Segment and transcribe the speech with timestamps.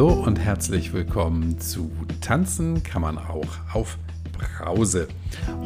[0.00, 1.90] Hallo und herzlich willkommen zu
[2.22, 3.98] Tanzen kann man auch auf
[4.32, 5.08] Brause.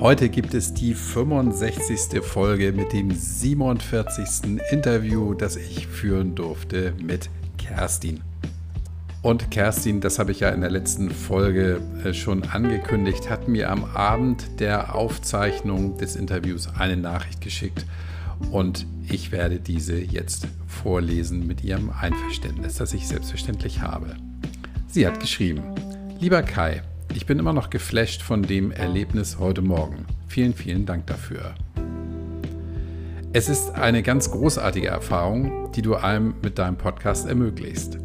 [0.00, 2.20] Heute gibt es die 65.
[2.20, 4.60] Folge mit dem 47.
[4.72, 8.22] Interview, das ich führen durfte mit Kerstin.
[9.22, 13.70] Und Kerstin, das habe ich ja in der letzten Folge äh, schon angekündigt, hat mir
[13.70, 17.86] am Abend der Aufzeichnung des Interviews eine Nachricht geschickt
[18.50, 24.16] und ich werde diese jetzt vorlesen mit ihrem Einverständnis, das ich selbstverständlich habe.
[24.88, 25.62] Sie hat geschrieben,
[26.20, 26.82] lieber Kai,
[27.14, 30.06] ich bin immer noch geflasht von dem Erlebnis heute Morgen.
[30.26, 31.54] Vielen, vielen Dank dafür.
[33.32, 37.98] Es ist eine ganz großartige Erfahrung, die du einem mit deinem Podcast ermöglicht.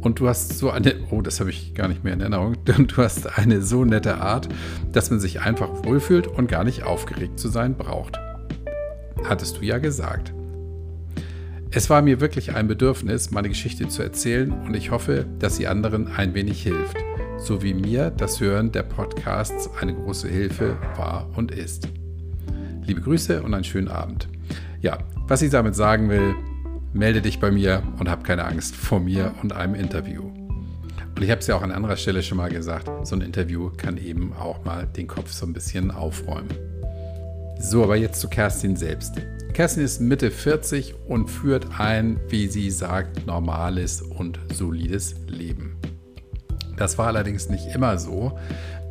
[0.00, 2.96] Und du hast so eine, oh, das habe ich gar nicht mehr in Erinnerung, du
[2.96, 4.48] hast eine so nette Art,
[4.92, 8.18] dass man sich einfach wohlfühlt und gar nicht aufgeregt zu sein braucht
[9.24, 10.32] hattest du ja gesagt.
[11.70, 15.66] Es war mir wirklich ein Bedürfnis, meine Geschichte zu erzählen und ich hoffe, dass sie
[15.66, 16.96] anderen ein wenig hilft,
[17.38, 21.88] so wie mir das Hören der Podcasts eine große Hilfe war und ist.
[22.86, 24.28] Liebe Grüße und einen schönen Abend.
[24.80, 26.34] Ja, was ich damit sagen will,
[26.92, 30.22] melde dich bei mir und hab keine Angst vor mir und einem Interview.
[30.22, 33.70] Und ich habe es ja auch an anderer Stelle schon mal gesagt, so ein Interview
[33.76, 36.73] kann eben auch mal den Kopf so ein bisschen aufräumen.
[37.58, 39.14] So, aber jetzt zu Kerstin selbst.
[39.52, 45.76] Kerstin ist Mitte 40 und führt ein, wie sie sagt, normales und solides Leben.
[46.76, 48.36] Das war allerdings nicht immer so,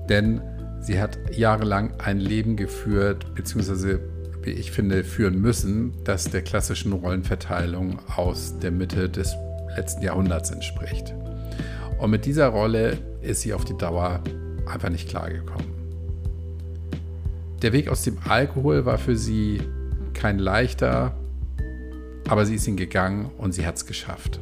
[0.08, 0.42] denn
[0.80, 4.00] sie hat jahrelang ein Leben geführt, beziehungsweise,
[4.42, 9.36] wie ich finde, führen müssen, das der klassischen Rollenverteilung aus der Mitte des
[9.76, 11.14] letzten Jahrhunderts entspricht.
[12.00, 14.22] Und mit dieser Rolle ist sie auf die Dauer
[14.66, 15.73] einfach nicht klargekommen.
[17.64, 19.62] Der Weg aus dem Alkohol war für sie
[20.14, 21.16] kein leichter,
[22.28, 24.42] aber sie ist ihn gegangen und sie hat es geschafft.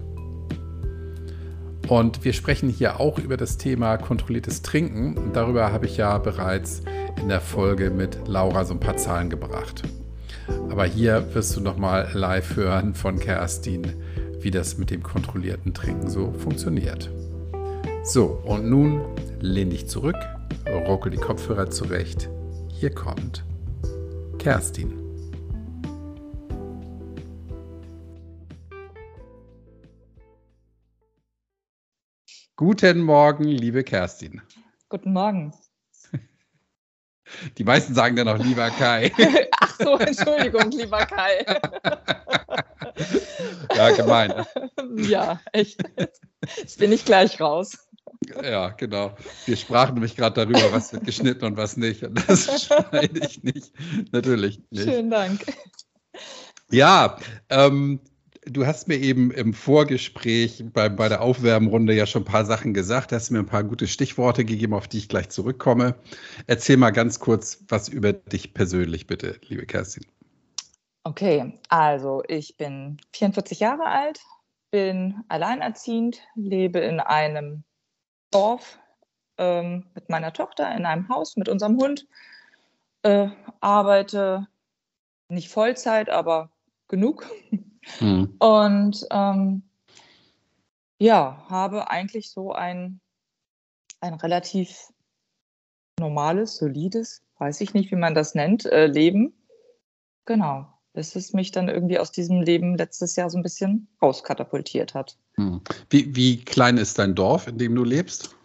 [1.87, 5.17] Und wir sprechen hier auch über das Thema kontrolliertes Trinken.
[5.17, 6.81] Und darüber habe ich ja bereits
[7.21, 9.83] in der Folge mit Laura so ein paar Zahlen gebracht.
[10.71, 13.83] Aber hier wirst du nochmal live hören von Kerstin,
[14.39, 17.11] wie das mit dem kontrollierten Trinken so funktioniert.
[18.03, 19.01] So, und nun
[19.41, 20.17] lehn dich zurück,
[20.87, 22.31] ruckel die Kopfhörer zurecht
[22.81, 23.45] hier kommt
[24.39, 24.97] Kerstin.
[32.55, 34.41] Guten Morgen, liebe Kerstin.
[34.89, 35.53] Guten Morgen.
[37.59, 39.11] Die meisten sagen dann auch lieber Kai.
[39.59, 41.45] Ach so, Entschuldigung, lieber Kai.
[43.75, 44.43] Ja, gemein.
[44.95, 45.79] Ja, echt.
[46.57, 47.77] Jetzt bin ich gleich raus.
[48.43, 49.15] Ja, genau.
[49.45, 52.03] Wir sprachen nämlich gerade darüber, was wird geschnitten und was nicht.
[52.03, 53.71] Und das schneide ich nicht.
[54.11, 54.83] Natürlich nicht.
[54.83, 55.41] Schönen Dank.
[56.71, 57.17] Ja,
[57.49, 57.99] ähm,
[58.45, 62.73] du hast mir eben im Vorgespräch bei, bei der Aufwärmrunde ja schon ein paar Sachen
[62.73, 65.95] gesagt, hast mir ein paar gute Stichworte gegeben, auf die ich gleich zurückkomme.
[66.47, 70.05] Erzähl mal ganz kurz was über dich persönlich, bitte, liebe Kerstin.
[71.03, 74.19] Okay, also ich bin 44 Jahre alt,
[74.71, 77.63] bin alleinerziehend, lebe in einem
[78.31, 78.79] Dorf
[79.37, 82.07] ähm, mit meiner Tochter in einem Haus mit unserem Hund.
[83.03, 84.47] Äh, arbeite
[85.29, 86.51] nicht Vollzeit, aber
[86.87, 87.27] genug.
[87.99, 88.35] Mhm.
[88.39, 89.63] Und ähm,
[90.99, 92.99] ja, habe eigentlich so ein,
[94.01, 94.91] ein relativ
[95.99, 99.33] normales, solides, weiß ich nicht, wie man das nennt, äh, Leben.
[100.25, 104.93] Genau, bis es mich dann irgendwie aus diesem Leben letztes Jahr so ein bisschen rauskatapultiert
[104.93, 105.17] hat.
[105.41, 105.61] Hm.
[105.89, 108.35] Wie, wie klein ist dein Dorf, in dem du lebst?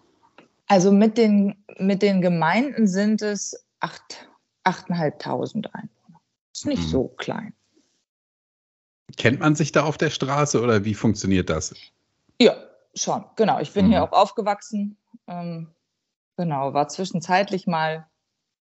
[0.68, 6.20] Also mit den, mit den Gemeinden sind es 8.500 Einwohner.
[6.52, 6.88] Ist nicht hm.
[6.88, 7.52] so klein.
[9.16, 11.74] Kennt man sich da auf der Straße oder wie funktioniert das?
[12.40, 12.56] Ja,
[12.94, 13.60] schon, genau.
[13.60, 13.92] Ich bin hm.
[13.92, 14.96] hier auch aufgewachsen.
[15.28, 15.68] Ähm,
[16.36, 18.06] genau, war zwischenzeitlich mal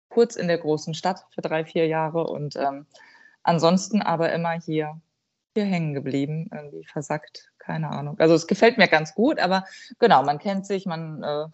[0.08, 2.86] kurz in der großen Stadt für drei, vier Jahre und ähm,
[3.42, 5.00] ansonsten aber immer hier,
[5.58, 8.18] hier hängen geblieben, irgendwie versackt, keine Ahnung.
[8.18, 9.64] Also es gefällt mir ganz gut, aber
[9.98, 11.46] genau, man kennt sich, man äh,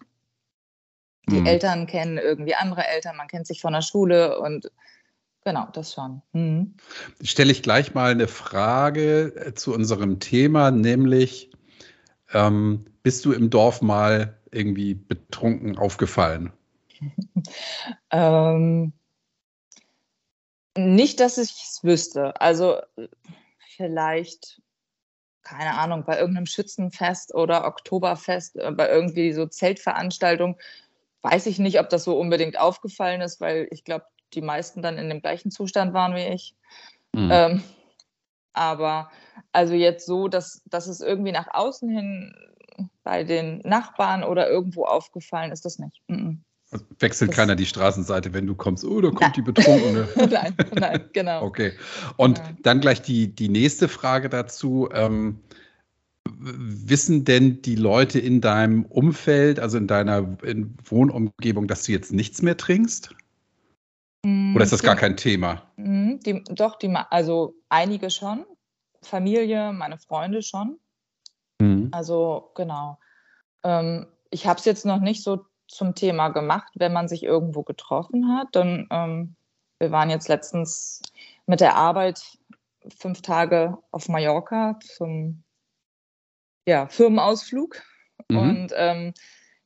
[1.27, 1.47] die mhm.
[1.47, 4.71] Eltern kennen irgendwie andere Eltern, man kennt sich von der Schule und
[5.43, 6.21] genau, das schon.
[6.33, 6.75] Mhm.
[7.21, 11.51] Stelle ich gleich mal eine Frage äh, zu unserem Thema, nämlich
[12.31, 16.53] ähm, bist du im Dorf mal irgendwie betrunken aufgefallen?
[18.11, 18.93] ähm,
[20.77, 22.39] nicht, dass ich es wüsste.
[22.39, 22.79] Also
[23.75, 24.61] vielleicht,
[25.43, 30.55] keine Ahnung, bei irgendeinem Schützenfest oder Oktoberfest, äh, bei irgendwie so Zeltveranstaltungen,
[31.21, 34.97] weiß ich nicht, ob das so unbedingt aufgefallen ist, weil ich glaube, die meisten dann
[34.97, 36.55] in dem gleichen Zustand waren wie ich.
[37.13, 37.29] Mhm.
[37.31, 37.63] Ähm,
[38.53, 39.11] aber
[39.51, 42.33] also jetzt so, dass, dass es irgendwie nach außen hin
[43.03, 46.01] bei den Nachbarn oder irgendwo aufgefallen ist das nicht.
[46.07, 46.35] Mm
[46.99, 49.33] Wechselt das keiner die Straßenseite, wenn du kommst, oh, da kommt nein.
[49.35, 50.07] die Betrunkene.
[50.29, 51.43] nein, nein, genau.
[51.43, 51.73] Okay.
[52.17, 52.43] Und ja.
[52.63, 54.89] dann gleich die, die nächste Frage dazu.
[54.91, 55.39] Ähm,
[56.27, 62.11] wissen denn die Leute in deinem Umfeld, also in deiner in Wohnumgebung, dass du jetzt
[62.11, 63.13] nichts mehr trinkst?
[64.25, 65.61] Oder ist das die, gar kein Thema?
[65.77, 68.45] Mhm, die, doch, die, also einige schon.
[69.03, 70.79] Familie, meine Freunde schon.
[71.59, 71.89] Mhm.
[71.91, 72.97] Also genau.
[73.63, 77.63] Ähm, ich habe es jetzt noch nicht so zum Thema gemacht, wenn man sich irgendwo
[77.63, 78.49] getroffen hat.
[78.51, 79.35] Dann, ähm,
[79.79, 81.01] wir waren jetzt letztens
[81.45, 82.21] mit der Arbeit
[82.97, 85.43] fünf Tage auf Mallorca zum
[86.67, 87.81] ja, Firmenausflug.
[88.29, 88.37] Mhm.
[88.37, 89.13] Und ähm,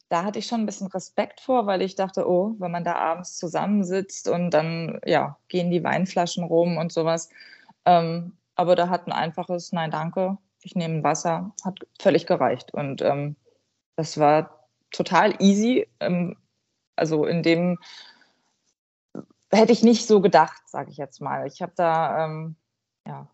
[0.09, 2.95] da hatte ich schon ein bisschen Respekt vor, weil ich dachte, oh, wenn man da
[2.95, 7.29] abends zusammensitzt und dann ja, gehen die Weinflaschen rum und sowas.
[7.85, 12.73] Ähm, aber da hat ein einfaches Nein, danke, ich nehme Wasser, hat völlig gereicht.
[12.73, 13.35] Und ähm,
[13.95, 14.58] das war
[14.91, 15.87] total easy.
[15.99, 16.35] Ähm,
[16.95, 17.77] also in dem
[19.51, 21.47] hätte ich nicht so gedacht, sage ich jetzt mal.
[21.47, 22.55] Ich habe da, ähm,
[23.07, 23.27] ja,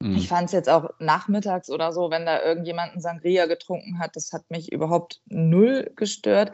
[0.00, 0.16] mhm.
[0.16, 4.16] ich fand es jetzt auch nachmittags oder so, wenn da irgendjemand einen Sangria getrunken hat,
[4.16, 6.52] das hat mich überhaupt null gestört.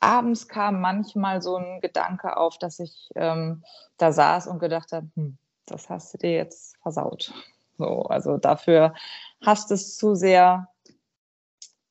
[0.00, 3.64] Abends kam manchmal so ein Gedanke auf, dass ich ähm,
[3.96, 7.32] da saß und gedacht habe, hm, das hast du dir jetzt versaut.
[7.78, 8.94] So, also dafür
[9.44, 10.68] hast es zu sehr,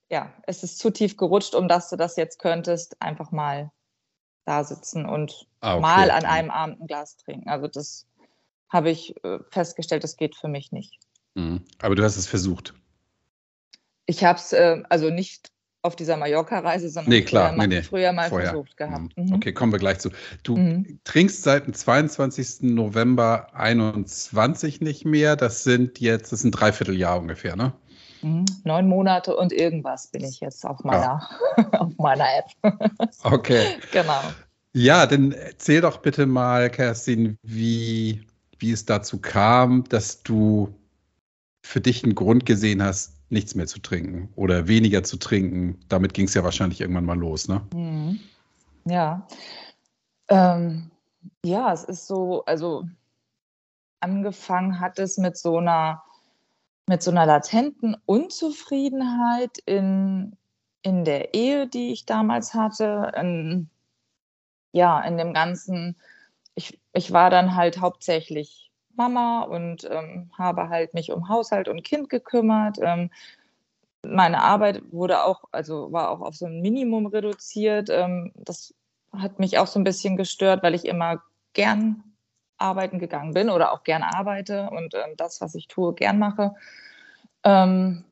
[0.10, 3.72] ja, es ist zu tief gerutscht, um dass du das jetzt könntest, einfach mal
[4.46, 5.82] da sitzen und ah, okay.
[5.82, 7.50] mal an einem Abend ein Glas trinken.
[7.50, 8.06] Also das
[8.70, 11.00] habe ich äh, festgestellt, das geht für mich nicht.
[11.36, 11.64] Mhm.
[11.82, 12.74] Aber du hast es versucht.
[14.06, 15.52] Ich habe es äh, also nicht
[15.82, 17.82] auf dieser Mallorca-Reise, sondern nee, klar, früher, nee, nee.
[17.82, 18.50] früher mal Vorher.
[18.50, 19.18] versucht gehabt.
[19.18, 19.26] Mhm.
[19.26, 19.34] mhm.
[19.34, 20.10] Okay, kommen wir gleich zu.
[20.44, 21.00] Du mhm.
[21.04, 22.62] trinkst seit dem 22.
[22.74, 25.36] November 21 nicht mehr.
[25.36, 27.74] Das sind jetzt, das ist ein Dreivierteljahr ungefähr, ne?
[28.22, 28.46] Mhm.
[28.64, 31.22] Neun Monate und irgendwas bin ich jetzt auf meiner,
[31.58, 31.64] ja.
[31.80, 32.46] auf meiner App.
[33.24, 33.78] okay.
[33.92, 34.22] Genau.
[34.74, 38.24] Ja, dann erzähl doch bitte mal, Kerstin, wie,
[38.60, 40.74] wie es dazu kam, dass du
[41.64, 45.80] für dich einen Grund gesehen hast, nichts mehr zu trinken oder weniger zu trinken.
[45.90, 47.62] Damit ging es ja wahrscheinlich irgendwann mal los, ne?
[47.74, 48.20] Mhm.
[48.86, 49.28] Ja.
[50.30, 50.92] Ähm,
[51.44, 52.86] ja, es ist so, also
[54.00, 56.04] angefangen hat es mit so einer,
[56.88, 60.38] mit so einer latenten Unzufriedenheit in,
[60.82, 63.12] in der Ehe, die ich damals hatte.
[63.16, 63.70] In,
[64.72, 65.98] ja, in dem ganzen,
[66.56, 71.84] ich, ich war dann halt hauptsächlich Mama und ähm, habe halt mich um Haushalt und
[71.84, 72.78] Kind gekümmert.
[72.82, 73.12] Ähm,
[74.04, 77.90] meine Arbeit wurde auch, also war auch auf so ein Minimum reduziert.
[77.90, 78.74] Ähm, das
[79.12, 81.22] hat mich auch so ein bisschen gestört, weil ich immer
[81.54, 82.04] gern
[82.58, 86.56] arbeiten gegangen bin oder auch gern arbeite und ähm, das, was ich tue, gern mache.
[87.44, 88.06] Ähm,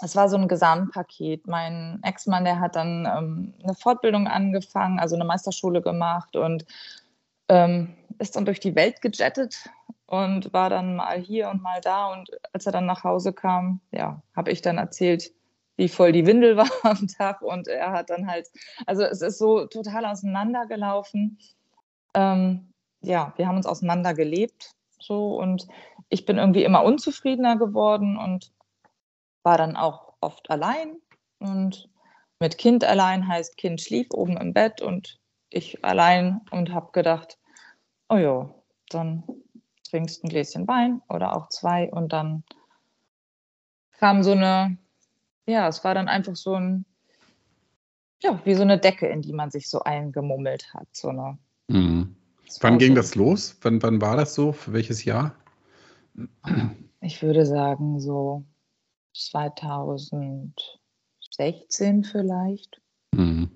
[0.00, 1.46] es war so ein Gesamtpaket.
[1.46, 6.66] Mein Ex-Mann, der hat dann ähm, eine Fortbildung angefangen, also eine Meisterschule gemacht und
[7.48, 9.68] ähm, ist dann durch die Welt gejettet
[10.06, 12.12] und war dann mal hier und mal da.
[12.12, 15.30] Und als er dann nach Hause kam, ja, habe ich dann erzählt,
[15.76, 17.42] wie voll die Windel war am Tag.
[17.42, 18.50] Und er hat dann halt,
[18.86, 21.38] also es ist so total auseinandergelaufen.
[22.14, 22.73] Ähm,
[23.04, 25.66] ja, wir haben uns auseinandergelebt so und
[26.08, 28.52] ich bin irgendwie immer unzufriedener geworden und
[29.42, 30.96] war dann auch oft allein
[31.38, 31.88] und
[32.40, 35.20] mit Kind allein heißt Kind schlief oben im Bett und
[35.50, 37.38] ich allein und habe gedacht,
[38.08, 38.54] oh ja,
[38.88, 39.22] dann
[39.88, 42.42] trinkst ein Gläschen Wein oder auch zwei und dann
[43.98, 44.76] kam so eine,
[45.46, 46.84] ja, es war dann einfach so ein,
[48.22, 50.88] ja, wie so eine Decke, in die man sich so eingemummelt hat.
[50.92, 52.16] So eine, mhm.
[52.60, 53.56] Wann ging das los?
[53.62, 54.52] Wann, wann war das so?
[54.52, 55.34] Für welches Jahr?
[57.00, 58.44] Ich würde sagen, so
[59.14, 62.80] 2016 vielleicht.
[63.12, 63.50] Mhm.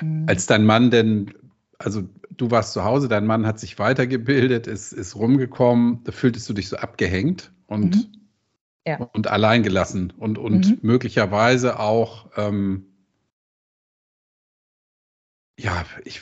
[0.00, 0.26] Mhm.
[0.28, 1.32] Als dein Mann denn,
[1.78, 6.48] also du warst zu Hause, dein Mann hat sich weitergebildet, ist, ist rumgekommen, da fühltest
[6.48, 8.28] du dich so abgehängt und, mhm.
[8.86, 8.96] ja.
[9.12, 10.78] und alleingelassen und, und mhm.
[10.82, 12.86] möglicherweise auch, ähm,
[15.56, 16.20] ja, ich,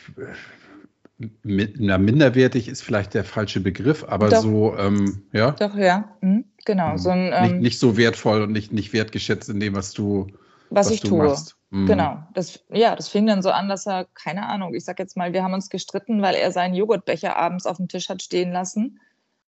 [1.43, 4.43] mit, na, minderwertig ist vielleicht der falsche Begriff, aber Doch.
[4.43, 5.53] so, ähm, ja.
[5.53, 6.45] Doch, ja, mhm.
[6.65, 6.97] genau.
[6.97, 10.29] So ein, ähm, nicht, nicht so wertvoll und nicht, nicht wertgeschätzt in dem, was du,
[10.71, 11.25] was, was ich du tue.
[11.25, 11.57] Machst.
[11.71, 11.87] Mhm.
[11.87, 12.23] Genau.
[12.35, 15.33] Das, ja, das fing dann so an, dass er, keine Ahnung, ich sag jetzt mal,
[15.33, 19.01] wir haben uns gestritten, weil er seinen Joghurtbecher abends auf dem Tisch hat stehen lassen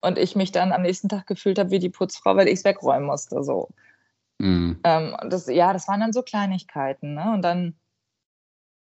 [0.01, 2.65] und ich mich dann am nächsten Tag gefühlt habe wie die Putzfrau, weil ich es
[2.65, 3.43] wegräumen musste.
[3.43, 3.69] So.
[4.37, 4.79] Mhm.
[4.83, 7.15] Ähm, das, ja, das waren dann so Kleinigkeiten.
[7.15, 7.31] Ne?
[7.33, 7.75] Und dann,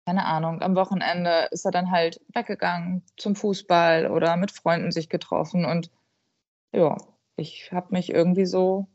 [0.05, 5.09] keine Ahnung, am Wochenende ist er dann halt weggegangen zum Fußball oder mit Freunden sich
[5.09, 5.91] getroffen und
[6.73, 6.97] ja,
[7.37, 8.87] ich habe mich irgendwie so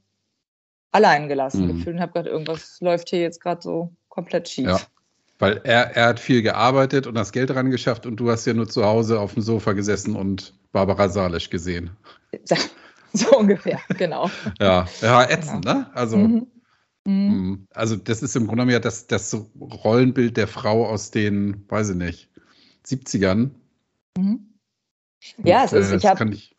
[0.92, 1.78] allein gelassen mhm.
[1.78, 4.68] gefühlt und habe gedacht, irgendwas läuft hier jetzt gerade so komplett schief.
[4.68, 4.80] Ja.
[5.40, 8.54] Weil er, er hat viel gearbeitet und das Geld dran geschafft und du hast ja
[8.54, 11.92] nur zu Hause auf dem Sofa gesessen und Barbara Salisch gesehen.
[13.14, 14.30] So ungefähr, genau.
[14.60, 15.80] ja, ja, ätzend, genau.
[15.80, 15.92] ne?
[15.96, 16.48] Also, mhm.
[17.08, 17.14] Mhm.
[17.14, 17.68] mhm.
[17.74, 21.92] also das ist im Grunde genommen ja das, das Rollenbild der Frau aus den, weiß
[21.92, 22.30] ich nicht,
[22.86, 23.52] 70ern.
[24.18, 24.54] Mhm.
[25.38, 26.56] Ja, es ist, äh, ich habe ich,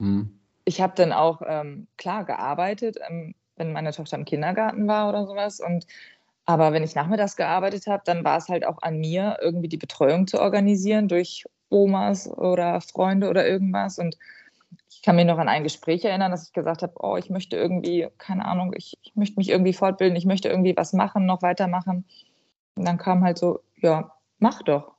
[0.00, 0.40] hm.
[0.64, 5.26] ich hab dann auch, ähm, klar, gearbeitet, ähm, wenn meine Tochter im Kindergarten war oder
[5.26, 5.86] sowas und
[6.44, 9.76] aber wenn ich nachmittags gearbeitet habe, dann war es halt auch an mir, irgendwie die
[9.76, 13.98] Betreuung zu organisieren durch Omas oder Freunde oder irgendwas.
[13.98, 14.16] Und
[14.88, 17.56] ich kann mich noch an ein Gespräch erinnern, dass ich gesagt habe, oh, ich möchte
[17.56, 21.42] irgendwie, keine Ahnung, ich, ich möchte mich irgendwie fortbilden, ich möchte irgendwie was machen, noch
[21.42, 22.04] weitermachen.
[22.74, 24.92] Und dann kam halt so, ja, mach doch.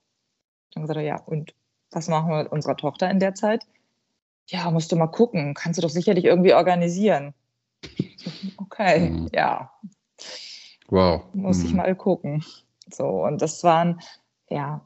[0.74, 1.54] Dann gesagt, ja, und
[1.92, 3.66] was machen wir mit unserer Tochter in der Zeit?
[4.48, 7.34] Ja, musst du mal gucken, kannst du doch sicherlich irgendwie organisieren.
[8.58, 9.30] Okay, mhm.
[9.34, 9.72] ja,
[10.90, 11.24] Wow.
[11.34, 11.66] Muss hm.
[11.66, 12.44] ich mal gucken.
[12.92, 14.02] So, und das waren,
[14.50, 14.86] ja,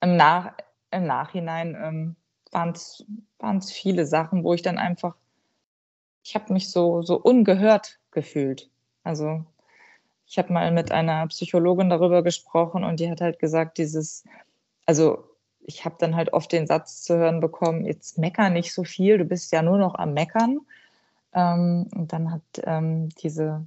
[0.00, 0.52] im, Nach
[0.90, 2.16] im Nachhinein ähm,
[2.52, 5.16] waren es viele Sachen, wo ich dann einfach,
[6.22, 8.70] ich habe mich so, so ungehört gefühlt.
[9.04, 9.44] Also
[10.26, 14.24] ich habe mal mit einer Psychologin darüber gesprochen und die hat halt gesagt, dieses,
[14.84, 15.24] also
[15.60, 19.18] ich habe dann halt oft den Satz zu hören bekommen, jetzt mecker nicht so viel,
[19.18, 20.60] du bist ja nur noch am Meckern.
[21.32, 23.66] Ähm, und dann hat ähm, diese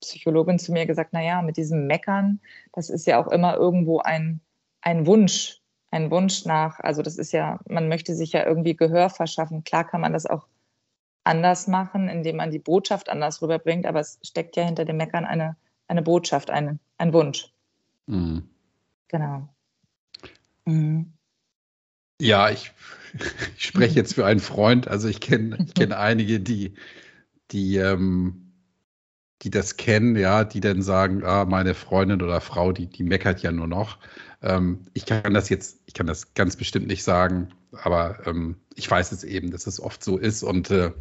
[0.00, 2.40] Psychologin zu mir gesagt, naja, mit diesem Meckern,
[2.72, 4.40] das ist ja auch immer irgendwo ein,
[4.80, 5.60] ein Wunsch,
[5.90, 9.64] ein Wunsch nach, also das ist ja, man möchte sich ja irgendwie Gehör verschaffen.
[9.64, 10.46] Klar kann man das auch
[11.24, 15.24] anders machen, indem man die Botschaft anders rüberbringt, aber es steckt ja hinter dem Meckern
[15.24, 17.52] eine, eine Botschaft, eine, ein Wunsch.
[18.06, 18.48] Mhm.
[19.08, 19.48] Genau.
[20.64, 21.12] Mhm.
[22.20, 22.72] Ja, ich,
[23.56, 24.88] ich, spreche jetzt für einen Freund.
[24.88, 26.74] Also ich kenne ich kenn einige, die,
[27.50, 28.48] die ähm,
[29.42, 33.42] die das kennen, ja, die dann sagen, ah, meine Freundin oder Frau, die, die meckert
[33.42, 33.98] ja nur noch.
[34.42, 38.90] Ähm, ich kann das jetzt, ich kann das ganz bestimmt nicht sagen, aber ähm, ich
[38.90, 40.92] weiß es eben, dass es oft so ist und äh,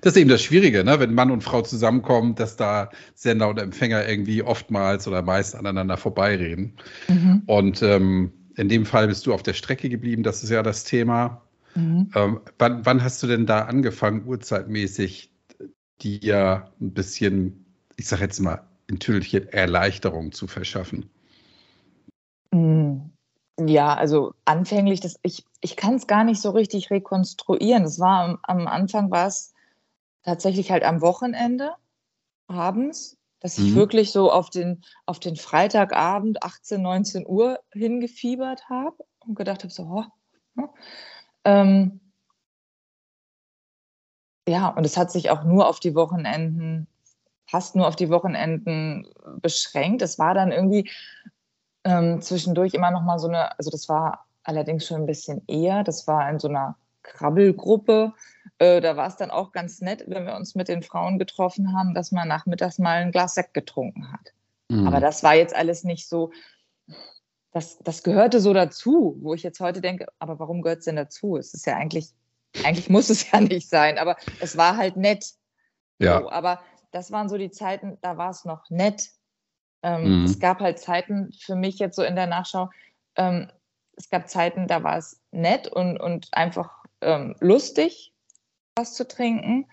[0.00, 0.98] das ist eben das Schwierige, ne?
[0.98, 5.98] wenn Mann und Frau zusammenkommen, dass da Sender und Empfänger irgendwie oftmals oder meist aneinander
[5.98, 6.74] vorbeireden.
[7.08, 7.42] Mhm.
[7.46, 10.84] Und ähm, in dem Fall bist du auf der Strecke geblieben, das ist ja das
[10.84, 11.42] Thema.
[11.74, 12.10] Mhm.
[12.14, 15.30] Ähm, wann, wann, hast du denn da angefangen, uhrzeitmäßig
[16.00, 17.66] dir ein bisschen,
[17.96, 21.10] ich sage jetzt mal, natürliche Erleichterung zu verschaffen?
[22.54, 23.10] Hm.
[23.58, 27.82] Ja, also anfänglich, das, ich, ich kann es gar nicht so richtig rekonstruieren.
[27.82, 29.54] Das war am, am Anfang war es
[30.22, 31.74] tatsächlich halt am Wochenende
[32.46, 33.76] abends, dass ich mhm.
[33.76, 39.72] wirklich so auf den, auf den Freitagabend 18, 19 Uhr hingefiebert habe und gedacht habe,
[39.72, 40.04] so, oh,
[40.54, 40.68] ne?
[41.44, 42.00] ähm,
[44.48, 46.86] ja, und es hat sich auch nur auf die Wochenenden,
[47.46, 49.08] fast nur auf die Wochenenden
[49.40, 50.02] beschränkt.
[50.02, 50.90] Es war dann irgendwie
[51.84, 55.84] ähm, zwischendurch immer noch mal so eine, also das war allerdings schon ein bisschen eher,
[55.84, 58.12] das war in so einer Krabbelgruppe.
[58.58, 61.76] Äh, da war es dann auch ganz nett, wenn wir uns mit den Frauen getroffen
[61.76, 64.32] haben, dass man nachmittags mal ein Glas Sekt getrunken hat.
[64.68, 64.86] Mhm.
[64.86, 66.30] Aber das war jetzt alles nicht so,
[67.52, 70.96] das, das gehörte so dazu, wo ich jetzt heute denke, aber warum gehört es denn
[70.96, 71.36] dazu?
[71.36, 72.12] Es ist ja eigentlich
[72.62, 75.32] eigentlich muss es ja nicht sein, aber es war halt nett.
[75.98, 76.20] Ja.
[76.20, 76.60] So, aber
[76.92, 79.10] das waren so die Zeiten, da war es noch nett.
[79.84, 80.24] Ähm, mhm.
[80.24, 82.70] Es gab halt Zeiten für mich jetzt so in der Nachschau,
[83.14, 83.48] ähm,
[83.96, 88.12] es gab Zeiten, da war es nett und, und einfach ähm, lustig,
[88.74, 89.66] was zu trinken.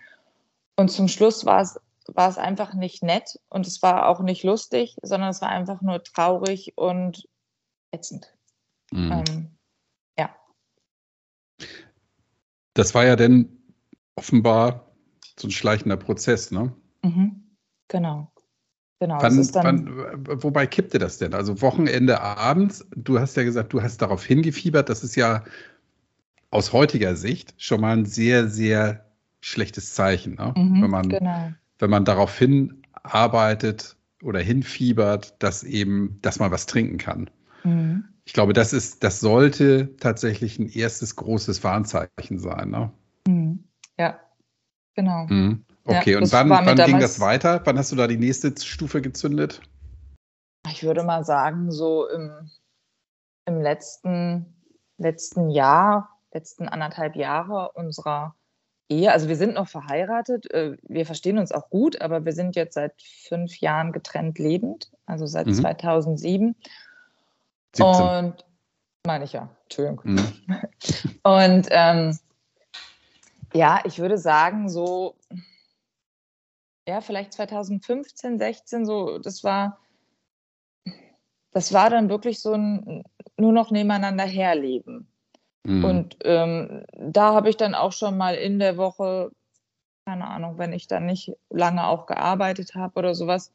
[0.76, 4.44] Und zum Schluss war es, war es einfach nicht nett und es war auch nicht
[4.44, 7.28] lustig, sondern es war einfach nur traurig und
[7.90, 8.32] ätzend.
[8.92, 9.12] Mhm.
[9.12, 9.58] Ähm,
[12.74, 13.58] Das war ja dann
[14.16, 14.92] offenbar
[15.38, 16.74] so ein schleichender Prozess, ne?
[17.02, 17.56] Mhm.
[17.88, 18.31] Genau.
[19.02, 19.20] Genau.
[19.20, 21.34] Wann, wann, wobei kippte das denn?
[21.34, 24.88] Also Wochenende abends, du hast ja gesagt, du hast darauf hingefiebert.
[24.88, 25.42] Das ist ja
[26.50, 29.04] aus heutiger Sicht schon mal ein sehr, sehr
[29.40, 30.54] schlechtes Zeichen, ne?
[30.56, 31.50] Mhm, wenn, man, genau.
[31.80, 37.28] wenn man darauf hinarbeitet oder hinfiebert, dass eben, dass man was trinken kann.
[37.64, 42.70] Mhm ich glaube, das ist, das sollte tatsächlich ein erstes großes Warnzeichen sein.
[42.70, 42.92] Ne?
[43.26, 43.64] Mhm.
[43.98, 44.20] Ja,
[44.94, 45.26] genau.
[45.84, 47.60] Okay, ja, und wann, wann ging das weiter?
[47.64, 49.60] Wann hast du da die nächste Stufe gezündet?
[50.70, 52.50] Ich würde mal sagen, so im,
[53.46, 54.46] im letzten,
[54.98, 58.36] letzten Jahr, letzten anderthalb Jahre unserer
[58.88, 59.10] Ehe.
[59.10, 62.74] Also wir sind noch verheiratet, äh, wir verstehen uns auch gut, aber wir sind jetzt
[62.74, 65.54] seit fünf Jahren getrennt lebend, also seit mhm.
[65.54, 66.54] 2007.
[67.74, 67.84] 17.
[67.84, 68.44] Und
[69.04, 70.00] meine ich ja, Entschuldigung.
[70.04, 70.32] Mhm.
[71.24, 72.18] Und ähm,
[73.52, 75.16] ja, ich würde sagen, so
[76.86, 79.78] ja, vielleicht 2015, 16, so, das war,
[81.52, 83.04] das war dann wirklich so ein
[83.36, 85.08] nur noch nebeneinander herleben.
[85.64, 85.84] Mhm.
[85.84, 89.30] Und ähm, da habe ich dann auch schon mal in der Woche,
[90.06, 93.52] keine Ahnung, wenn ich dann nicht lange auch gearbeitet habe oder sowas,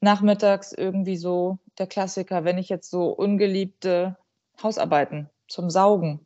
[0.00, 4.16] nachmittags irgendwie so der Klassiker, wenn ich jetzt so ungeliebte
[4.62, 6.20] Hausarbeiten zum Saugen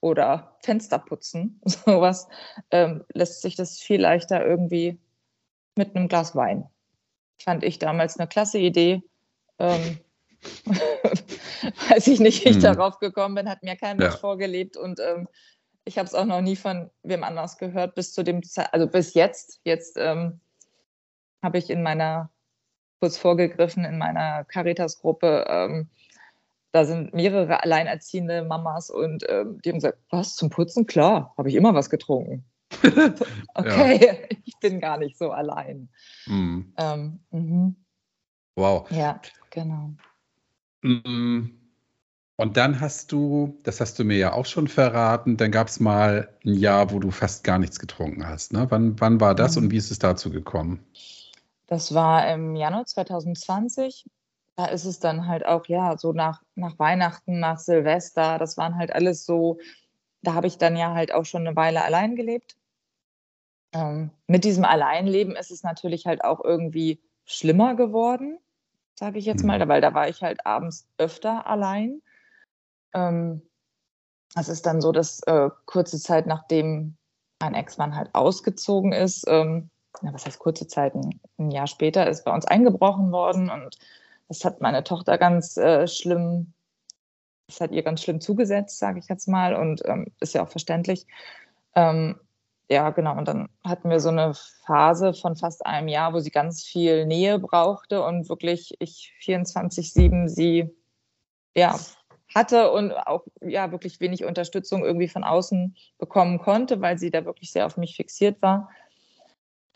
[0.00, 2.28] oder Fenster putzen, sowas,
[2.70, 4.98] ähm, lässt sich das viel leichter irgendwie
[5.76, 6.68] mit einem Glas Wein.
[7.42, 9.02] Fand ich damals eine klasse Idee.
[9.58, 9.98] Ähm,
[11.90, 12.62] weiß ich nicht, wie ich mhm.
[12.62, 14.18] darauf gekommen bin, hat mir kein Mensch ja.
[14.18, 15.28] vorgelebt und ähm,
[15.84, 18.86] ich habe es auch noch nie von wem anders gehört bis zu dem Zeit, also
[18.86, 19.60] bis jetzt.
[19.64, 20.40] Jetzt ähm,
[21.42, 22.30] habe ich in meiner,
[23.00, 25.88] kurz vorgegriffen, in meiner Caritas-Gruppe, ähm,
[26.72, 30.86] da sind mehrere alleinerziehende Mamas und ähm, die haben gesagt, was, zum Putzen?
[30.86, 32.44] Klar, habe ich immer was getrunken.
[33.54, 34.36] okay, ja.
[34.44, 35.88] ich bin gar nicht so allein.
[36.26, 36.72] Mhm.
[36.76, 37.76] Ähm, mhm.
[38.56, 38.90] Wow.
[38.90, 39.20] Ja,
[39.50, 39.92] genau.
[40.82, 41.50] Mm.
[42.38, 45.80] Und dann hast du, das hast du mir ja auch schon verraten, dann gab es
[45.80, 48.52] mal ein Jahr, wo du fast gar nichts getrunken hast.
[48.52, 48.66] Ne?
[48.68, 49.64] Wann, wann war das mhm.
[49.64, 50.84] und wie ist es dazu gekommen?
[51.66, 54.06] Das war im Januar 2020.
[54.54, 58.76] Da ist es dann halt auch, ja, so nach, nach Weihnachten, nach Silvester, das waren
[58.76, 59.58] halt alles so,
[60.26, 62.56] da habe ich dann ja halt auch schon eine Weile allein gelebt.
[63.72, 68.38] Ähm, mit diesem Alleinleben ist es natürlich halt auch irgendwie schlimmer geworden
[68.98, 69.68] sage ich jetzt mal, mhm.
[69.68, 72.02] weil da war ich halt abends öfter allein.
[72.94, 73.42] Ähm,
[74.34, 76.96] das ist dann so, dass äh, kurze Zeit nachdem
[77.40, 79.70] mein Ex-Mann halt ausgezogen ist, ähm,
[80.02, 83.76] na, was heißt kurze Zeit, ein, ein, Jahr später ist bei uns eingebrochen worden und
[84.28, 86.52] das hat meine Tochter ganz äh, schlimm,
[87.46, 90.48] das hat ihr ganz schlimm zugesetzt, sage ich jetzt mal, und ähm, ist ja auch
[90.48, 91.06] verständlich.
[91.74, 92.18] Ähm,
[92.68, 93.16] ja, genau.
[93.16, 94.34] Und dann hatten wir so eine
[94.66, 100.28] Phase von fast einem Jahr, wo sie ganz viel Nähe brauchte und wirklich ich 24-7
[100.28, 100.74] sie
[101.54, 101.78] ja,
[102.34, 107.24] hatte und auch ja wirklich wenig Unterstützung irgendwie von außen bekommen konnte, weil sie da
[107.24, 108.68] wirklich sehr auf mich fixiert war.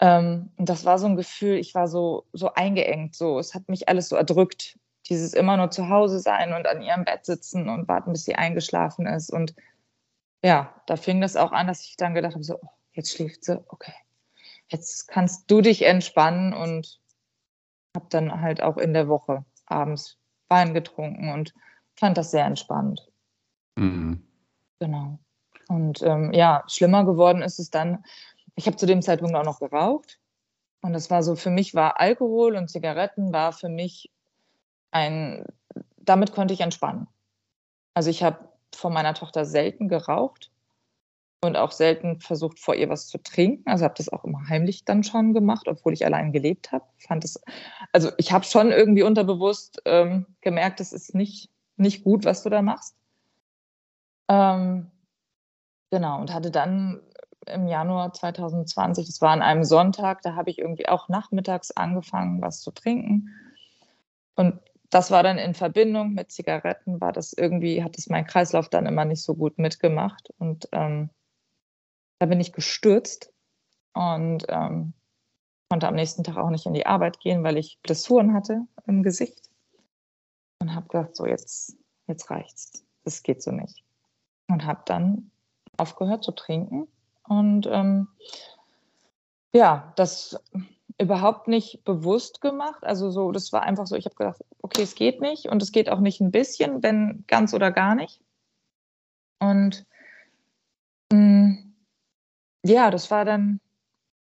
[0.01, 3.69] Ähm, und das war so ein Gefühl, ich war so, so eingeengt, so, es hat
[3.69, 4.79] mich alles so erdrückt.
[5.11, 8.37] Dieses immer nur zu Hause sein und an ihrem Bett sitzen und warten, bis sie
[8.37, 9.31] eingeschlafen ist.
[9.31, 9.55] Und
[10.43, 13.45] ja, da fing das auch an, dass ich dann gedacht habe, so, oh, jetzt schläft
[13.45, 13.93] sie, okay.
[14.69, 17.01] Jetzt kannst du dich entspannen und
[17.97, 20.17] habe dann halt auch in der Woche abends
[20.49, 21.53] Wein getrunken und
[21.97, 23.09] fand das sehr entspannt.
[23.77, 24.25] Mhm.
[24.79, 25.19] Genau.
[25.69, 28.05] Und ähm, ja, schlimmer geworden ist es dann,
[28.57, 30.19] ich habe zu dem Zeitpunkt auch noch geraucht.
[30.83, 34.11] Und das war so, für mich war Alkohol und Zigaretten war für mich
[34.91, 35.45] ein,
[35.99, 37.07] damit konnte ich entspannen.
[37.95, 40.51] Also ich habe von meiner Tochter selten geraucht
[41.43, 43.69] und auch selten versucht, vor ihr was zu trinken.
[43.69, 46.85] Also habe das auch immer heimlich dann schon gemacht, obwohl ich allein gelebt habe.
[46.99, 47.41] Fand es,
[47.93, 52.51] also ich habe schon irgendwie unterbewusst ähm, gemerkt, es ist nicht, nicht gut, was du
[52.51, 52.95] da machst.
[54.29, 54.91] Ähm,
[55.91, 57.01] genau, und hatte dann
[57.47, 62.43] im Januar 2020, das war an einem Sonntag, da habe ich irgendwie auch nachmittags angefangen,
[62.43, 63.31] was zu trinken.
[64.37, 68.69] Und das war dann in Verbindung mit Zigaretten, war das irgendwie, hat es mein Kreislauf
[68.69, 70.33] dann immer nicht so gut mitgemacht.
[70.39, 71.11] Und ähm,
[72.19, 73.33] da bin ich gestürzt
[73.95, 74.93] und ähm,
[75.69, 79.05] konnte am nächsten Tag auch nicht in die Arbeit gehen, weil ich Blessuren hatte im
[79.05, 79.49] Gesicht.
[80.59, 81.77] Und habe gedacht, so jetzt,
[82.07, 82.85] jetzt reicht's.
[83.05, 83.85] Das geht so nicht.
[84.49, 85.31] Und habe dann
[85.77, 86.89] aufgehört zu trinken.
[87.23, 88.09] Und ähm,
[89.53, 90.39] ja, das
[90.99, 92.83] überhaupt nicht bewusst gemacht.
[92.85, 95.73] Also so, das war einfach so, ich habe gedacht, okay, es geht nicht und es
[95.73, 98.23] geht auch nicht ein bisschen, wenn ganz oder gar nicht.
[99.41, 99.87] Und
[101.13, 101.75] mh, mm,
[102.65, 103.61] ja, das war dann,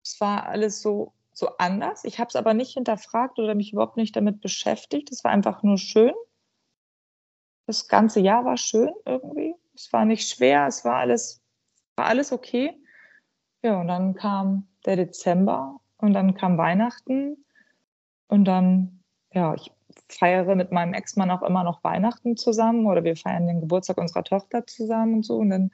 [0.05, 2.05] es war alles so, so anders.
[2.05, 5.11] Ich habe es aber nicht hinterfragt oder mich überhaupt nicht damit beschäftigt.
[5.11, 6.13] Es war einfach nur schön.
[7.67, 9.55] Das ganze Jahr war schön irgendwie.
[9.75, 11.43] Es war nicht schwer, es war alles,
[11.97, 12.81] war alles okay.
[13.63, 17.45] Ja, und dann kam der Dezember und dann kam Weihnachten
[18.29, 19.73] und dann, ja, ich
[20.09, 24.25] feiere mit meinem Ex-Mann auch immer noch Weihnachten zusammen oder wir feiern den Geburtstag unserer
[24.25, 25.37] Tochter zusammen und so.
[25.37, 25.71] Und dann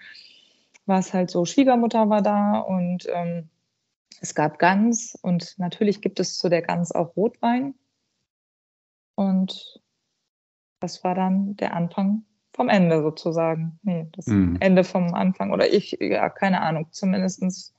[0.87, 3.49] war es halt so, Schwiegermutter war da und ähm,
[4.21, 7.75] es gab Gans und natürlich gibt es zu der Gans auch Rotwein.
[9.17, 9.81] Und
[10.81, 13.79] das war dann der Anfang vom Ende sozusagen.
[13.83, 14.57] Nee, das mhm.
[14.61, 16.89] Ende vom Anfang oder ich, ja, keine Ahnung.
[16.91, 17.75] Zumindest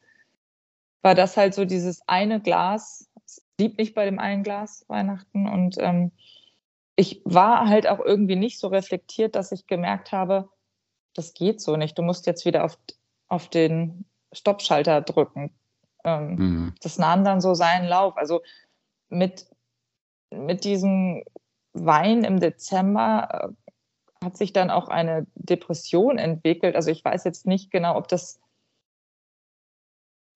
[1.01, 3.09] war das halt so dieses eine Glas.
[3.25, 6.11] Es blieb nicht bei dem einen Glas Weihnachten und ähm,
[6.95, 10.49] ich war halt auch irgendwie nicht so reflektiert, dass ich gemerkt habe,
[11.13, 11.97] das geht so nicht.
[11.97, 12.77] Du musst jetzt wieder auf,
[13.27, 15.53] auf den Stoppschalter drücken.
[16.03, 16.75] ähm, mhm.
[16.81, 18.15] das nahm dann so seinen Lauf.
[18.17, 18.41] Also
[19.09, 19.47] mit,
[20.29, 21.23] mit diesem
[21.73, 23.53] Wein im Dezember
[24.21, 26.75] äh, hat sich dann auch eine Depression entwickelt.
[26.75, 28.39] Also ich weiß jetzt nicht genau, ob das.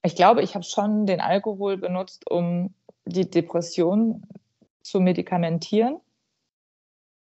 [0.03, 2.73] Ich glaube, ich habe schon den Alkohol benutzt, um
[3.05, 4.25] die Depression
[4.81, 5.99] zu medikamentieren,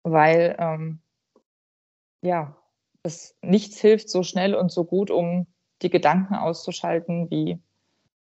[0.03, 1.01] weil ähm,
[2.23, 2.57] ja,
[3.03, 5.47] es nichts hilft so schnell und so gut, um
[5.83, 7.59] die Gedanken auszuschalten wie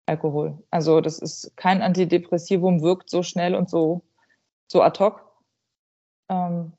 [0.06, 0.62] Alkohol.
[0.72, 4.04] Also das ist kein Antidepressivum, wirkt so schnell und so,
[4.68, 5.26] so ad hoc.
[6.30, 6.74] Ähm,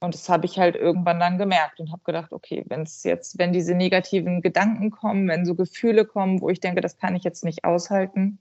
[0.00, 3.38] und das habe ich halt irgendwann dann gemerkt und habe gedacht, okay, wenn es jetzt,
[3.38, 7.24] wenn diese negativen Gedanken kommen, wenn so Gefühle kommen, wo ich denke, das kann ich
[7.24, 8.38] jetzt nicht aushalten,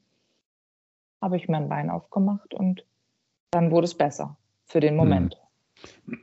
[1.20, 2.86] habe ich mir einen Wein aufgemacht und
[3.50, 5.42] dann wurde es besser für den Moment.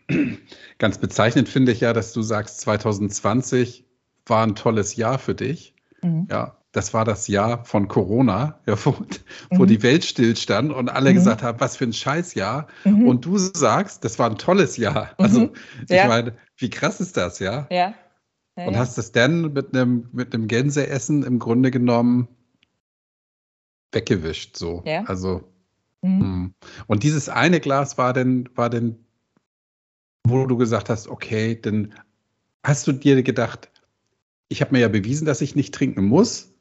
[0.78, 3.84] Ganz bezeichnend finde ich ja, dass du sagst, 2020
[4.26, 5.74] war ein tolles Jahr für dich.
[6.02, 6.28] Mhm.
[6.30, 8.96] Ja, das war das Jahr von Corona, ja, wo,
[9.50, 9.66] wo mhm.
[9.66, 11.14] die Welt stillstand und alle mhm.
[11.14, 12.66] gesagt haben, was für ein Scheißjahr.
[12.84, 13.06] Mhm.
[13.06, 15.10] Und du sagst, das war ein tolles Jahr.
[15.18, 15.24] Mhm.
[15.24, 15.52] Also
[15.88, 16.08] ich ja.
[16.08, 17.66] meine, wie krass ist das, ja?
[17.70, 17.94] Ja.
[18.56, 22.28] ja und hast es dann mit einem mit einem Gänseessen im Grunde genommen
[23.92, 24.82] weggewischt, so.
[24.84, 25.04] Ja.
[25.04, 25.44] Also.
[26.02, 26.20] Mhm.
[26.20, 26.54] Hm.
[26.86, 29.03] Und dieses eine Glas war denn, war denn,
[30.26, 31.94] wo du gesagt hast, okay, dann
[32.64, 33.70] hast du dir gedacht,
[34.48, 36.52] ich habe mir ja bewiesen, dass ich nicht trinken muss.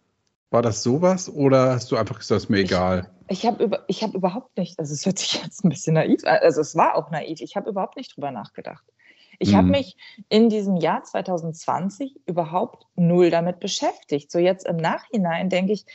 [0.49, 3.09] War das sowas oder hast du einfach gesagt, ist mir egal?
[3.27, 6.23] Ich, ich habe über, hab überhaupt nicht, also es hört sich jetzt ein bisschen naiv
[6.25, 8.83] an, also es war auch naiv, ich habe überhaupt nicht drüber nachgedacht.
[9.39, 9.57] Ich mhm.
[9.57, 9.97] habe mich
[10.29, 14.31] in diesem Jahr 2020 überhaupt null damit beschäftigt.
[14.31, 15.85] So jetzt im Nachhinein denke ich,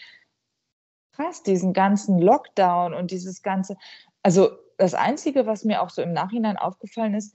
[1.13, 3.77] krass, diesen ganzen Lockdown und dieses ganze,
[4.23, 7.35] also das Einzige, was mir auch so im Nachhinein aufgefallen ist,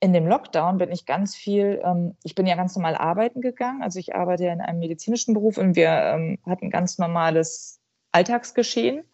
[0.00, 3.82] in dem Lockdown bin ich ganz viel, ähm, ich bin ja ganz normal arbeiten gegangen.
[3.82, 9.04] Also ich arbeite ja in einem medizinischen Beruf und wir ähm, hatten ganz normales Alltagsgeschehen.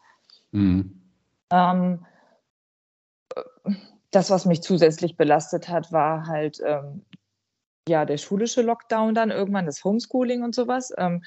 [0.53, 1.03] Mhm.
[1.51, 2.07] Ähm,
[4.13, 7.05] das, was mich zusätzlich belastet hat, war halt ähm,
[7.89, 10.93] ja der schulische Lockdown dann irgendwann, das Homeschooling und sowas.
[10.97, 11.25] Ähm,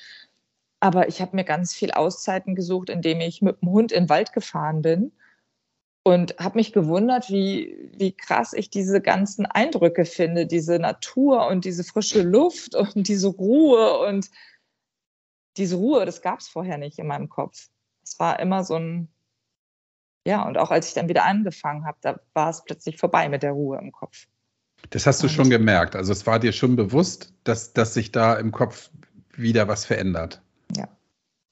[0.80, 4.10] aber ich habe mir ganz viel Auszeiten gesucht, indem ich mit dem Hund in den
[4.10, 5.12] Wald gefahren bin
[6.04, 11.66] und habe mich gewundert, wie, wie krass ich diese ganzen Eindrücke finde, diese Natur und
[11.66, 14.30] diese frische Luft und diese Ruhe und
[15.58, 17.68] diese Ruhe, das gab es vorher nicht in meinem Kopf.
[18.04, 19.10] Es war immer so ein,
[20.26, 23.44] ja, und auch als ich dann wieder angefangen habe, da war es plötzlich vorbei mit
[23.44, 24.28] der Ruhe im Kopf.
[24.92, 25.96] Das hast du und schon gemerkt.
[25.96, 28.90] Also es war dir schon bewusst, dass, dass sich da im Kopf
[29.36, 30.42] wieder was verändert.
[30.76, 30.88] Ja.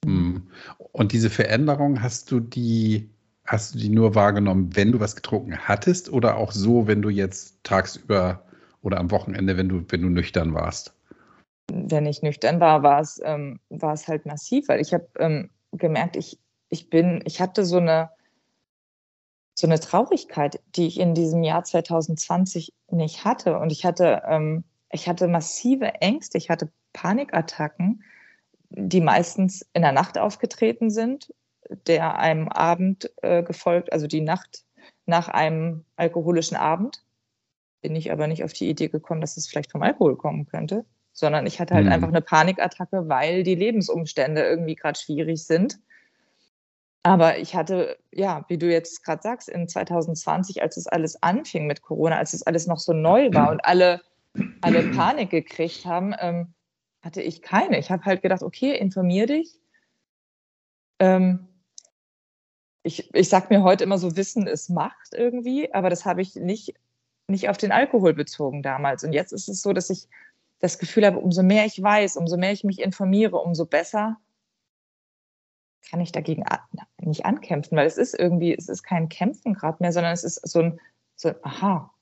[0.04, 0.48] Hm.
[0.92, 3.10] Und diese Veränderung hast du die
[3.48, 7.08] Hast du die nur wahrgenommen, wenn du was getrunken hattest oder auch so, wenn du
[7.08, 8.42] jetzt tagsüber
[8.82, 10.94] oder am Wochenende, wenn du, wenn du nüchtern warst?
[11.72, 15.48] Wenn ich nüchtern war, war es, ähm, war es halt massiv, weil ich habe ähm,
[15.72, 18.10] gemerkt, ich, ich bin, ich hatte so eine,
[19.54, 23.58] so eine Traurigkeit, die ich in diesem Jahr 2020 nicht hatte.
[23.58, 28.04] Und ich hatte, ähm, ich hatte massive Ängste, ich hatte Panikattacken,
[28.68, 31.30] die meistens in der Nacht aufgetreten sind
[31.86, 34.64] der einem Abend äh, gefolgt, also die Nacht
[35.06, 37.04] nach einem alkoholischen Abend.
[37.80, 40.84] Bin ich aber nicht auf die Idee gekommen, dass es vielleicht vom Alkohol kommen könnte,
[41.12, 41.92] sondern ich hatte halt mhm.
[41.92, 45.78] einfach eine Panikattacke, weil die Lebensumstände irgendwie gerade schwierig sind.
[47.02, 51.66] Aber ich hatte, ja, wie du jetzt gerade sagst, in 2020, als es alles anfing
[51.66, 54.02] mit Corona, als es alles noch so neu war und alle,
[54.60, 56.52] alle Panik gekriegt haben, ähm,
[57.00, 57.78] hatte ich keine.
[57.78, 59.58] Ich habe halt gedacht, okay, informier dich.
[60.98, 61.47] Ähm,
[62.88, 66.34] ich, ich sage mir heute immer so, Wissen ist Macht irgendwie, aber das habe ich
[66.36, 66.74] nicht,
[67.28, 69.04] nicht auf den Alkohol bezogen damals.
[69.04, 70.08] Und jetzt ist es so, dass ich
[70.58, 74.16] das Gefühl habe, umso mehr ich weiß, umso mehr ich mich informiere, umso besser
[75.90, 76.44] kann ich dagegen
[77.00, 80.46] nicht ankämpfen, weil es ist irgendwie, es ist kein Kämpfen gerade mehr, sondern es ist
[80.48, 80.80] so ein,
[81.14, 81.92] so ein Aha.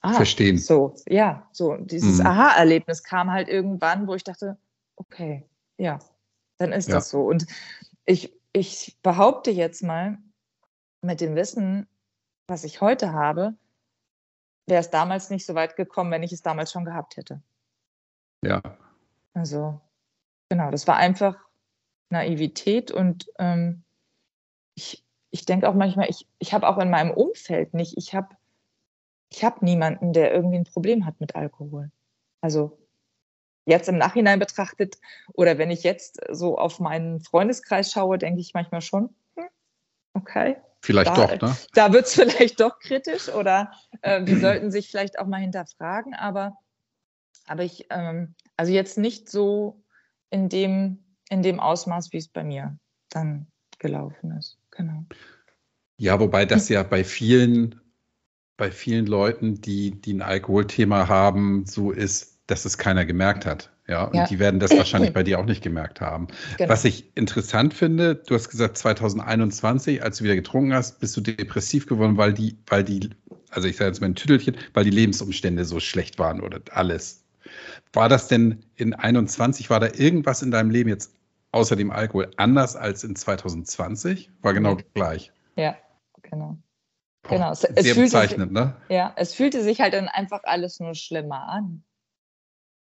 [0.00, 0.56] Ah, Verstehen.
[0.56, 2.26] So, ja, so dieses mhm.
[2.26, 4.56] Aha-Erlebnis kam halt irgendwann, wo ich dachte,
[4.96, 5.44] okay,
[5.76, 5.98] ja,
[6.56, 6.94] dann ist ja.
[6.96, 7.22] das so.
[7.26, 7.46] Und
[8.06, 10.18] ich, ich behaupte jetzt mal,
[11.02, 11.88] mit dem Wissen,
[12.46, 13.54] was ich heute habe,
[14.66, 17.42] wäre es damals nicht so weit gekommen, wenn ich es damals schon gehabt hätte.
[18.44, 18.62] Ja.
[19.34, 19.80] Also,
[20.48, 21.36] genau, das war einfach
[22.10, 23.84] Naivität und ähm,
[24.74, 28.36] ich, ich denke auch manchmal, ich, ich habe auch in meinem Umfeld nicht, ich habe
[29.32, 31.92] ich hab niemanden, der irgendwie ein Problem hat mit Alkohol.
[32.40, 32.78] Also
[33.64, 34.98] jetzt im Nachhinein betrachtet
[35.34, 39.48] oder wenn ich jetzt so auf meinen Freundeskreis schaue, denke ich manchmal schon, hm,
[40.14, 40.56] okay.
[40.80, 41.56] Vielleicht da, doch, ne?
[41.74, 46.14] Da wird es vielleicht doch kritisch oder äh, die sollten sich vielleicht auch mal hinterfragen,
[46.14, 46.56] aber,
[47.46, 49.82] aber ich, ähm, also jetzt nicht so
[50.30, 52.78] in dem, in dem Ausmaß, wie es bei mir
[53.10, 53.46] dann
[53.78, 54.58] gelaufen ist.
[54.70, 55.04] Genau.
[55.96, 57.80] Ja, wobei das ja bei vielen,
[58.56, 63.70] bei vielen Leuten, die, die ein Alkoholthema haben, so ist, dass es keiner gemerkt hat.
[63.86, 64.26] Ja, und ja.
[64.26, 66.28] die werden das wahrscheinlich bei dir auch nicht gemerkt haben.
[66.58, 66.70] Genau.
[66.70, 71.20] Was ich interessant finde, du hast gesagt, 2021, als du wieder getrunken hast, bist du
[71.20, 73.10] depressiv geworden, weil die, weil die,
[73.50, 77.24] also ich sage jetzt mal ein Tüdelchen, weil die Lebensumstände so schlecht waren oder alles.
[77.92, 81.12] War das denn in 21, war da irgendwas in deinem Leben jetzt
[81.52, 84.30] außer dem Alkohol anders als in 2020?
[84.42, 85.32] War genau gleich.
[85.56, 85.76] Ja,
[86.22, 86.58] genau.
[87.22, 87.52] Boah, genau.
[87.52, 88.76] Es, es bezeichnend, sich, ne?
[88.88, 91.82] Ja, es fühlte sich halt dann einfach alles nur schlimmer an.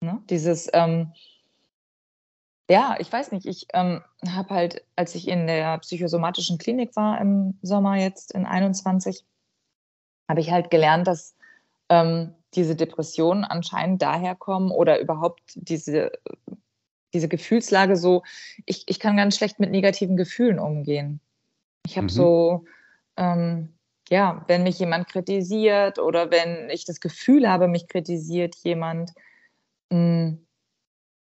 [0.01, 0.21] Ne?
[0.29, 1.13] Dieses, ähm,
[2.69, 7.19] ja, ich weiß nicht, ich ähm, habe halt, als ich in der psychosomatischen Klinik war
[7.21, 9.25] im Sommer jetzt in 21,
[10.29, 11.35] habe ich halt gelernt, dass
[11.89, 16.11] ähm, diese Depressionen anscheinend daherkommen oder überhaupt diese,
[17.13, 18.23] diese Gefühlslage so,
[18.65, 21.21] ich, ich kann ganz schlecht mit negativen Gefühlen umgehen.
[21.85, 22.09] Ich habe mhm.
[22.09, 22.65] so,
[23.15, 23.73] ähm,
[24.09, 29.11] ja, wenn mich jemand kritisiert oder wenn ich das Gefühl habe, mich kritisiert jemand,
[29.91, 30.45] hm,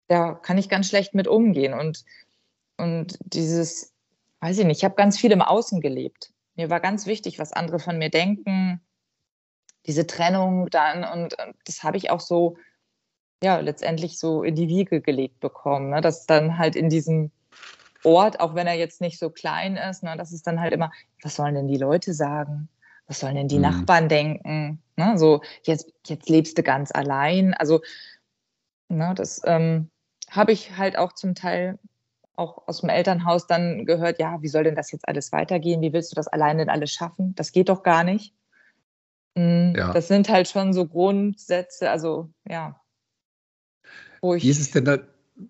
[0.07, 1.73] da kann ich ganz schlecht mit umgehen.
[1.73, 2.05] Und,
[2.77, 3.93] und dieses,
[4.41, 6.31] weiß ich nicht, ich habe ganz viel im Außen gelebt.
[6.55, 8.81] Mir war ganz wichtig, was andere von mir denken,
[9.85, 11.03] diese Trennung dann.
[11.03, 12.57] Und, und das habe ich auch so,
[13.43, 15.89] ja, letztendlich so in die Wiege gelegt bekommen.
[15.89, 16.01] Ne?
[16.01, 17.31] Dass dann halt in diesem
[18.05, 20.91] Ort, auch wenn er jetzt nicht so klein ist, ne, das ist dann halt immer,
[21.23, 22.69] was sollen denn die Leute sagen?
[23.07, 23.63] Was sollen denn die mhm.
[23.63, 24.81] Nachbarn denken?
[24.95, 25.17] Ne?
[25.17, 27.53] So, jetzt, jetzt lebst du ganz allein.
[27.55, 27.81] Also,
[28.89, 29.89] Ne, das ähm,
[30.29, 31.79] habe ich halt auch zum Teil
[32.35, 35.81] auch aus dem Elternhaus dann gehört, ja, wie soll denn das jetzt alles weitergehen?
[35.81, 37.33] Wie willst du das alleine denn alles schaffen?
[37.35, 38.33] Das geht doch gar nicht.
[39.35, 39.93] Mhm, ja.
[39.93, 42.79] Das sind halt schon so Grundsätze, also ja.
[44.21, 44.97] Ich, wie ist es denn da,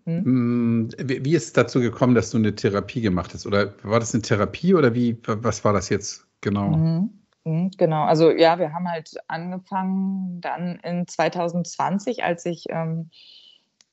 [0.05, 0.23] hm?
[0.23, 3.45] Mm, wie, wie ist es dazu gekommen, dass du eine Therapie gemacht hast?
[3.45, 6.77] Oder war das eine Therapie oder wie, was war das jetzt genau?
[6.77, 7.24] Mhm.
[7.45, 13.11] Mhm, genau, also ja, wir haben halt angefangen dann in 2020, als ich ähm,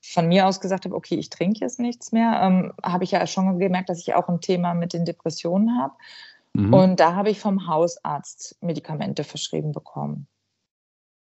[0.01, 3.27] von mir aus gesagt habe, okay, ich trinke jetzt nichts mehr, ähm, habe ich ja
[3.27, 5.95] schon gemerkt, dass ich auch ein Thema mit den Depressionen habe.
[6.55, 6.75] Mhm.
[6.75, 10.27] Und da habe ich vom Hausarzt Medikamente verschrieben bekommen.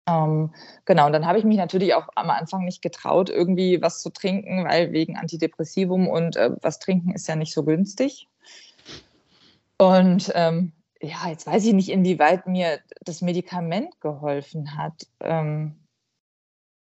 [0.07, 0.53] Ähm,
[0.85, 4.11] genau, und dann habe ich mich natürlich auch am Anfang nicht getraut, irgendwie was zu
[4.11, 8.27] trinken, weil wegen Antidepressivum und äh, was trinken ist ja nicht so günstig.
[9.77, 10.73] Und ähm,
[11.05, 15.75] ja, jetzt weiß ich nicht, inwieweit mir das Medikament geholfen hat ähm,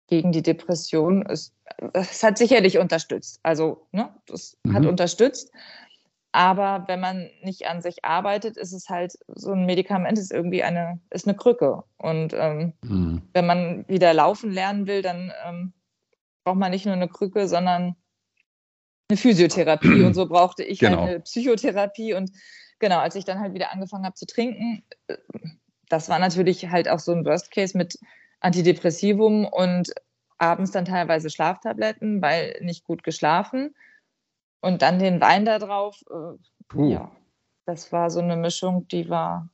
[0.06, 1.26] gegen die Depression.
[1.26, 1.54] Es,
[1.92, 3.40] es, hat sicherlich unterstützt.
[3.42, 4.74] Also, ne, das mhm.
[4.74, 5.50] hat unterstützt.
[6.34, 10.62] Aber wenn man nicht an sich arbeitet, ist es halt so ein Medikament ist irgendwie
[10.62, 11.82] eine ist eine Krücke.
[11.98, 13.22] Und ähm, mhm.
[13.34, 15.72] wenn man wieder laufen lernen will, dann ähm,
[16.44, 17.96] braucht man nicht nur eine Krücke, sondern
[19.08, 20.04] eine Physiotherapie.
[20.04, 21.02] Und so brauchte ich halt genau.
[21.02, 22.30] halt eine Psychotherapie und
[22.82, 25.16] genau, als ich dann halt wieder angefangen habe zu trinken, äh,
[25.88, 27.98] das war natürlich halt auch so ein Worst Case mit
[28.40, 29.92] Antidepressivum und
[30.36, 33.74] abends dann teilweise Schlaftabletten, weil nicht gut geschlafen.
[34.60, 36.02] Und dann den Wein da drauf.
[36.10, 37.10] Äh, ja,
[37.66, 39.48] das war so eine Mischung, die war.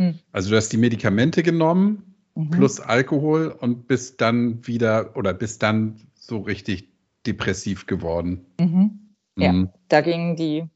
[0.00, 0.18] Hm.
[0.32, 2.50] Also du hast die Medikamente genommen mhm.
[2.50, 6.88] plus Alkohol und bist dann wieder oder bist dann so richtig
[7.26, 8.46] depressiv geworden.
[8.60, 9.14] Mhm.
[9.38, 9.70] Ja, mhm.
[9.88, 10.68] da gingen die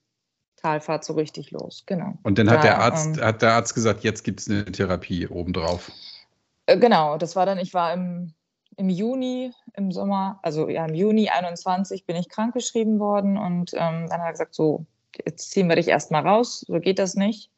[0.61, 2.15] Talfahrt so richtig los, genau.
[2.23, 4.65] Und dann hat da, der Arzt, ähm, hat der Arzt gesagt, jetzt gibt es eine
[4.65, 5.91] Therapie obendrauf.
[6.67, 8.35] Äh, genau, das war dann, ich war im,
[8.77, 14.07] im Juni, im Sommer, also ja, im Juni 21 bin ich krankgeschrieben worden und ähm,
[14.09, 14.87] dann hat er gesagt, so,
[15.25, 17.51] jetzt ziehen wir dich erstmal raus, so geht das nicht.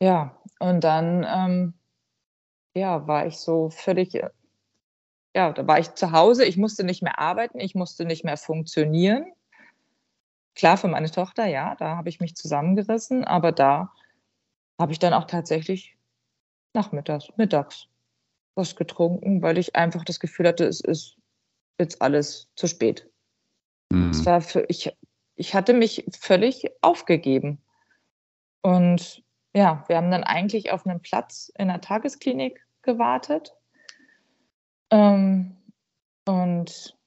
[0.00, 1.74] Ja, und dann ähm,
[2.74, 4.14] ja, war ich so völlig,
[5.34, 8.36] ja, da war ich zu Hause, ich musste nicht mehr arbeiten, ich musste nicht mehr
[8.36, 9.26] funktionieren.
[10.58, 13.92] Klar, für meine Tochter, ja, da habe ich mich zusammengerissen, aber da
[14.76, 15.96] habe ich dann auch tatsächlich
[16.74, 17.86] nachmittags, mittags
[18.56, 21.16] was getrunken, weil ich einfach das Gefühl hatte, es ist
[21.78, 23.08] jetzt alles zu spät.
[23.92, 24.10] Mhm.
[24.10, 24.92] Es war für, ich,
[25.36, 27.62] ich hatte mich völlig aufgegeben.
[28.60, 29.22] Und
[29.54, 33.54] ja, wir haben dann eigentlich auf einen Platz in der Tagesklinik gewartet.
[34.90, 35.56] Ähm,
[36.26, 36.97] und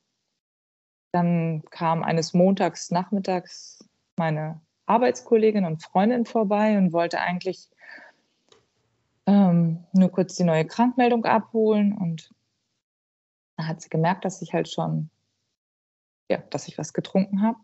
[1.12, 3.84] dann kam eines Montags nachmittags
[4.18, 7.70] meine Arbeitskollegin und Freundin vorbei und wollte eigentlich
[9.26, 11.94] ähm, nur kurz die neue Krankmeldung abholen.
[11.94, 12.34] Und
[13.58, 15.10] da hat sie gemerkt, dass ich halt schon,
[16.30, 17.58] ja, dass ich was getrunken habe.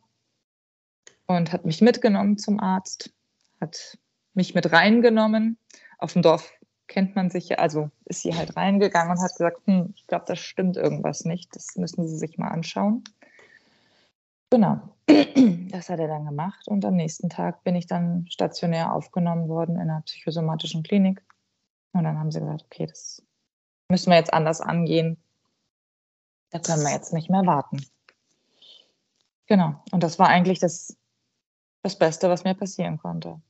[1.26, 3.14] Und hat mich mitgenommen zum Arzt,
[3.60, 3.98] hat
[4.34, 5.58] mich mit reingenommen.
[5.98, 6.54] Auf dem Dorf
[6.88, 10.26] kennt man sich ja, also ist sie halt reingegangen und hat gesagt, hm, ich glaube,
[10.28, 11.54] das stimmt irgendwas nicht.
[11.56, 13.04] Das müssen Sie sich mal anschauen.
[14.50, 14.80] Genau.
[15.70, 19.76] Das hat er dann gemacht und am nächsten Tag bin ich dann stationär aufgenommen worden
[19.76, 21.24] in einer psychosomatischen Klinik.
[21.92, 23.22] Und dann haben sie gesagt, okay, das
[23.90, 25.22] müssen wir jetzt anders angehen.
[26.50, 27.86] Da können wir jetzt nicht mehr warten.
[29.48, 29.76] Genau.
[29.92, 30.98] Und das war eigentlich das,
[31.84, 33.42] das Beste, was mir passieren konnte.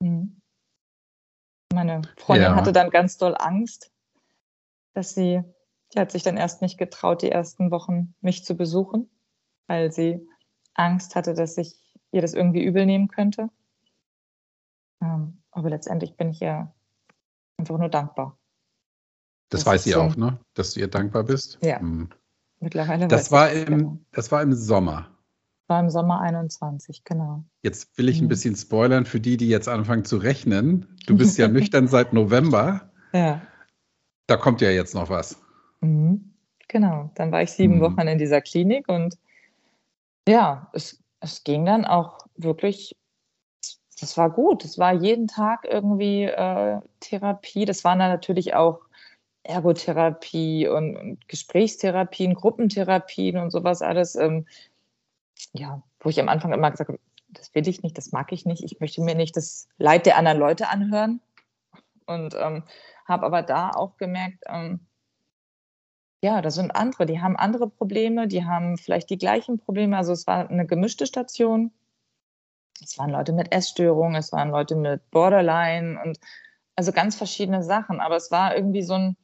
[0.00, 0.40] Mhm.
[1.72, 2.56] Meine Freundin ja.
[2.56, 3.92] hatte dann ganz doll Angst,
[4.94, 5.42] dass sie,
[5.92, 9.10] die hat sich dann erst nicht getraut, die ersten Wochen mich zu besuchen,
[9.66, 10.26] weil sie
[10.74, 11.74] Angst hatte, dass ich
[12.12, 13.50] ihr das irgendwie übel nehmen könnte.
[15.02, 16.72] Ähm, aber letztendlich bin ich ihr
[17.58, 18.38] einfach nur dankbar.
[19.48, 20.38] Das, das weiß sie so, auch, ne?
[20.54, 21.58] Dass du ihr dankbar bist?
[21.62, 21.80] Ja.
[21.80, 22.10] Hm.
[22.58, 23.06] Mittlerweile.
[23.06, 23.98] Das war, im, genau.
[24.12, 25.10] das war im Sommer.
[25.68, 27.44] War im Sommer 21, genau.
[27.62, 28.28] Jetzt will ich ein mhm.
[28.28, 30.96] bisschen spoilern für die, die jetzt anfangen zu rechnen.
[31.06, 32.90] Du bist ja nüchtern seit November.
[33.12, 33.42] Ja.
[34.26, 35.40] Da kommt ja jetzt noch was.
[35.80, 36.34] Mhm.
[36.68, 37.10] Genau.
[37.14, 37.80] Dann war ich sieben mhm.
[37.80, 39.16] Wochen in dieser Klinik und
[40.28, 42.96] ja, es, es ging dann auch wirklich,
[44.00, 44.64] das war gut.
[44.64, 47.64] Es war jeden Tag irgendwie äh, Therapie.
[47.64, 48.80] Das waren dann natürlich auch
[49.42, 54.16] Ergotherapie und, und Gesprächstherapien, Gruppentherapien und sowas alles.
[54.16, 54.46] Ähm,
[55.52, 58.46] ja, wo ich am Anfang immer gesagt habe, das will ich nicht, das mag ich
[58.46, 61.20] nicht, ich möchte mir nicht das Leid der anderen Leute anhören.
[62.06, 62.64] Und ähm,
[63.06, 64.80] habe aber da auch gemerkt, ähm,
[66.22, 69.96] ja, das sind andere, die haben andere Probleme, die haben vielleicht die gleichen Probleme.
[69.96, 71.72] Also es war eine gemischte Station.
[72.82, 76.18] Es waren Leute mit Essstörungen, es waren Leute mit Borderline und
[76.74, 78.00] also ganz verschiedene Sachen.
[78.00, 79.16] Aber es war irgendwie so ein,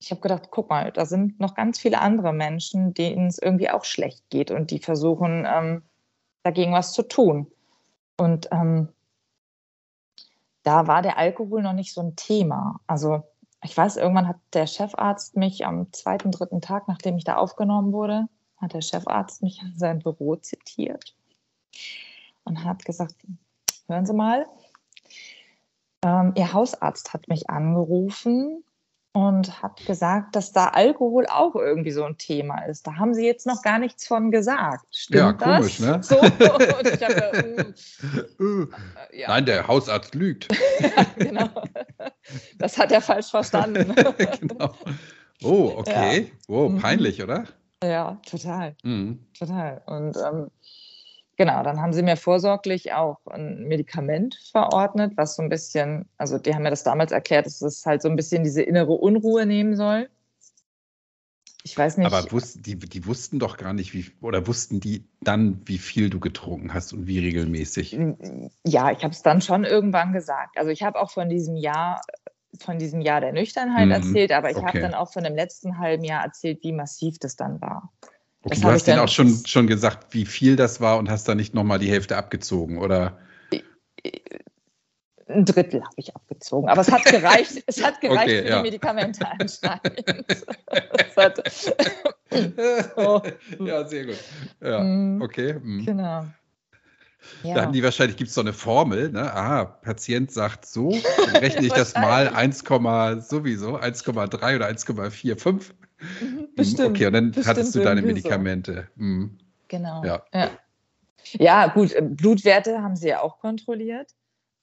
[0.00, 3.70] ich habe gedacht, guck mal, da sind noch ganz viele andere Menschen, denen es irgendwie
[3.70, 5.82] auch schlecht geht und die versuchen, ähm,
[6.42, 7.50] dagegen was zu tun.
[8.16, 8.88] Und ähm,
[10.62, 12.80] da war der Alkohol noch nicht so ein Thema.
[12.86, 13.24] Also
[13.64, 17.92] ich weiß, irgendwann hat der Chefarzt mich am zweiten, dritten Tag, nachdem ich da aufgenommen
[17.92, 18.26] wurde,
[18.58, 21.14] hat der Chefarzt mich in sein Büro zitiert
[22.44, 23.14] und hat gesagt,
[23.88, 24.46] hören Sie mal,
[26.02, 28.62] ähm, Ihr Hausarzt hat mich angerufen
[29.14, 32.86] und hat gesagt, dass da Alkohol auch irgendwie so ein Thema ist.
[32.86, 34.84] Da haben Sie jetzt noch gar nichts von gesagt.
[34.94, 35.56] Stimmt ja, das?
[35.56, 36.02] komisch, ne?
[36.02, 36.30] So, und
[36.88, 38.66] ich uh,
[39.12, 39.28] ja.
[39.28, 40.48] Nein, der Hausarzt lügt.
[40.80, 41.48] ja, genau.
[42.58, 43.94] Das hat er falsch verstanden.
[44.40, 44.74] genau.
[45.42, 46.20] Oh, okay.
[46.20, 46.54] Ja.
[46.54, 47.44] Oh, peinlich, oder?
[47.82, 48.76] Ja, total.
[48.82, 49.26] Mhm.
[49.38, 49.82] Total.
[49.86, 50.50] Und ähm,
[51.36, 56.38] Genau, dann haben sie mir vorsorglich auch ein Medikament verordnet, was so ein bisschen, also
[56.38, 59.44] die haben mir das damals erklärt, dass es halt so ein bisschen diese innere Unruhe
[59.44, 60.08] nehmen soll.
[61.66, 62.06] Ich weiß nicht.
[62.06, 66.10] Aber wussten, die, die wussten doch gar nicht, wie, oder wussten die dann, wie viel
[66.10, 67.98] du getrunken hast und wie regelmäßig?
[68.64, 70.58] Ja, ich habe es dann schon irgendwann gesagt.
[70.58, 72.02] Also ich habe auch von diesem Jahr,
[72.60, 74.66] von diesem Jahr der Nüchternheit mhm, erzählt, aber ich okay.
[74.66, 77.90] habe dann auch von dem letzten halben Jahr erzählt, wie massiv das dann war.
[78.42, 81.34] Okay, du hast denen auch schon, schon gesagt, wie viel das war und hast da
[81.34, 83.18] nicht nochmal die Hälfte abgezogen, oder?
[85.34, 88.56] Ein Drittel habe ich abgezogen, aber es hat gereicht, es hat gereicht okay, für ja.
[88.56, 90.04] die Medikamente anscheinend.
[92.96, 93.20] oh.
[93.58, 94.18] Ja, sehr gut.
[94.60, 95.22] Ja, mhm.
[95.22, 95.54] okay.
[95.54, 95.84] Mhm.
[95.84, 96.24] Genau.
[97.42, 97.54] Ja.
[97.54, 99.32] Da haben die wahrscheinlich, gibt es so eine Formel, ne?
[99.32, 105.72] Aha, Patient sagt so, dann rechne ich das mal 1, sowieso, 1,3 oder 1,45.
[106.20, 106.90] Mhm, bestimmt.
[106.90, 108.88] Okay, und dann bestimmt hattest du deine Medikamente.
[108.96, 109.02] So.
[109.02, 109.38] Mhm.
[109.68, 110.04] Genau.
[110.04, 110.22] Ja.
[110.32, 110.50] ja.
[111.32, 111.66] Ja.
[111.68, 114.10] gut, Blutwerte haben sie ja auch kontrolliert.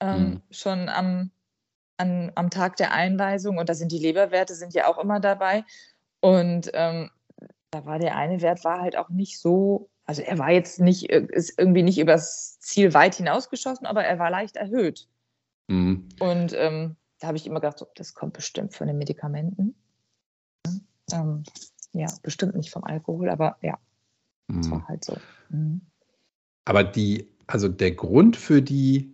[0.02, 0.42] Ähm, mhm.
[0.50, 1.32] Schon am,
[1.98, 3.58] an, am Tag der Einweisung.
[3.58, 5.64] Und da sind die Leberwerte sind ja auch immer dabei.
[6.20, 7.10] Und ähm,
[7.72, 11.10] da war der eine Wert war halt auch nicht so, also er war jetzt nicht,
[11.10, 15.08] äh, ist irgendwie nicht übers Ziel weit hinausgeschossen, aber er war leicht erhöht.
[15.68, 16.10] Mhm.
[16.20, 19.76] Und ähm, da habe ich immer gedacht, das kommt bestimmt von den Medikamenten.
[21.14, 21.44] Ähm,
[21.94, 23.78] ja, bestimmt nicht vom Alkohol, aber ja,
[24.48, 24.72] das mhm.
[24.72, 25.18] war halt so.
[25.50, 25.82] Mhm.
[26.66, 29.14] Aber die, also der Grund für die,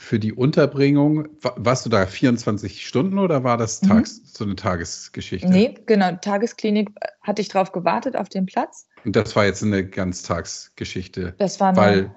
[0.00, 3.88] für die Unterbringung, warst du da 24 Stunden oder war das mhm.
[3.88, 4.24] Tags, mhm.
[4.24, 5.46] so eine Tagesgeschichte?
[5.46, 8.88] Nee, genau, Tagesklinik äh, hatte ich drauf gewartet auf den Platz.
[9.04, 11.34] Und das war jetzt eine Ganztagsgeschichte.
[11.36, 12.14] Das war eine, weil,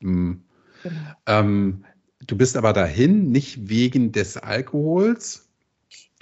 [0.00, 0.44] mh, hm,
[0.82, 1.00] genau.
[1.26, 1.84] ähm,
[2.26, 5.50] du bist aber dahin nicht wegen des Alkohols,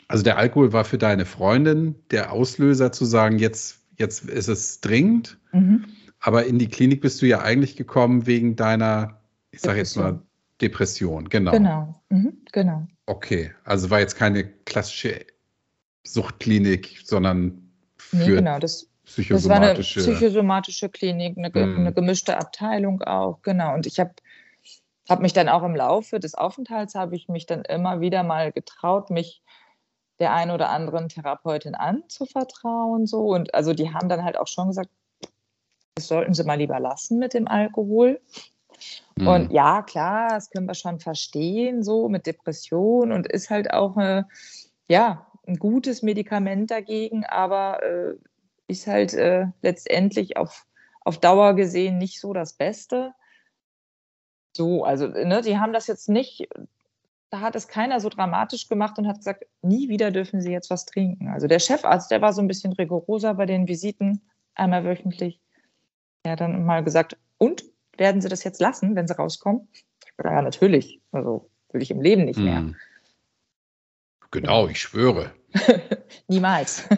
[0.08, 4.80] also der Alkohol war für deine Freundin der Auslöser zu sagen, jetzt, jetzt ist es
[4.80, 5.38] dringend.
[5.52, 5.84] Mhm.
[6.18, 9.20] Aber in die Klinik bist du ja eigentlich gekommen wegen deiner,
[9.52, 10.25] ich sage jetzt mal,
[10.60, 11.28] Depression.
[11.28, 11.52] Genau.
[11.52, 11.94] Genau.
[12.08, 12.38] Mhm.
[12.52, 12.86] genau.
[13.06, 15.26] Okay, also war jetzt keine klassische
[16.04, 20.00] Suchtklinik, sondern für nee, genau, das, psychosomatische.
[20.00, 21.78] Das war eine psychosomatische Klinik, eine, mhm.
[21.78, 23.74] eine gemischte Abteilung auch, genau.
[23.74, 24.14] Und ich habe
[25.08, 28.52] habe mich dann auch im Laufe des Aufenthalts habe ich mich dann immer wieder mal
[28.52, 29.42] getraut, mich
[30.18, 33.06] der einen oder anderen Therapeutin anzuvertrauen.
[33.06, 33.20] So.
[33.26, 34.90] Und also die haben dann halt auch schon gesagt,
[35.94, 38.20] das sollten Sie mal lieber lassen mit dem Alkohol.
[39.16, 39.26] Mhm.
[39.26, 43.96] Und ja, klar, das können wir schon verstehen, so mit Depression und ist halt auch
[43.96, 44.28] eine,
[44.88, 48.14] ja, ein gutes Medikament dagegen, aber äh,
[48.68, 50.66] ist halt äh, letztendlich auf,
[51.02, 53.12] auf Dauer gesehen nicht so das Beste.
[54.56, 56.48] So, also, ne, die haben das jetzt nicht,
[57.30, 60.70] da hat es keiner so dramatisch gemacht und hat gesagt, nie wieder dürfen sie jetzt
[60.70, 61.28] was trinken.
[61.28, 64.22] Also der Chefarzt, der war so ein bisschen rigoroser bei den Visiten,
[64.54, 65.40] einmal wöchentlich.
[66.22, 67.64] Er hat dann mal gesagt, und
[67.98, 69.68] werden sie das jetzt lassen, wenn sie rauskommen?
[70.04, 72.60] Ich bin ja natürlich, also will ich im Leben nicht mehr.
[72.62, 72.76] Mhm.
[74.30, 75.32] Genau, ich schwöre.
[76.28, 76.88] Niemals.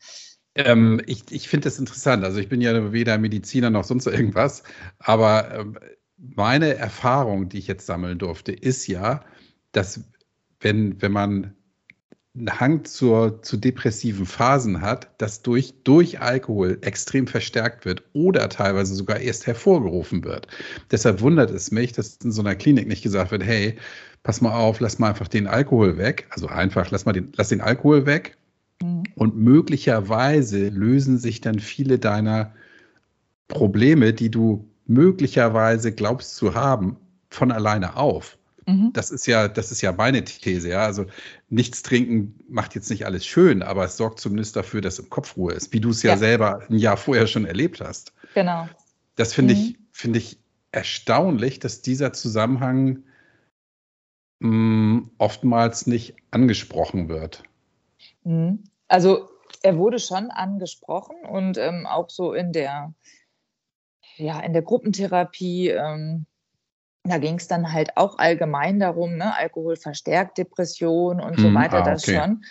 [0.54, 2.24] ähm, ich ich finde das interessant.
[2.24, 4.62] Also ich bin ja weder Mediziner noch sonst irgendwas,
[4.98, 5.78] aber ähm,
[6.16, 9.24] meine Erfahrung, die ich jetzt sammeln durfte, ist ja,
[9.72, 10.04] dass
[10.60, 11.54] wenn, wenn man
[12.36, 18.48] einen Hang zur, zu depressiven Phasen hat, das durch, durch Alkohol extrem verstärkt wird oder
[18.48, 20.46] teilweise sogar erst hervorgerufen wird.
[20.90, 23.76] Deshalb wundert es mich, dass in so einer Klinik nicht gesagt wird, hey,
[24.22, 26.26] pass mal auf, lass mal einfach den Alkohol weg.
[26.30, 28.36] Also einfach, lass mal den, lass den Alkohol weg.
[28.82, 29.04] Mhm.
[29.14, 32.52] Und möglicherweise lösen sich dann viele deiner
[33.48, 36.96] Probleme, die du möglicherweise glaubst zu haben,
[37.30, 38.37] von alleine auf.
[38.68, 38.92] Mhm.
[38.92, 40.84] Das ist ja, das ist ja meine These, ja.
[40.84, 41.06] Also
[41.48, 45.38] nichts trinken macht jetzt nicht alles schön, aber es sorgt zumindest dafür, dass im Kopf
[45.38, 48.12] Ruhe ist, wie du es ja, ja selber ein Jahr vorher schon erlebt hast.
[48.34, 48.68] Genau.
[49.16, 49.60] Das finde mhm.
[49.60, 50.38] ich, finde ich
[50.70, 53.04] erstaunlich, dass dieser Zusammenhang
[54.40, 57.44] mh, hm, oftmals nicht angesprochen wird.
[58.24, 58.64] Mhm.
[58.86, 59.30] Also
[59.62, 62.92] er wurde schon angesprochen und ähm, auch so in der,
[64.16, 66.26] ja, in der Gruppentherapie ähm,
[67.08, 71.54] da ging es dann halt auch allgemein darum, ne, Alkohol verstärkt Depression und so hm,
[71.54, 72.44] weiter, ah, das schon.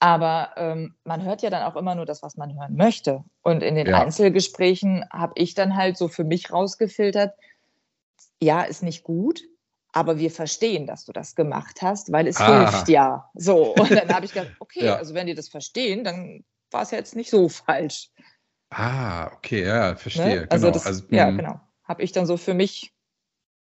[0.00, 3.24] Aber ähm, man hört ja dann auch immer nur das, was man hören möchte.
[3.42, 4.00] Und in den ja.
[4.00, 7.34] Einzelgesprächen habe ich dann halt so für mich rausgefiltert,
[8.40, 9.42] ja, ist nicht gut,
[9.92, 12.70] aber wir verstehen, dass du das gemacht hast, weil es ah.
[12.70, 13.28] hilft ja.
[13.34, 14.96] So, und dann habe ich gedacht, okay, ja.
[14.96, 18.10] also wenn die das verstehen, dann war es ja jetzt nicht so falsch.
[18.70, 20.42] Ah, okay, ja, verstehe.
[20.42, 20.46] Ne?
[20.50, 20.74] Also genau.
[20.74, 21.38] Das, also, ja, hm.
[21.38, 21.60] genau.
[21.84, 22.92] Habe ich dann so für mich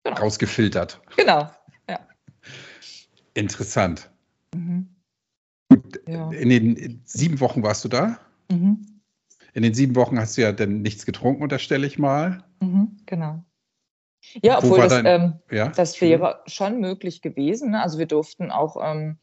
[0.05, 0.21] genau.
[0.21, 1.01] rausgefiltert.
[1.17, 1.51] Genau,
[1.89, 1.99] ja.
[3.35, 4.11] Interessant.
[4.55, 4.89] Mhm.
[6.07, 6.31] Ja.
[6.33, 8.19] In den sieben Wochen warst du da?
[8.51, 9.01] Mhm.
[9.53, 12.45] In den sieben Wochen hast du ja dann nichts getrunken, unterstelle ich mal.
[12.61, 13.45] Mhm, genau.
[14.43, 15.69] Ja, obwohl das, dein, ähm, ja?
[15.69, 17.71] das wäre schon möglich gewesen.
[17.71, 17.83] Ne?
[17.83, 19.19] Also wir durften auch ähm,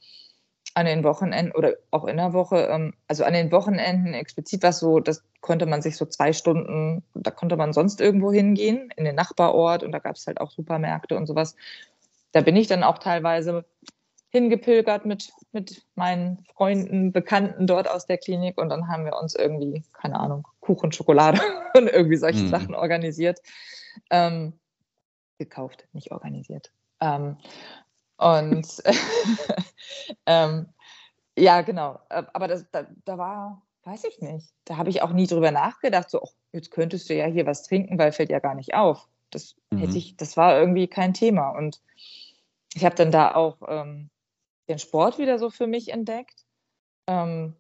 [0.78, 4.78] an den Wochenenden oder auch in der Woche, ähm, also an den Wochenenden explizit was
[4.78, 9.04] so, das konnte man sich so zwei Stunden, da konnte man sonst irgendwo hingehen, in
[9.04, 11.56] den Nachbarort und da gab es halt auch Supermärkte und sowas.
[12.32, 13.66] Da bin ich dann auch teilweise
[14.30, 19.34] hingepilgert mit, mit meinen Freunden, Bekannten dort aus der Klinik und dann haben wir uns
[19.34, 21.42] irgendwie, keine Ahnung, Kuchen, Schokolade
[21.76, 22.50] und irgendwie solche mhm.
[22.50, 23.40] Sachen organisiert.
[24.12, 24.54] Ähm,
[25.40, 26.72] gekauft, nicht organisiert.
[27.02, 27.38] Ähm,
[28.18, 28.68] und
[30.26, 30.68] ähm,
[31.38, 32.00] ja, genau.
[32.10, 34.50] Äh, aber das, da, da, war, weiß ich nicht.
[34.66, 37.64] Da habe ich auch nie drüber nachgedacht, so, oh, jetzt könntest du ja hier was
[37.64, 39.08] trinken, weil fällt ja gar nicht auf.
[39.30, 39.78] Das mhm.
[39.80, 41.50] hätte ich, das war irgendwie kein Thema.
[41.50, 41.82] Und
[42.74, 44.10] ich habe dann da auch ähm,
[44.68, 46.46] den Sport wieder so für mich entdeckt.
[47.08, 47.56] Ähm,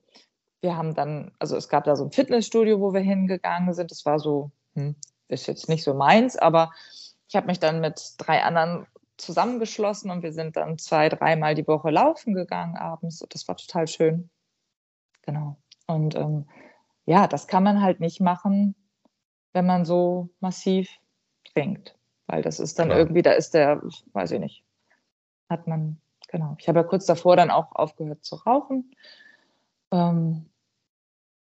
[0.62, 3.92] wir haben dann, also es gab da so ein Fitnessstudio, wo wir hingegangen sind.
[3.92, 4.96] Das war so, hm,
[5.28, 6.72] ist jetzt nicht so meins, aber
[7.28, 8.88] ich habe mich dann mit drei anderen
[9.18, 13.26] zusammengeschlossen und wir sind dann zwei, dreimal die Woche laufen gegangen abends.
[13.30, 14.30] Das war total schön.
[15.24, 15.58] Genau.
[15.88, 16.48] Und ähm,
[17.06, 18.76] ja, das kann man halt nicht machen,
[19.54, 20.90] wenn man so massiv
[21.54, 21.98] trinkt.
[22.28, 23.00] Weil das ist dann Klar.
[23.00, 23.82] irgendwie, da ist der,
[24.14, 24.64] weiß ich nicht,
[25.50, 26.56] hat man, genau.
[26.60, 28.94] Ich habe ja kurz davor dann auch aufgehört zu rauchen.
[29.92, 30.50] Ähm,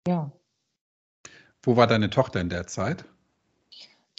[0.07, 0.33] ja.
[1.63, 3.05] Wo war deine Tochter in der Zeit?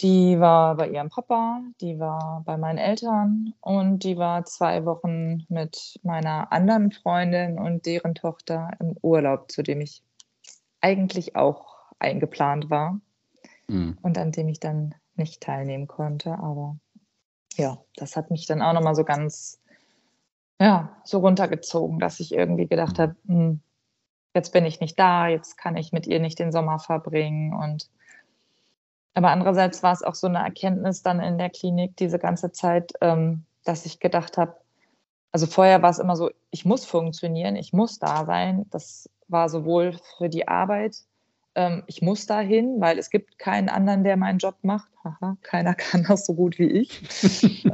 [0.00, 5.44] Die war bei ihrem Papa, die war bei meinen Eltern und die war zwei Wochen
[5.48, 10.02] mit meiner anderen Freundin und deren Tochter im Urlaub, zu dem ich
[10.80, 13.00] eigentlich auch eingeplant war
[13.68, 13.96] mhm.
[14.02, 16.32] und an dem ich dann nicht teilnehmen konnte.
[16.38, 16.76] Aber
[17.56, 19.60] ja, das hat mich dann auch nochmal so ganz,
[20.60, 23.60] ja, so runtergezogen, dass ich irgendwie gedacht habe, hm,
[24.34, 27.88] jetzt bin ich nicht da, jetzt kann ich mit ihr nicht den Sommer verbringen und
[29.14, 32.92] aber andererseits war es auch so eine Erkenntnis dann in der Klinik diese ganze Zeit,
[33.00, 34.56] ähm, dass ich gedacht habe,
[35.32, 38.66] also vorher war es immer so, ich muss funktionieren, ich muss da sein.
[38.70, 40.96] Das war sowohl für die Arbeit
[41.54, 44.90] ähm, ich muss dahin, weil es gibt keinen anderen, der meinen Job macht.
[45.04, 47.02] Haha, keiner kann das so gut wie ich.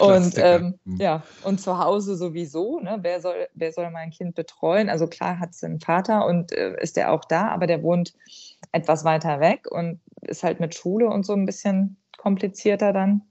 [0.00, 0.96] und ähm, hm.
[0.98, 2.80] ja, und zu Hause sowieso.
[2.80, 2.98] Ne?
[3.02, 4.88] Wer, soll, wer soll mein Kind betreuen?
[4.88, 8.14] Also klar hat es einen Vater und äh, ist der auch da, aber der wohnt
[8.72, 13.22] etwas weiter weg und ist halt mit Schule und so ein bisschen komplizierter dann.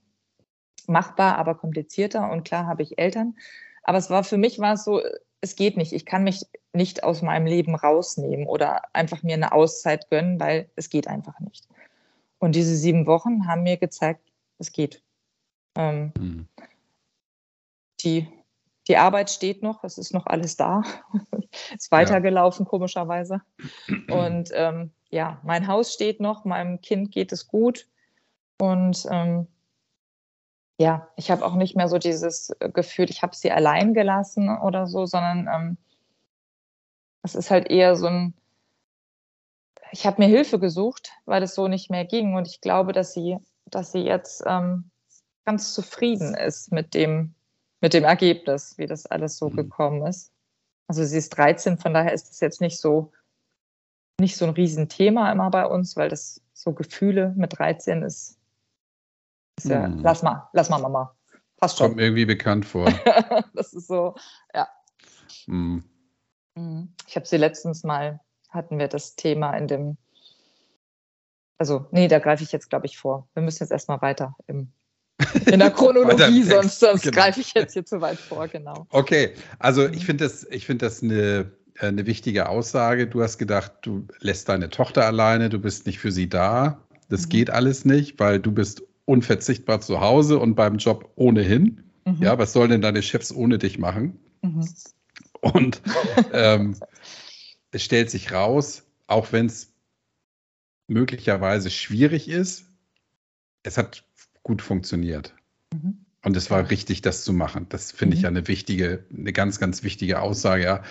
[0.88, 2.30] Machbar, aber komplizierter.
[2.30, 3.34] Und klar habe ich Eltern.
[3.82, 5.00] Aber es war für mich war es so,
[5.46, 5.92] es geht nicht.
[5.92, 10.68] Ich kann mich nicht aus meinem Leben rausnehmen oder einfach mir eine Auszeit gönnen, weil
[10.76, 11.68] es geht einfach nicht.
[12.38, 15.02] Und diese sieben Wochen haben mir gezeigt, es geht.
[15.76, 16.48] Ähm, mhm.
[18.00, 18.28] die,
[18.88, 20.82] die Arbeit steht noch, es ist noch alles da.
[21.74, 22.70] ist weitergelaufen, ja.
[22.70, 23.42] komischerweise.
[24.10, 27.88] Und ähm, ja, mein Haus steht noch, meinem Kind geht es gut.
[28.58, 29.46] Und ähm,
[30.78, 34.86] ja, ich habe auch nicht mehr so dieses Gefühl, ich habe sie allein gelassen oder
[34.86, 35.76] so, sondern ähm,
[37.22, 38.34] es ist halt eher so ein,
[39.90, 42.34] ich habe mir Hilfe gesucht, weil es so nicht mehr ging.
[42.34, 44.90] Und ich glaube, dass sie, dass sie jetzt ähm,
[45.46, 47.34] ganz zufrieden ist mit dem,
[47.80, 49.56] mit dem Ergebnis, wie das alles so mhm.
[49.56, 50.32] gekommen ist.
[50.88, 53.12] Also sie ist 13, von daher ist das jetzt nicht so,
[54.20, 58.35] nicht so ein Riesenthema immer bei uns, weil das so Gefühle mit 13 ist,
[59.56, 60.00] ist ja, mhm.
[60.02, 61.14] lass mal, lass mal, Mama.
[61.58, 61.86] Passt schon.
[61.88, 62.92] Kommt mir irgendwie bekannt vor.
[63.54, 64.14] das ist so,
[64.54, 64.68] ja.
[65.46, 65.84] Mhm.
[66.54, 66.92] mhm.
[67.06, 69.96] Ich habe sie letztens mal, hatten wir das Thema in dem,
[71.58, 73.28] also, nee, da greife ich jetzt, glaube ich, vor.
[73.32, 74.72] Wir müssen jetzt erstmal weiter im
[75.46, 77.16] in der Chronologie, sonst, sonst genau.
[77.16, 78.86] greife ich jetzt hier zu weit vor, genau.
[78.90, 83.06] Okay, also ich finde das, ich find das eine, äh, eine wichtige Aussage.
[83.06, 86.82] Du hast gedacht, du lässt deine Tochter alleine, du bist nicht für sie da.
[87.08, 87.28] Das mhm.
[87.30, 91.84] geht alles nicht, weil du bist unverzichtbar zu Hause und beim Job ohnehin.
[92.04, 92.22] Mhm.
[92.22, 94.18] Ja, was sollen denn deine Chefs ohne dich machen?
[94.42, 94.68] Mhm.
[95.40, 95.80] Und
[96.32, 96.76] ähm,
[97.70, 99.72] es stellt sich raus, auch wenn es
[100.88, 102.66] möglicherweise schwierig ist,
[103.62, 104.04] es hat
[104.42, 105.34] gut funktioniert.
[105.72, 105.98] Mhm.
[106.24, 107.66] Und es war richtig, das zu machen.
[107.68, 108.18] Das finde mhm.
[108.18, 110.64] ich ja eine wichtige, eine ganz, ganz wichtige Aussage.
[110.64, 110.82] Ja.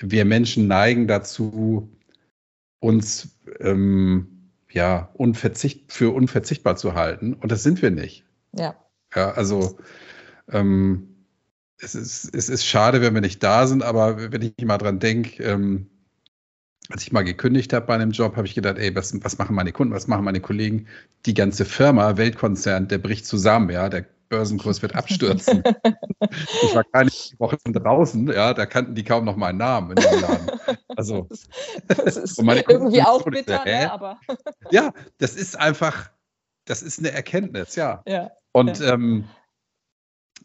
[0.00, 1.90] Wir Menschen neigen dazu,
[2.80, 4.31] uns ähm,
[4.74, 7.34] ja unverzicht, für unverzichtbar zu halten.
[7.34, 8.24] Und das sind wir nicht.
[8.52, 8.74] Ja.
[9.14, 9.78] Ja, also
[10.50, 11.26] ähm,
[11.78, 14.98] es, ist, es ist schade, wenn wir nicht da sind, aber wenn ich mal dran
[14.98, 15.88] denke, ähm,
[16.88, 19.54] als ich mal gekündigt habe bei einem Job, habe ich gedacht, ey, was, was machen
[19.54, 20.86] meine Kunden, was machen meine Kollegen?
[21.26, 25.62] Die ganze Firma, Weltkonzern, der bricht zusammen, ja, der Börsenkurs wird abstürzen.
[26.62, 30.20] ich war keine Woche draußen, ja, da kannten die kaum noch meinen Namen in dem
[30.22, 30.50] Laden.
[30.96, 31.28] Also,
[31.86, 34.18] das ist irgendwie auch bitter, ne, aber.
[34.70, 36.10] ja, das ist einfach,
[36.64, 38.02] das ist eine Erkenntnis, ja.
[38.06, 38.94] ja Und ja.
[38.94, 39.28] Ähm,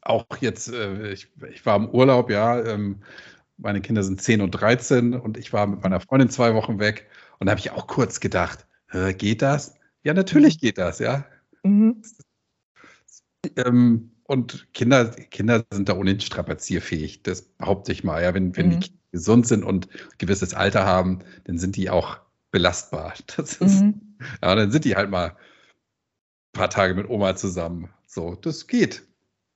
[0.02, 3.02] auch jetzt, äh, ich, ich, war im Urlaub, ja, ähm,
[3.56, 7.10] meine Kinder sind 10 und 13 und ich war mit meiner Freundin zwei Wochen weg
[7.40, 8.68] und da habe ich auch kurz gedacht,
[9.18, 9.76] geht das?
[10.04, 10.60] Ja, natürlich mhm.
[10.60, 11.26] geht das, ja.
[11.64, 12.02] Mhm.
[13.56, 18.22] Ähm, und Kinder, Kinder sind da ohnehin strapazierfähig, das behaupte ich mal.
[18.22, 18.80] Ja, wenn, wenn mhm.
[18.82, 22.20] die gesund sind und ein gewisses Alter haben, dann sind die auch
[22.52, 23.14] belastbar.
[23.38, 24.18] Das ist, mhm.
[24.42, 25.36] Ja, dann sind die halt mal ein
[26.54, 27.90] paar Tage mit Oma zusammen.
[28.06, 29.04] So, das geht.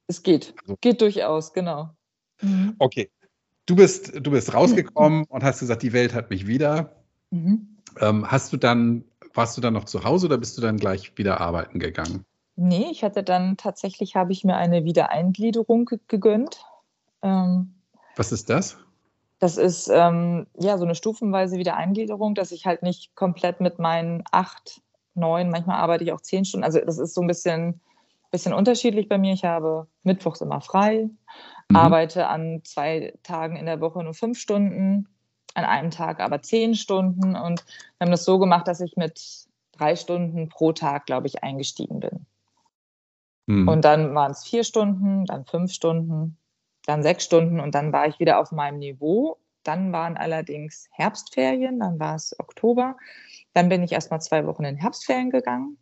[0.07, 0.53] Es geht.
[0.61, 1.95] Also, geht durchaus, genau.
[2.41, 2.75] Mhm.
[2.79, 3.09] Okay,
[3.65, 6.95] Du bist, du bist rausgekommen und hast gesagt, die Welt hat mich wieder.
[7.29, 7.77] Mhm.
[7.99, 11.17] Ähm, hast du dann, warst du dann noch zu Hause oder bist du dann gleich
[11.17, 12.25] wieder arbeiten gegangen?
[12.63, 16.63] Nee, ich hatte dann tatsächlich, habe ich mir eine Wiedereingliederung gegönnt.
[17.23, 17.73] Ähm,
[18.15, 18.77] Was ist das?
[19.39, 24.23] Das ist ähm, ja so eine stufenweise Wiedereingliederung, dass ich halt nicht komplett mit meinen
[24.31, 24.83] acht,
[25.15, 26.63] neun, manchmal arbeite ich auch zehn Stunden.
[26.63, 27.81] Also das ist so ein bisschen,
[28.29, 29.33] bisschen unterschiedlich bei mir.
[29.33, 31.09] Ich habe mittwochs immer frei,
[31.67, 31.75] mhm.
[31.75, 35.07] arbeite an zwei Tagen in der Woche nur fünf Stunden,
[35.55, 37.65] an einem Tag aber zehn Stunden und
[37.97, 41.99] wir haben das so gemacht, dass ich mit drei Stunden pro Tag, glaube ich, eingestiegen
[41.99, 42.27] bin.
[43.45, 43.67] Mhm.
[43.67, 46.37] Und dann waren es vier Stunden, dann fünf Stunden,
[46.85, 49.37] dann sechs Stunden und dann war ich wieder auf meinem Niveau.
[49.63, 52.97] Dann waren allerdings Herbstferien, dann war es Oktober.
[53.53, 55.77] Dann bin ich erst mal zwei Wochen in Herbstferien gegangen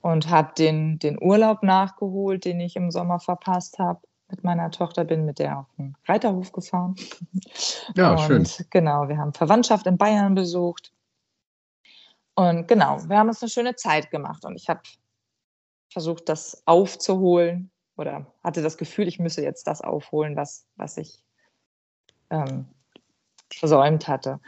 [0.00, 4.00] und habe den, den Urlaub nachgeholt, den ich im Sommer verpasst habe
[4.30, 6.94] mit meiner Tochter, bin mit der auf den Reiterhof gefahren.
[7.96, 8.46] Ja, und schön.
[8.70, 10.92] Genau, wir haben Verwandtschaft in Bayern besucht.
[12.34, 14.80] Und genau, wir haben uns eine schöne Zeit gemacht und ich habe
[15.90, 21.22] versucht, das aufzuholen oder hatte das Gefühl, ich müsse jetzt das aufholen, was, was ich
[22.30, 22.66] ähm,
[23.52, 24.40] versäumt hatte.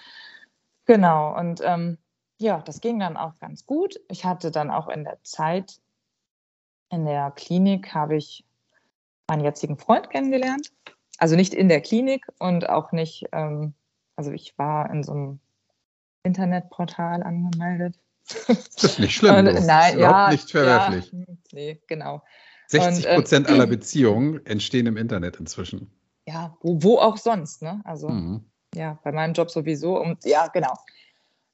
[0.87, 1.99] Genau, und ähm,
[2.39, 4.01] ja, das ging dann auch ganz gut.
[4.09, 5.81] Ich hatte dann auch in der Zeit
[6.91, 8.45] in der Klinik, habe ich
[9.29, 10.73] meinen jetzigen Freund kennengelernt.
[11.19, 13.75] Also nicht in der Klinik und auch nicht, ähm,
[14.17, 15.41] also ich war in so einem
[16.23, 17.99] Internetportal angemeldet.
[18.75, 19.47] Das ist nicht schlimm.
[19.47, 21.13] Und, nein, überhaupt ja, nicht verwerflich.
[21.13, 22.23] Ja, nee, genau.
[22.69, 25.91] 60 Prozent ähm, aller Beziehungen entstehen im Internet inzwischen.
[26.27, 27.81] Ja, wo, wo auch sonst, ne?
[27.85, 28.45] Also Mhm.
[28.75, 30.01] ja, bei meinem Job sowieso.
[30.01, 30.75] Und ja, genau.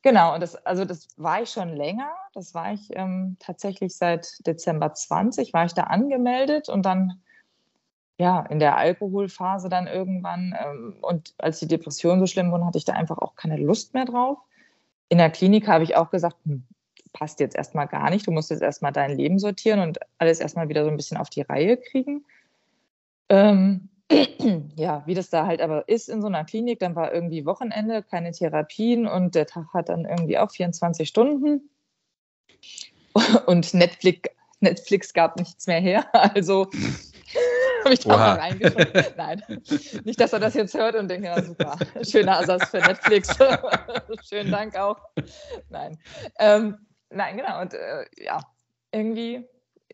[0.03, 2.13] Genau, und das, also das war ich schon länger.
[2.35, 7.21] Das war ich ähm, tatsächlich seit Dezember 20, war ich da angemeldet und dann
[8.19, 10.55] ja, in der Alkoholphase dann irgendwann.
[10.59, 13.95] Ähm, und als die Depressionen so schlimm wurden, hatte ich da einfach auch keine Lust
[13.95, 14.39] mehr drauf.
[15.09, 16.65] In der Klinik habe ich auch gesagt, hm,
[17.13, 18.27] passt jetzt erstmal gar nicht.
[18.27, 21.31] Du musst jetzt erstmal dein Leben sortieren und alles erstmal wieder so ein bisschen auf
[21.31, 22.25] die Reihe kriegen.
[23.29, 23.89] Ähm,
[24.77, 28.03] ja, wie das da halt aber ist in so einer Klinik, dann war irgendwie Wochenende,
[28.03, 31.71] keine Therapien und der Tag hat dann irgendwie auch 24 Stunden.
[33.47, 34.29] Und Netflix,
[34.61, 36.07] Netflix gab nichts mehr her.
[36.13, 36.69] Also
[37.87, 39.17] habe ich da mal reingeschaut.
[39.17, 39.43] Nein,
[40.05, 43.37] nicht, dass er das jetzt hört und denkt, ja super, schöner Ersatz für Netflix.
[44.29, 44.99] Schönen Dank auch.
[45.71, 45.99] Nein,
[46.39, 46.79] ähm,
[47.11, 47.61] nein, genau.
[47.61, 48.41] Und äh, ja,
[48.91, 49.49] irgendwie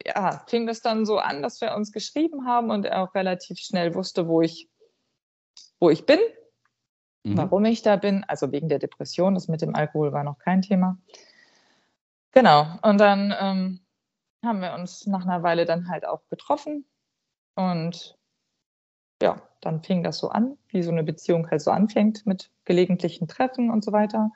[0.04, 3.58] ja, fing das dann so an, dass wir uns geschrieben haben und er auch relativ
[3.58, 4.68] schnell wusste, wo ich,
[5.78, 6.18] wo ich bin,
[7.24, 7.36] mhm.
[7.36, 8.24] warum ich da bin.
[8.24, 10.98] Also wegen der Depression, das mit dem Alkohol war noch kein Thema.
[12.32, 13.80] Genau, und dann ähm,
[14.44, 16.86] haben wir uns nach einer Weile dann halt auch getroffen
[17.54, 18.16] und
[19.22, 23.28] ja, dann fing das so an, wie so eine Beziehung halt so anfängt mit gelegentlichen
[23.28, 24.32] Treffen und so weiter.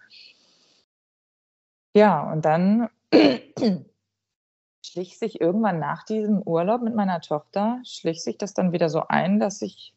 [1.94, 2.88] Ja, und dann
[4.84, 9.02] schlich sich irgendwann nach diesem Urlaub mit meiner Tochter, schlich sich das dann wieder so
[9.08, 9.94] ein, dass ich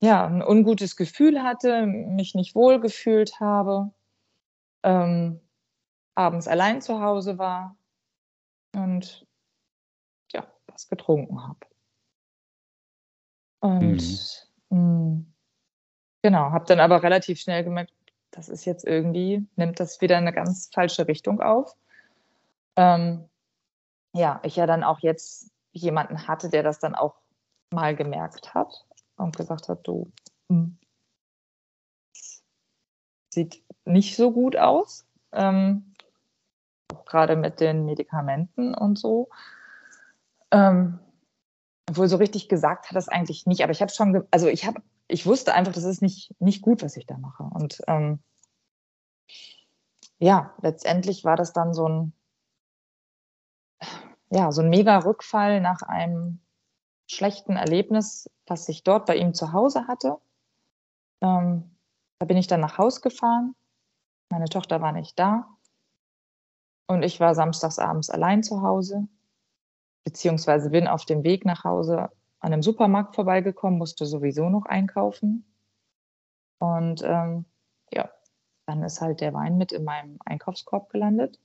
[0.00, 3.92] ja ein ungutes Gefühl hatte, mich nicht wohl gefühlt habe,
[4.82, 5.40] ähm,
[6.14, 7.76] abends allein zu Hause war
[8.74, 9.26] und
[10.32, 11.71] ja, was getrunken habe.
[13.62, 14.76] Und mhm.
[14.76, 15.24] mh,
[16.22, 17.92] genau, habe dann aber relativ schnell gemerkt,
[18.32, 21.76] das ist jetzt irgendwie, nimmt das wieder eine ganz falsche Richtung auf.
[22.74, 23.28] Ähm,
[24.12, 27.14] ja, ich ja dann auch jetzt jemanden hatte, der das dann auch
[27.70, 28.84] mal gemerkt hat
[29.16, 30.10] und gesagt hat, du,
[30.48, 30.76] hm,
[33.32, 35.94] sieht nicht so gut aus, ähm,
[36.92, 39.28] auch gerade mit den Medikamenten und so.
[40.50, 40.98] Ähm,
[41.88, 44.82] obwohl so richtig gesagt hat das eigentlich nicht, aber ich habe schon, also ich habe,
[45.08, 47.42] ich wusste einfach, das ist nicht, nicht gut, was ich da mache.
[47.42, 48.20] Und ähm,
[50.18, 52.12] ja, letztendlich war das dann so ein,
[54.30, 56.40] ja, so ein mega Rückfall nach einem
[57.06, 60.18] schlechten Erlebnis, was ich dort bei ihm zu Hause hatte.
[61.20, 61.76] Ähm,
[62.18, 63.54] da bin ich dann nach Haus gefahren.
[64.30, 65.48] Meine Tochter war nicht da.
[66.86, 69.08] Und ich war samstags abends allein zu Hause
[70.04, 75.44] beziehungsweise bin auf dem Weg nach Hause an einem Supermarkt vorbeigekommen, musste sowieso noch einkaufen.
[76.58, 77.44] Und ähm,
[77.92, 78.10] ja,
[78.66, 81.38] dann ist halt der Wein mit in meinem Einkaufskorb gelandet.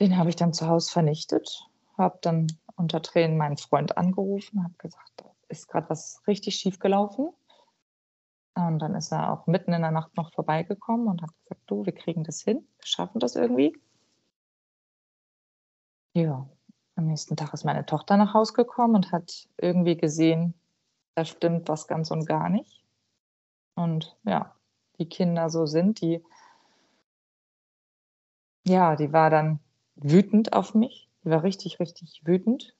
[0.00, 4.74] Den habe ich dann zu Hause vernichtet, habe dann unter Tränen meinen Freund angerufen, habe
[4.78, 7.30] gesagt, da ist gerade was richtig schief gelaufen.
[8.54, 11.84] Und dann ist er auch mitten in der Nacht noch vorbeigekommen und hat gesagt, du,
[11.84, 13.76] wir kriegen das hin, wir schaffen das irgendwie.
[16.14, 16.48] Ja,
[16.96, 20.54] am nächsten Tag ist meine Tochter nach Hause gekommen und hat irgendwie gesehen,
[21.14, 22.82] da stimmt was ganz und gar nicht.
[23.74, 24.54] Und ja,
[24.98, 26.24] die Kinder so sind, die,
[28.66, 29.60] ja, die war dann
[29.94, 31.08] wütend auf mich.
[31.22, 32.74] Die war richtig, richtig wütend.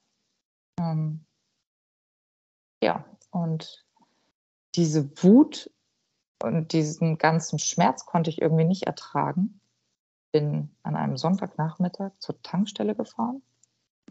[0.79, 1.23] Ähm,
[2.81, 3.85] ja, und
[4.75, 5.71] diese Wut
[6.41, 9.59] und diesen ganzen Schmerz konnte ich irgendwie nicht ertragen.
[10.31, 13.41] Bin an einem Sonntagnachmittag zur Tankstelle gefahren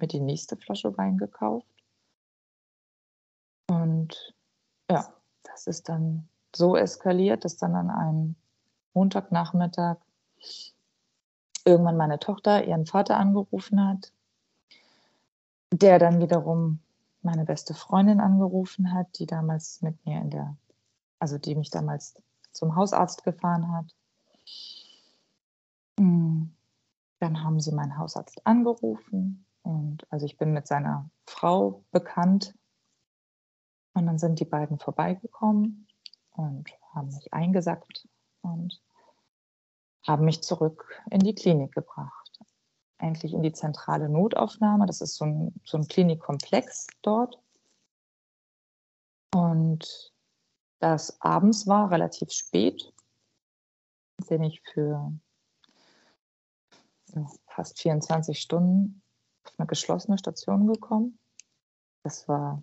[0.01, 1.67] mir die nächste Flasche Wein gekauft.
[3.69, 4.35] Und
[4.91, 8.37] ja, das ist dann so eskaliert, dass dann an einem
[8.95, 9.97] Montagnachmittag
[11.65, 14.13] irgendwann meine Tochter ihren Vater angerufen hat,
[15.73, 16.81] der dann wiederum
[17.23, 20.57] meine beste Freundin angerufen hat, die damals mit mir in der,
[21.19, 22.15] also die mich damals
[22.53, 23.95] zum Hausarzt gefahren hat.
[25.99, 26.55] Hm,
[27.19, 32.55] dann haben sie meinen Hausarzt angerufen und also ich bin mit seiner Frau bekannt.
[33.95, 35.89] Und dann sind die beiden vorbeigekommen
[36.31, 38.07] und haben mich eingesackt
[38.43, 38.81] und
[40.07, 42.39] haben mich zurück in die Klinik gebracht.
[42.99, 44.87] Eigentlich in die zentrale Notaufnahme.
[44.87, 47.43] Das ist so ein, so ein Klinikkomplex dort.
[49.35, 50.13] Und
[50.79, 52.95] das abends war, relativ spät,
[54.29, 55.13] bin ich für
[57.49, 59.03] fast 24 Stunden
[59.47, 61.19] auf eine geschlossene Station gekommen.
[62.03, 62.63] Das war,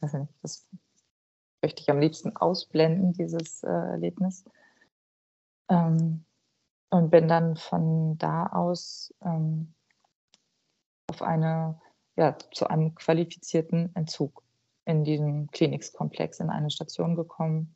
[0.00, 0.66] weiß nicht, das
[1.62, 4.44] möchte ich am liebsten ausblenden, dieses äh, Erlebnis.
[5.68, 6.24] Ähm,
[6.90, 9.72] und bin dann von da aus ähm,
[11.08, 11.80] auf eine,
[12.16, 14.42] ja, zu einem qualifizierten Entzug
[14.84, 17.74] in diesem Klinikskomplex in eine Station gekommen,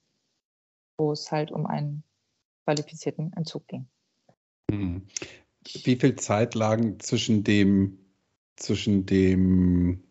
[0.99, 2.03] wo es halt um einen
[2.65, 3.89] qualifizierten Entzug ging.
[5.73, 5.81] Hm.
[5.85, 7.99] Wie viel Zeit lagen zwischen dem,
[8.57, 10.03] zwischen dem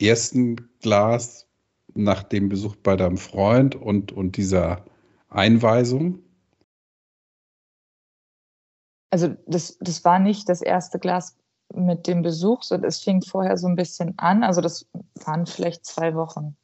[0.00, 1.46] ersten Glas
[1.94, 4.84] nach dem Besuch bei deinem Freund und, und dieser
[5.28, 6.22] Einweisung?
[9.10, 11.36] Also das, das war nicht das erste Glas
[11.74, 14.44] mit dem Besuch, sondern es fing vorher so ein bisschen an.
[14.44, 14.86] Also das
[15.24, 16.56] waren vielleicht zwei Wochen.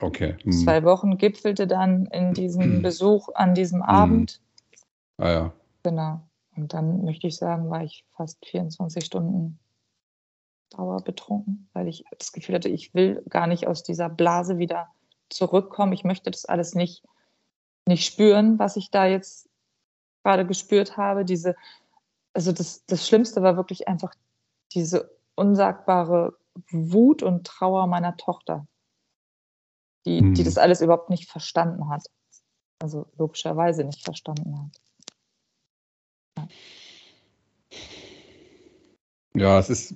[0.00, 0.36] Okay.
[0.42, 0.52] Hm.
[0.52, 2.82] Zwei Wochen gipfelte dann in diesem hm.
[2.82, 3.88] Besuch an diesem hm.
[3.88, 4.40] Abend.
[5.18, 5.52] Ah ja.
[5.82, 6.20] Genau.
[6.56, 9.58] Und dann möchte ich sagen, war ich fast 24 Stunden
[10.70, 14.88] Dauer betrunken, weil ich das Gefühl hatte, ich will gar nicht aus dieser Blase wieder
[15.28, 15.92] zurückkommen.
[15.92, 17.04] Ich möchte das alles nicht,
[17.86, 19.48] nicht spüren, was ich da jetzt
[20.22, 21.24] gerade gespürt habe.
[21.24, 21.54] Diese,
[22.32, 24.14] also das, das Schlimmste war wirklich einfach
[24.72, 26.36] diese unsagbare
[26.70, 28.66] Wut und Trauer meiner Tochter,
[30.06, 32.06] die, die das alles überhaupt nicht verstanden hat.
[32.80, 34.80] Also logischerweise nicht verstanden hat.
[39.34, 39.94] Ja, es ist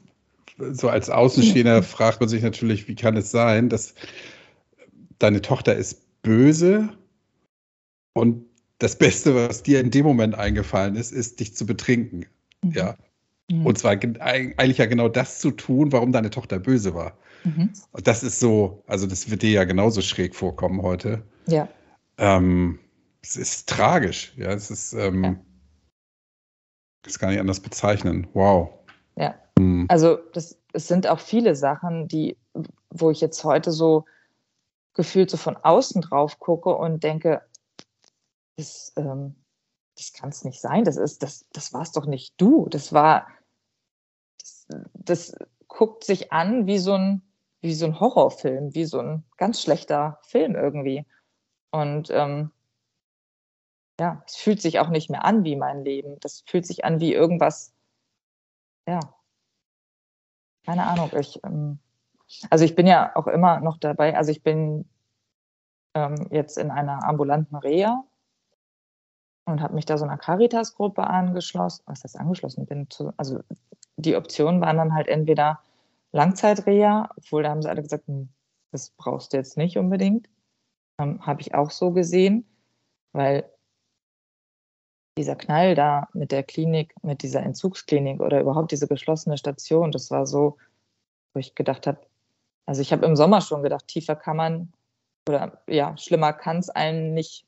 [0.73, 3.95] so als Außenstehender fragt man sich natürlich, wie kann es sein, dass
[5.19, 6.89] deine Tochter ist böse
[8.15, 8.45] und
[8.79, 12.27] das Beste, was dir in dem Moment eingefallen ist, ist, dich zu betrinken.
[12.63, 12.73] Mhm.
[12.73, 12.97] Ja.
[13.51, 13.67] Mhm.
[13.67, 17.17] Und zwar eigentlich ja genau das zu tun, warum deine Tochter böse war.
[17.45, 17.71] Mhm.
[17.93, 21.23] Und das ist so, also das wird dir ja genauso schräg vorkommen heute.
[21.47, 21.69] Ja.
[22.19, 22.79] Ähm,
[23.23, 24.33] es ist tragisch.
[24.37, 25.37] Ja, es ist, ähm, ja.
[27.03, 28.27] Das kann ich anders bezeichnen.
[28.35, 28.71] Wow.
[29.17, 29.35] Ja.
[29.59, 29.87] Mhm.
[29.89, 32.37] Also das, es sind auch viele Sachen, die,
[32.91, 34.05] wo ich jetzt heute so
[34.95, 37.43] gefühlt so von außen drauf gucke und denke,
[38.57, 39.37] das, ähm,
[39.97, 40.85] das kann es nicht sein.
[40.85, 42.69] Das ist, das, das war's doch nicht du.
[42.69, 43.29] Das war,
[44.39, 45.37] das, das
[45.69, 47.23] guckt sich an wie so ein,
[47.61, 51.07] wie so ein Horrorfilm, wie so ein ganz schlechter Film irgendwie.
[51.71, 52.51] Und ähm,
[54.01, 56.19] ja, es fühlt sich auch nicht mehr an wie mein Leben.
[56.21, 57.75] Das fühlt sich an wie irgendwas,
[58.87, 59.01] ja,
[60.69, 61.11] keine Ahnung.
[61.19, 61.79] Ich, ähm,
[62.51, 64.17] also ich bin ja auch immer noch dabei.
[64.17, 64.85] Also ich bin
[65.95, 68.05] ähm, jetzt in einer ambulanten Reha
[69.47, 71.85] und habe mich da so einer Caritas-Gruppe angeschlossen.
[71.87, 72.67] Was heißt angeschlossen?
[72.67, 73.41] Bin zu, also
[73.97, 75.61] die Optionen waren dann halt entweder
[76.13, 78.29] Langzeitreha, obwohl da haben sie alle gesagt, hm,
[78.71, 80.29] das brauchst du jetzt nicht unbedingt.
[80.99, 82.47] Ähm, habe ich auch so gesehen,
[83.13, 83.51] weil
[85.19, 90.11] dieser Knall da mit der Klinik, mit dieser Entzugsklinik oder überhaupt diese geschlossene Station, das
[90.11, 90.57] war so,
[91.35, 91.99] wo ich gedacht habe,
[92.67, 94.73] also ich habe im Sommer schon gedacht, tiefer kann man
[95.29, 97.45] oder ja, schlimmer kann es einen nicht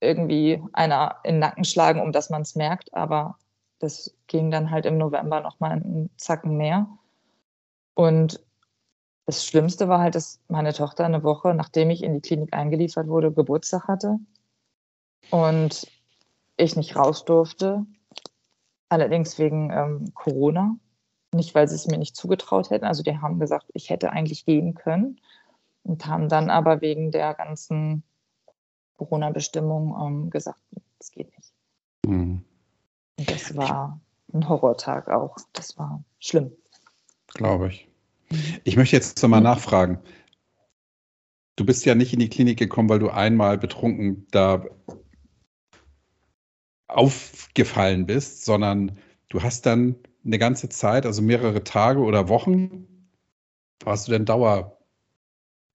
[0.00, 2.94] irgendwie einer in den Nacken schlagen, um dass man es merkt.
[2.94, 3.36] Aber
[3.78, 6.86] das ging dann halt im November nochmal einen Zacken mehr.
[7.94, 8.40] Und
[9.26, 13.08] das Schlimmste war halt, dass meine Tochter eine Woche, nachdem ich in die Klinik eingeliefert
[13.08, 14.18] wurde, Geburtstag hatte
[15.30, 15.86] und
[16.58, 17.86] ich nicht raus durfte.
[18.90, 20.76] Allerdings wegen ähm, Corona.
[21.34, 22.86] Nicht, weil sie es mir nicht zugetraut hätten.
[22.86, 25.20] Also die haben gesagt, ich hätte eigentlich gehen können
[25.82, 28.02] und haben dann aber wegen der ganzen
[28.96, 30.60] Corona-Bestimmung ähm, gesagt,
[30.98, 31.52] es geht nicht.
[32.06, 32.44] Mhm.
[33.18, 34.00] Und das war
[34.32, 35.36] ein Horrortag auch.
[35.52, 36.52] Das war schlimm.
[37.28, 37.88] Glaube ich.
[38.64, 40.00] Ich möchte jetzt nochmal nachfragen.
[41.56, 44.64] Du bist ja nicht in die Klinik gekommen, weil du einmal betrunken da
[46.88, 52.86] aufgefallen bist, sondern du hast dann eine ganze Zeit, also mehrere Tage oder Wochen,
[53.84, 54.78] warst du denn dauerblau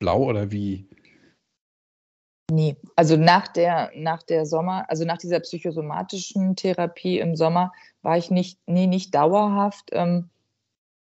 [0.02, 0.90] oder wie?
[2.52, 8.18] Nee, also nach der, nach der Sommer, also nach dieser psychosomatischen Therapie im Sommer war
[8.18, 9.90] ich nicht, nee, nicht dauerhaft.
[9.92, 10.30] Ähm,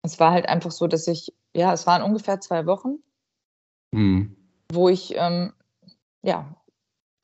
[0.02, 2.98] es war halt einfach so, dass ich, ja, es waren ungefähr zwei Wochen,
[3.92, 4.36] mhm.
[4.72, 5.52] wo ich, ähm,
[6.22, 6.54] ja,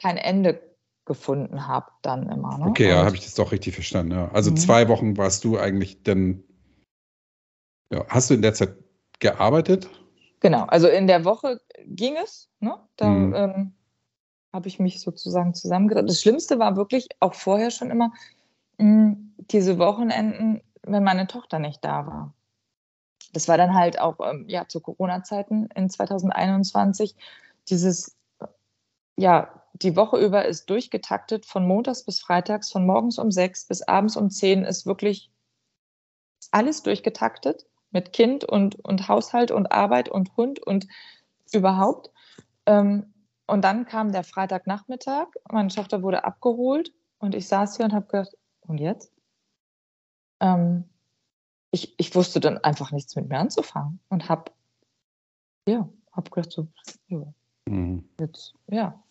[0.01, 0.61] kein Ende
[1.07, 2.59] gefunden habe dann immer.
[2.59, 2.67] Ne?
[2.67, 4.13] Okay, ja, habe ich das doch richtig verstanden.
[4.13, 4.31] Ja.
[4.33, 4.57] Also mhm.
[4.57, 6.43] zwei Wochen warst du eigentlich dann,
[7.91, 8.77] ja, hast du in der Zeit
[9.21, 9.89] gearbeitet?
[10.41, 12.77] Genau, also in der Woche ging es, ne?
[12.97, 13.35] Da, mhm.
[13.35, 13.73] ähm,
[14.53, 16.11] habe ich mich sozusagen zusammengerettet.
[16.11, 18.13] Das Schlimmste war wirklich auch vorher schon immer
[18.79, 22.35] mh, hm, diese Wochenenden, wenn meine Tochter nicht da war.
[23.33, 27.15] Das war dann halt auch ähm, ja, zu Corona-Zeiten in 2021.
[27.69, 28.17] Dieses,
[29.17, 33.83] ja, die Woche über ist durchgetaktet von montags bis freitags, von morgens um sechs bis
[33.83, 35.31] abends um zehn ist wirklich
[36.51, 40.87] alles durchgetaktet mit Kind und, und Haushalt und Arbeit und Hund und
[41.53, 42.11] überhaupt.
[42.67, 43.13] Ähm,
[43.47, 48.07] und dann kam der Freitagnachmittag, meine Tochter wurde abgeholt Und ich saß hier und habe
[48.07, 49.13] gedacht, und jetzt?
[50.41, 50.85] Ähm,
[51.71, 54.53] ich, ich wusste dann einfach nichts mit mir anzufangen und habe,
[55.69, 56.67] ja, habe gedacht so,
[57.09, 57.23] ja,
[57.67, 58.09] mhm.
[58.19, 59.03] jetzt, ja.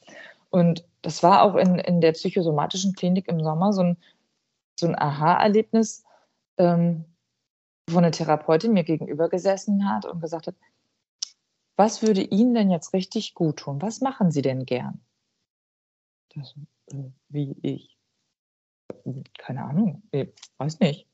[0.49, 3.97] Und das war auch in, in der psychosomatischen Klinik im Sommer so ein,
[4.79, 6.03] so ein Aha-Erlebnis,
[6.57, 7.05] ähm,
[7.89, 10.55] wo eine Therapeutin mir gegenüber gesessen hat und gesagt hat,
[11.75, 13.81] was würde Ihnen denn jetzt richtig gut tun?
[13.81, 15.01] Was machen Sie denn gern?
[16.33, 16.55] Das,
[16.91, 17.97] äh, wie ich.
[19.37, 21.07] Keine Ahnung, ich weiß nicht.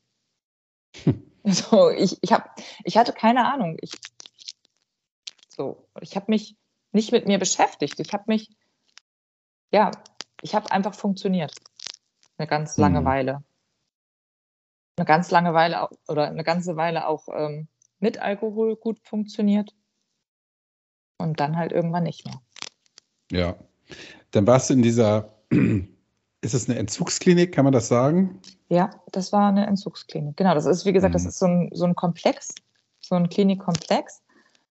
[1.43, 3.77] So, ich, ich, hab, ich hatte keine Ahnung.
[3.81, 3.93] Ich,
[5.49, 6.55] so, ich habe mich
[6.91, 7.99] nicht mit mir beschäftigt.
[7.99, 8.49] Ich habe mich,
[9.71, 9.91] ja,
[10.41, 11.53] ich habe einfach funktioniert.
[12.37, 13.05] Eine ganz lange mhm.
[13.05, 13.43] Weile.
[14.97, 17.67] Eine ganz lange Weile oder eine ganze Weile auch ähm,
[17.99, 19.73] mit Alkohol gut funktioniert.
[21.17, 22.41] Und dann halt irgendwann nicht mehr.
[23.31, 23.55] Ja.
[24.31, 25.35] Dann warst du in dieser,
[26.41, 28.41] ist es eine Entzugsklinik, kann man das sagen?
[28.69, 30.35] Ja, das war eine Entzugsklinik.
[30.37, 31.17] Genau, das ist, wie gesagt, mhm.
[31.17, 32.55] das ist so ein, so ein Komplex,
[32.99, 34.23] so ein Klinikkomplex.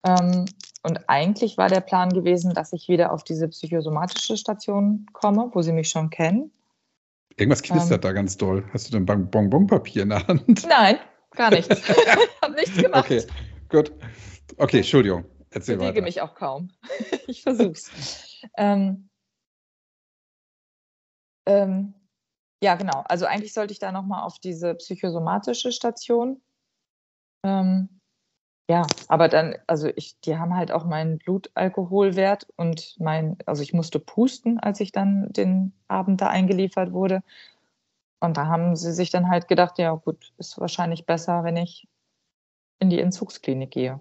[0.04, 0.45] Ähm,
[0.88, 5.61] und eigentlich war der Plan gewesen, dass ich wieder auf diese psychosomatische Station komme, wo
[5.61, 6.51] sie mich schon kennen.
[7.35, 8.63] Irgendwas knistert ähm, da ganz doll.
[8.71, 10.65] Hast du denn Bonbonpapier in der Hand?
[10.69, 10.97] Nein,
[11.31, 11.77] gar nichts.
[11.89, 13.05] ich habe nichts gemacht.
[13.05, 13.23] Okay,
[13.67, 13.91] gut.
[14.55, 15.25] Okay, Entschuldigung.
[15.49, 16.71] Erzähl ich bewege mich auch kaum.
[17.27, 17.91] ich versuch's.
[18.57, 19.09] ähm,
[21.45, 21.95] ähm,
[22.63, 23.03] ja, genau.
[23.09, 26.41] Also eigentlich sollte ich da nochmal auf diese psychosomatische Station.
[27.43, 27.97] Ähm,
[28.70, 33.74] ja, aber dann, also ich, die haben halt auch meinen Blutalkoholwert und mein, also ich
[33.74, 37.24] musste pusten, als ich dann den Abend da eingeliefert wurde.
[38.20, 41.88] Und da haben sie sich dann halt gedacht, ja gut, ist wahrscheinlich besser, wenn ich
[42.80, 43.99] in die Entzugsklinik gehe.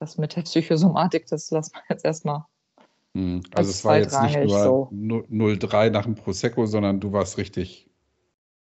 [0.00, 2.44] Das mit der Psychosomatik, das lassen wir jetzt erstmal
[3.14, 4.88] hm, also es war jetzt nicht nur so.
[4.92, 7.89] 0,3 nach dem Prosecco, sondern du warst richtig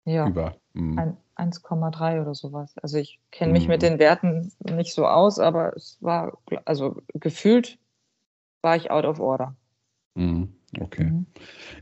[0.07, 0.27] ja.
[0.27, 0.55] über.
[0.73, 1.17] Mhm.
[1.37, 2.73] 1,3 oder sowas.
[2.81, 3.69] Also ich kenne mich mhm.
[3.69, 7.77] mit den Werten nicht so aus, aber es war, also gefühlt
[8.61, 9.55] war ich out of order.
[10.15, 10.53] Mhm.
[10.79, 11.05] Okay.
[11.05, 11.25] Mhm.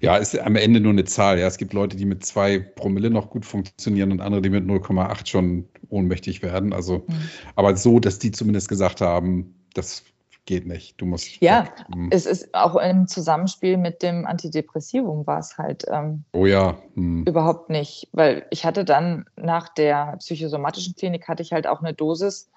[0.01, 1.39] Ja, ist am Ende nur eine Zahl.
[1.39, 4.65] Ja, es gibt Leute, die mit zwei Promille noch gut funktionieren und andere, die mit
[4.65, 6.73] 0,8 schon ohnmächtig werden.
[6.73, 7.29] Also, mhm.
[7.55, 10.03] aber so, dass die zumindest gesagt haben, das
[10.45, 10.99] geht nicht.
[10.99, 11.41] Du musst.
[11.41, 12.09] Ja, hm.
[12.11, 15.85] es ist auch im Zusammenspiel mit dem Antidepressivum war es halt.
[15.89, 16.77] Ähm, oh ja.
[16.93, 17.25] Hm.
[17.25, 21.93] Überhaupt nicht, weil ich hatte dann nach der psychosomatischen Klinik hatte ich halt auch eine
[21.93, 22.49] Dosis,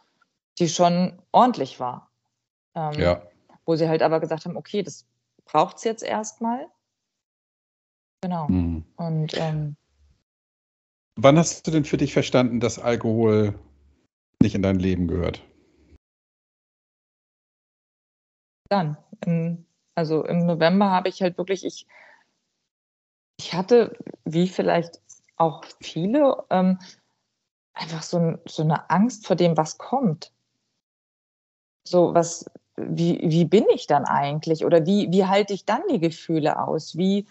[0.59, 2.11] die schon ordentlich war.
[2.74, 3.22] Ähm, ja.
[3.64, 5.07] Wo sie halt aber gesagt haben, okay, das
[5.45, 6.66] braucht es jetzt erstmal.
[8.22, 8.49] Genau.
[8.49, 8.84] Hm.
[8.97, 9.76] Und ähm,
[11.16, 13.55] wann hast du denn für dich verstanden, dass Alkohol
[14.43, 15.47] nicht in dein Leben gehört?
[18.68, 18.96] Dann.
[19.24, 21.86] Im, also im November habe ich halt wirklich, ich,
[23.38, 25.00] ich hatte, wie vielleicht
[25.36, 26.78] auch viele, ähm,
[27.74, 30.32] einfach so, so eine Angst vor dem, was kommt.
[31.84, 32.44] So, was,
[32.76, 34.64] wie, wie bin ich dann eigentlich?
[34.64, 36.96] Oder wie, wie halte ich dann die Gefühle aus?
[36.96, 37.26] Wie,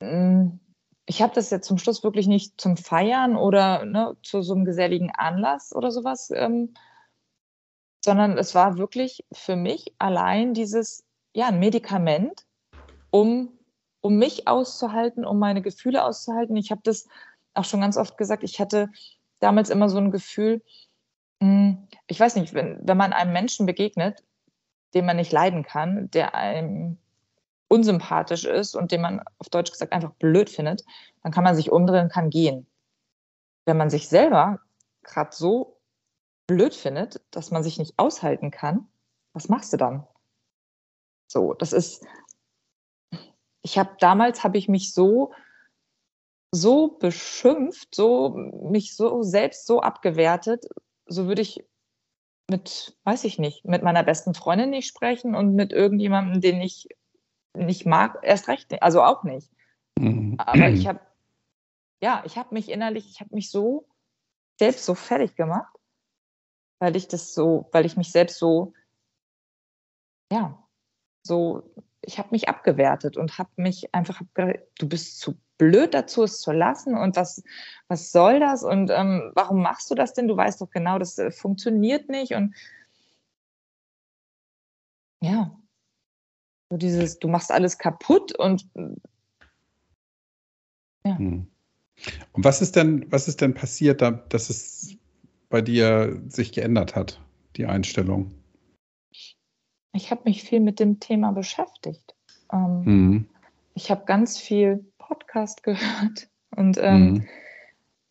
[0.00, 0.60] hm,
[1.06, 4.64] ich habe das jetzt zum Schluss wirklich nicht zum Feiern oder ne, zu so einem
[4.64, 6.74] geselligen Anlass oder sowas ähm,
[8.00, 12.46] sondern es war wirklich für mich allein dieses, ja, ein Medikament,
[13.10, 13.58] um,
[14.00, 16.56] um mich auszuhalten, um meine Gefühle auszuhalten.
[16.56, 17.06] Ich habe das
[17.54, 18.90] auch schon ganz oft gesagt, ich hatte
[19.40, 20.62] damals immer so ein Gefühl,
[21.40, 24.22] hm, ich weiß nicht, wenn, wenn man einem Menschen begegnet,
[24.94, 26.98] den man nicht leiden kann, der einem
[27.68, 30.84] unsympathisch ist und den man auf Deutsch gesagt einfach blöd findet,
[31.22, 32.66] dann kann man sich umdrehen, kann gehen.
[33.64, 34.58] Wenn man sich selber
[35.02, 35.79] gerade so
[36.50, 38.88] blöd findet, dass man sich nicht aushalten kann,
[39.32, 40.04] was machst du dann?
[41.28, 42.04] So, das ist,
[43.62, 45.32] ich habe damals habe ich mich so
[46.52, 50.66] so beschimpft, so mich so selbst so abgewertet,
[51.06, 51.64] so würde ich
[52.50, 56.88] mit, weiß ich nicht, mit meiner besten Freundin nicht sprechen und mit irgendjemandem, den ich
[57.54, 59.52] nicht mag, erst recht, nicht, also auch nicht.
[60.00, 60.34] Mhm.
[60.38, 60.98] Aber ich habe,
[62.02, 63.86] ja, ich habe mich innerlich, ich habe mich so
[64.58, 65.72] selbst so fertig gemacht,
[66.80, 68.72] weil ich das so, weil ich mich selbst so,
[70.32, 70.66] ja,
[71.22, 71.62] so,
[72.00, 76.52] ich habe mich abgewertet und habe mich einfach, du bist zu blöd dazu, es zu
[76.52, 77.44] lassen und was,
[77.88, 80.26] was soll das und ähm, warum machst du das denn?
[80.26, 82.54] Du weißt doch genau, das äh, funktioniert nicht und
[85.22, 85.54] ja,
[86.70, 88.66] so dieses, du machst alles kaputt und
[91.04, 91.18] ja.
[91.18, 91.46] Hm.
[92.32, 94.96] Und was ist denn, was ist denn passiert, dass es
[95.50, 97.20] bei dir sich geändert hat,
[97.56, 98.32] die Einstellung?
[99.92, 102.14] Ich habe mich viel mit dem Thema beschäftigt.
[102.52, 103.28] Ähm, mhm.
[103.74, 106.30] Ich habe ganz viel Podcast gehört.
[106.56, 107.28] Und ähm, mhm.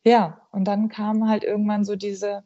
[0.06, 2.44] ja, und dann kam halt irgendwann so diese,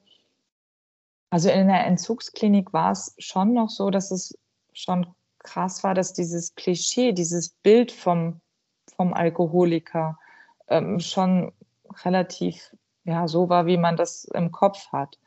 [1.29, 4.37] also in der Entzugsklinik war es schon noch so, dass es
[4.73, 5.07] schon
[5.39, 8.39] krass war, dass dieses Klischee, dieses Bild vom,
[8.95, 10.17] vom Alkoholiker
[10.67, 11.51] ähm, schon
[12.03, 15.19] relativ ja, so war, wie man das im Kopf hat.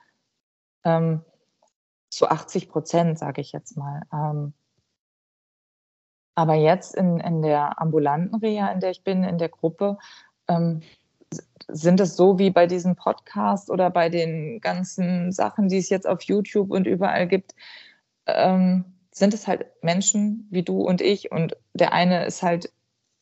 [0.84, 1.22] Ähm,
[2.10, 4.02] zu 80 Prozent, sage ich jetzt mal.
[4.12, 4.54] Ähm,
[6.34, 9.98] aber jetzt in, in der ambulanten Reha, in der ich bin, in der Gruppe,
[10.48, 10.82] ähm,
[11.68, 16.06] sind es so wie bei diesem Podcast oder bei den ganzen Sachen, die es jetzt
[16.06, 17.54] auf YouTube und überall gibt,
[18.26, 21.32] ähm, sind es halt Menschen wie du und ich.
[21.32, 22.70] Und der eine ist halt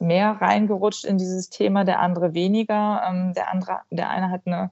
[0.05, 3.03] mehr reingerutscht in dieses Thema, der andere weniger.
[3.09, 4.71] Ähm, der andere, der eine hat eine,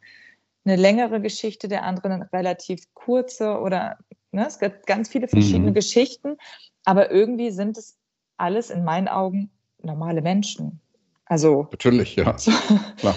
[0.64, 3.98] eine längere Geschichte, der andere eine relativ kurze oder
[4.32, 5.74] ne, es gibt ganz viele verschiedene mhm.
[5.74, 6.36] Geschichten,
[6.84, 7.98] aber irgendwie sind es
[8.36, 9.50] alles in meinen Augen
[9.82, 10.80] normale Menschen.
[11.26, 12.36] Also natürlich, ja.
[12.38, 12.52] So,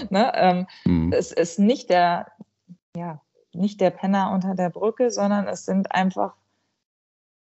[0.09, 1.11] ne, ähm, mhm.
[1.11, 2.28] Es ist nicht der,
[2.95, 3.22] ja,
[3.53, 6.36] nicht der Penner unter der Brücke, sondern es sind einfach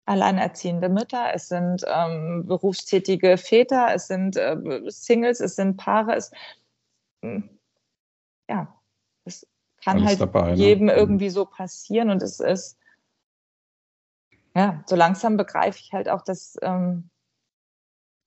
[0.05, 4.55] alleinerziehende Mütter, es sind ähm, berufstätige Väter, es sind äh,
[4.87, 6.31] Singles, es sind Paare, es
[7.21, 7.49] hm,
[8.49, 8.75] ja,
[9.25, 9.47] es
[9.83, 10.57] kann Alles halt dabei, ne?
[10.57, 10.93] jedem ne?
[10.93, 12.77] irgendwie so passieren und es ist
[14.55, 17.09] ja, so langsam begreife ich halt auch, dass ähm,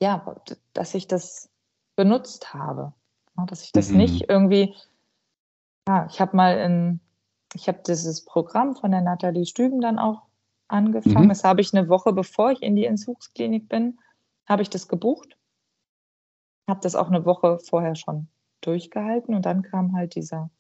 [0.03, 0.37] ja,
[0.75, 1.49] dass ich das
[1.97, 2.93] benutzt habe,
[3.37, 3.97] ne, dass ich das mhm.
[3.99, 4.75] nicht irgendwie
[5.89, 7.01] ja, ich habe mal in
[7.55, 10.28] ich habe dieses Programm von der Nathalie Stüben dann auch
[10.69, 11.25] angefangen.
[11.25, 11.29] Mhm.
[11.31, 13.99] Das habe ich eine Woche bevor ich in die Entzugsklinik bin,
[14.47, 15.37] habe ich das gebucht.
[16.69, 18.29] Habe das auch eine Woche vorher schon
[18.61, 20.51] durchgehalten und dann kam halt dieser,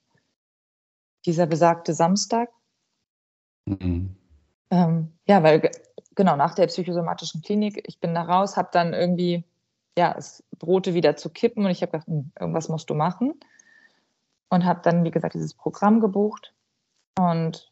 [1.26, 2.50] dieser besagte Samstag.
[3.66, 4.16] Mhm.
[4.70, 5.70] Ähm, ja, weil
[6.14, 9.44] genau nach der psychosomatischen Klinik, ich bin da raus, habe dann irgendwie,
[9.96, 13.34] ja, es drohte wieder zu kippen und ich habe gedacht, hm, irgendwas musst du machen.
[14.50, 16.54] Und habe dann, wie gesagt, dieses Programm gebucht
[17.18, 17.70] und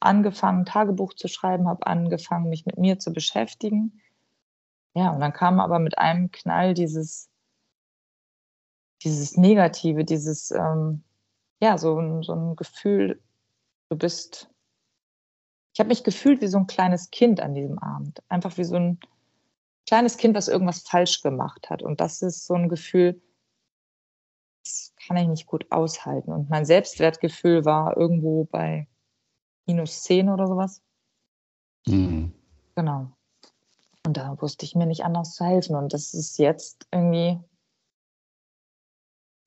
[0.00, 4.00] angefangen, Tagebuch zu schreiben, habe angefangen, mich mit mir zu beschäftigen.
[4.94, 7.28] Ja, und dann kam aber mit einem Knall dieses,
[9.02, 11.02] dieses Negative, dieses, ähm,
[11.60, 13.22] ja, so, so ein Gefühl,
[13.90, 14.50] du bist,
[15.74, 18.22] ich habe mich gefühlt wie so ein kleines Kind an diesem Abend.
[18.28, 18.98] Einfach wie so ein
[19.86, 21.82] kleines Kind, was irgendwas falsch gemacht hat.
[21.82, 23.20] Und das ist so ein Gefühl,
[24.64, 26.32] das kann ich nicht gut aushalten.
[26.32, 28.88] Und mein Selbstwertgefühl war irgendwo bei
[29.66, 30.82] minus 10 oder sowas.
[31.86, 32.32] Mhm.
[32.74, 33.10] Genau.
[34.06, 35.74] Und da wusste ich mir nicht anders zu helfen.
[35.74, 37.40] Und das ist jetzt irgendwie,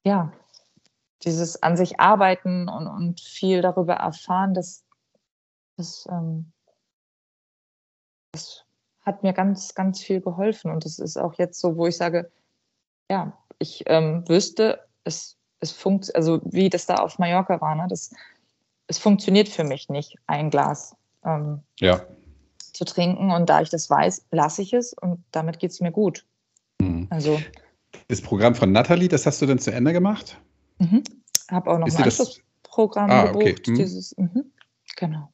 [0.04, 0.34] ja,
[1.24, 4.86] dieses an sich arbeiten und, und viel darüber erfahren, das,
[5.78, 6.52] das, ähm,
[8.32, 8.66] das
[9.02, 10.72] hat mir ganz, ganz viel geholfen.
[10.72, 12.32] Und das ist auch jetzt so, wo ich sage,
[13.10, 17.88] ja, ich ähm, wüsste, es, es funktioniert, also wie das da auf Mallorca war, ne,
[17.90, 18.14] das
[18.90, 22.02] es funktioniert für mich nicht, ein Glas ähm, ja.
[22.74, 23.32] zu trinken.
[23.32, 26.26] Und da ich das weiß, lasse ich es und damit geht es mir gut.
[26.82, 27.08] Mhm.
[27.12, 27.40] Also,
[28.08, 30.42] das Programm von Nathalie, das hast du dann zu Ende gemacht?
[30.80, 31.04] Mhm.
[31.50, 33.46] Habe auch noch ist ein Anschlussprogramm ah, gebucht.
[33.46, 33.56] Okay.
[33.68, 33.76] Mhm.
[33.76, 34.52] Dieses, mhm.
[34.98, 35.32] Genau.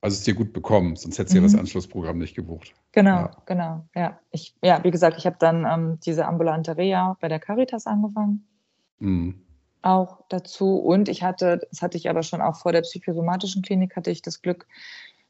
[0.00, 1.60] Also ist dir gut bekommen, sonst hättest du ja das mhm.
[1.60, 2.74] Anschlussprogramm nicht gebucht.
[2.92, 3.36] Genau, ja.
[3.46, 3.88] genau.
[3.96, 7.86] Ja, ich, ja wie gesagt, ich habe dann ähm, diese ambulante Reha bei der Caritas
[7.86, 8.46] angefangen.
[8.98, 9.43] Mhm
[9.84, 10.76] auch dazu.
[10.76, 14.22] Und ich hatte, das hatte ich aber schon auch vor der psychosomatischen Klinik, hatte ich
[14.22, 14.66] das Glück,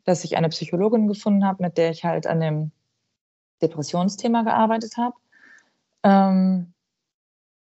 [0.05, 2.71] dass ich eine Psychologin gefunden habe, mit der ich halt an dem
[3.63, 5.15] Depressionsthema gearbeitet habe.
[6.03, 6.73] Ähm,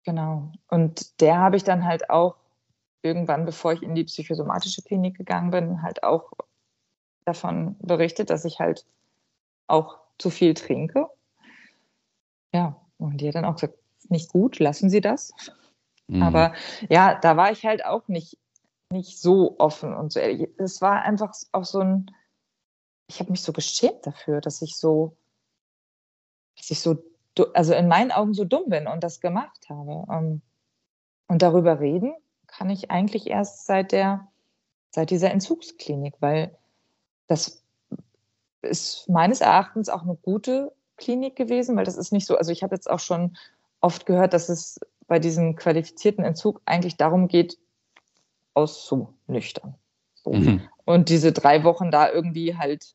[0.04, 0.52] genau.
[0.68, 2.36] Und der habe ich dann halt auch
[3.02, 6.32] irgendwann, bevor ich in die psychosomatische Klinik gegangen bin, halt auch
[7.24, 8.86] davon berichtet, dass ich halt
[9.66, 11.06] auch zu viel trinke.
[12.52, 13.78] Ja, und die hat dann auch gesagt,
[14.08, 15.32] nicht gut, lassen Sie das.
[16.10, 16.22] Mhm.
[16.22, 16.54] Aber
[16.88, 18.38] ja, da war ich halt auch nicht,
[18.90, 20.48] nicht so offen und so ehrlich.
[20.58, 22.10] Es war einfach auch so ein,
[23.06, 25.16] ich habe mich so geschämt dafür, dass ich so,
[26.56, 27.02] dass ich so,
[27.54, 30.04] also in meinen Augen so dumm bin und das gemacht habe.
[30.12, 30.42] Ähm,
[31.28, 32.12] und darüber reden
[32.48, 34.26] kann ich eigentlich erst seit der,
[34.90, 36.56] seit dieser Entzugsklinik, weil
[37.28, 37.62] das
[38.62, 42.64] ist meines Erachtens auch eine gute Klinik gewesen, weil das ist nicht so, also ich
[42.64, 43.36] habe jetzt auch schon
[43.80, 44.80] oft gehört, dass es
[45.10, 47.58] bei diesem qualifizierten Entzug eigentlich darum geht,
[48.54, 49.74] auszunüchtern.
[50.14, 50.30] So.
[50.30, 50.62] Mhm.
[50.84, 52.94] Und diese drei Wochen da irgendwie halt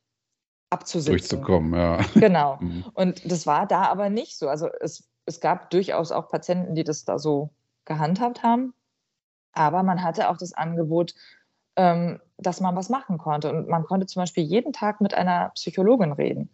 [0.69, 1.11] abzusitzen.
[1.11, 1.99] Durchzukommen, ja.
[2.13, 2.57] Genau.
[2.61, 2.85] Mhm.
[2.93, 4.47] Und das war da aber nicht so.
[4.47, 7.49] Also es, es gab durchaus auch Patienten, die das da so
[7.83, 8.73] gehandhabt haben.
[9.51, 11.15] Aber man hatte auch das Angebot,
[11.75, 13.51] ähm, dass man was machen konnte.
[13.51, 16.49] Und man konnte zum Beispiel jeden Tag mit einer Psychologin reden.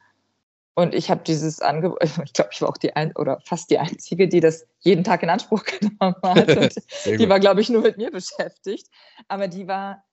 [0.73, 3.79] Und ich habe dieses Angebot, ich glaube, ich war auch die ein oder fast die
[3.79, 6.49] Einzige, die das jeden Tag in Anspruch genommen hat.
[7.05, 8.87] Und die war, glaube ich, nur mit mir beschäftigt.
[9.27, 10.03] Aber die war,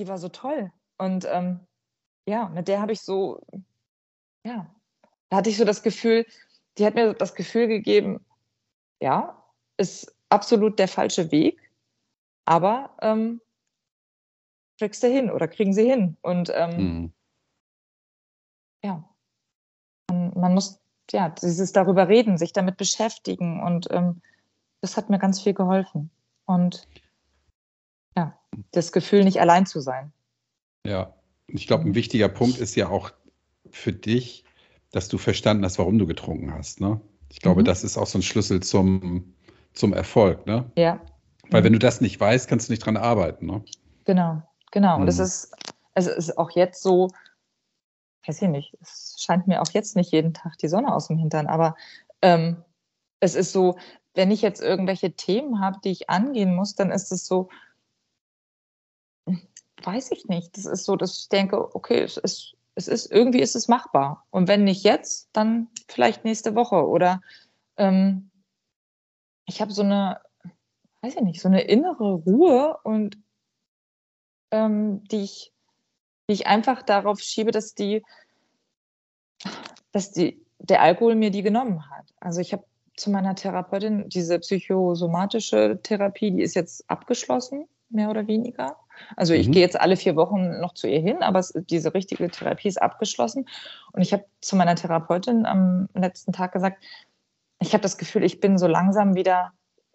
[0.00, 0.70] die war so toll.
[0.98, 1.60] Und ähm,
[2.28, 3.40] ja, mit der habe ich so,
[4.44, 4.66] ja,
[5.30, 6.26] da hatte ich so das Gefühl,
[6.76, 8.24] die hat mir das Gefühl gegeben,
[9.00, 9.42] ja,
[9.76, 11.60] ist absolut der falsche Weg,
[12.44, 13.40] aber ähm,
[14.78, 16.16] kriegst du hin oder kriegen sie hin.
[16.22, 17.12] Und ähm, mhm.
[18.84, 19.08] ja,
[20.34, 24.20] man, man, muss ja dieses darüber reden, sich damit beschäftigen und ähm,
[24.80, 26.10] das hat mir ganz viel geholfen.
[26.46, 26.86] Und
[28.16, 28.38] ja,
[28.72, 30.12] das Gefühl, nicht allein zu sein.
[30.84, 31.14] Ja,
[31.46, 33.10] ich glaube, ein wichtiger Punkt ist ja auch
[33.70, 34.44] für dich,
[34.92, 36.80] dass du verstanden hast, warum du getrunken hast.
[36.80, 37.00] Ne?
[37.28, 37.66] Ich glaube, mhm.
[37.66, 39.34] das ist auch so ein Schlüssel zum,
[39.72, 40.46] zum Erfolg.
[40.46, 40.70] Ne?
[40.76, 41.00] Ja.
[41.50, 43.46] Weil wenn du das nicht weißt, kannst du nicht dran arbeiten.
[43.46, 43.62] Ne?
[44.04, 44.96] Genau, genau.
[44.96, 45.02] Mhm.
[45.02, 45.54] Und es ist,
[45.94, 47.08] es ist auch jetzt so,
[48.28, 51.18] weiß ich nicht, es scheint mir auch jetzt nicht jeden Tag die Sonne aus dem
[51.18, 51.74] Hintern, aber
[52.22, 52.62] ähm,
[53.20, 53.78] es ist so,
[54.14, 57.48] wenn ich jetzt irgendwelche Themen habe, die ich angehen muss, dann ist es so,
[59.82, 60.56] weiß ich nicht.
[60.56, 64.26] Das ist so, dass ich denke, okay, es ist, es ist, irgendwie ist es machbar.
[64.30, 66.86] Und wenn nicht jetzt, dann vielleicht nächste Woche.
[66.86, 67.20] Oder
[67.76, 68.30] ähm,
[69.46, 70.20] ich habe so eine,
[71.02, 73.18] weiß ich nicht, so eine innere Ruhe und
[74.50, 75.52] ähm, die ich,
[76.28, 78.04] die ich einfach darauf schiebe, dass die,
[79.92, 82.12] dass die, der Alkohol mir die genommen hat.
[82.20, 82.64] Also ich habe
[82.96, 88.76] zu meiner Therapeutin diese psychosomatische Therapie, die ist jetzt abgeschlossen, mehr oder weniger.
[89.16, 89.52] Also ich mhm.
[89.52, 92.82] gehe jetzt alle vier Wochen noch zu ihr hin, aber es, diese richtige Therapie ist
[92.82, 93.48] abgeschlossen.
[93.92, 96.82] Und ich habe zu meiner Therapeutin am letzten Tag gesagt,
[97.60, 99.52] ich habe das Gefühl, ich bin so langsam wieder,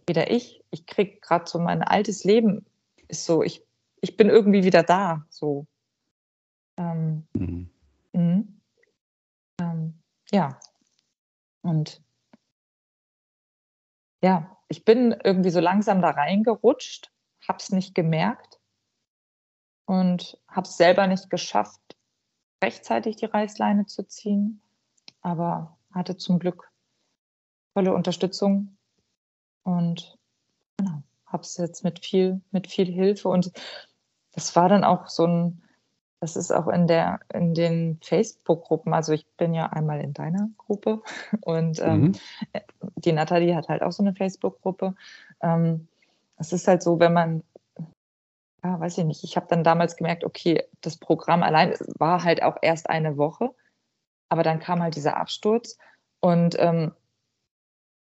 [0.08, 0.64] wieder ich.
[0.72, 2.66] Ich kriege gerade so mein altes Leben
[3.08, 3.64] ist so, ich,
[4.02, 5.26] ich bin irgendwie wieder da.
[5.30, 5.68] So.
[6.78, 7.70] Ähm, mhm.
[8.14, 8.62] Mhm.
[9.60, 10.00] Ähm,
[10.32, 10.60] ja.
[11.62, 12.04] Und
[14.22, 17.12] ja, ich bin irgendwie so langsam da reingerutscht,
[17.48, 18.60] habe es nicht gemerkt
[19.86, 21.82] und habe es selber nicht geschafft,
[22.64, 24.62] rechtzeitig die Reißleine zu ziehen,
[25.22, 26.72] aber hatte zum Glück
[27.76, 28.78] tolle Unterstützung
[29.64, 30.18] und
[30.78, 33.52] genau, habe es jetzt mit viel, mit viel Hilfe und
[34.32, 35.64] das war dann auch so ein,
[36.24, 40.48] das ist auch in der, in den Facebook-Gruppen, also ich bin ja einmal in deiner
[40.58, 41.02] Gruppe
[41.42, 42.12] und ähm, mhm.
[42.96, 44.96] die Nathalie hat halt auch so eine Facebook-Gruppe.
[45.42, 45.90] Ähm,
[46.38, 47.44] es ist halt so, wenn man
[48.64, 49.26] ja, weiß ich nicht.
[49.26, 53.50] Ich habe dann damals gemerkt, okay, das Programm allein war halt auch erst eine Woche,
[54.30, 55.78] aber dann kam halt dieser Absturz
[56.22, 56.94] und ähm,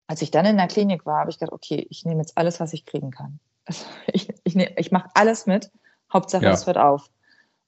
[0.08, 2.60] als ich dann in der Klinik war, habe ich gedacht, okay, ich nehme jetzt alles,
[2.60, 3.40] was ich kriegen kann.
[3.64, 5.70] Also ich ich, ich mache alles mit,
[6.12, 6.52] Hauptsache ja.
[6.52, 7.08] es hört auf.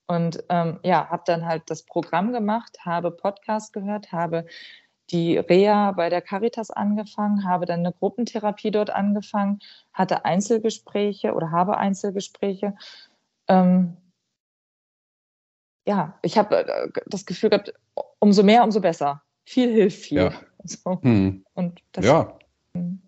[0.06, 4.46] Und ähm, ja, habe dann halt das Programm gemacht, habe Podcast gehört, habe
[5.10, 9.60] die Reha bei der Caritas angefangen, habe dann eine Gruppentherapie dort angefangen,
[9.92, 12.74] hatte Einzelgespräche oder habe Einzelgespräche.
[13.48, 13.96] Ähm,
[15.86, 17.72] ja, ich habe äh, das Gefühl gehabt,
[18.20, 19.22] umso mehr, umso besser.
[19.44, 20.18] Viel hilft viel.
[20.18, 20.32] Ja.
[20.64, 21.00] So.
[21.02, 21.44] Hm.
[21.54, 22.38] Und das, ja.
[22.76, 23.02] Hm.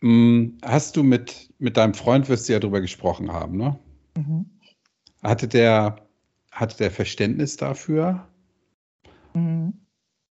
[0.00, 0.58] hm.
[0.64, 3.78] Hast du mit, mit deinem Freund, wirst du ja darüber gesprochen haben, ne?
[4.16, 4.58] Mhm.
[5.22, 5.96] Hatte der,
[6.50, 8.26] hatte der Verständnis dafür?
[9.34, 9.74] Mhm.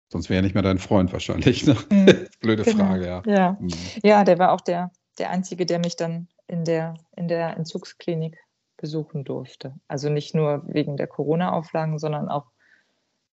[0.09, 1.65] Sonst wäre er nicht mehr dein Freund wahrscheinlich.
[1.65, 1.75] Ne?
[1.89, 2.27] Mhm.
[2.39, 2.85] Blöde genau.
[2.85, 3.23] Frage, ja.
[3.25, 3.57] Ja.
[3.59, 3.69] Mhm.
[4.03, 8.37] ja, der war auch der, der Einzige, der mich dann in der, in der Entzugsklinik
[8.77, 9.73] besuchen durfte.
[9.87, 12.45] Also nicht nur wegen der Corona-Auflagen, sondern auch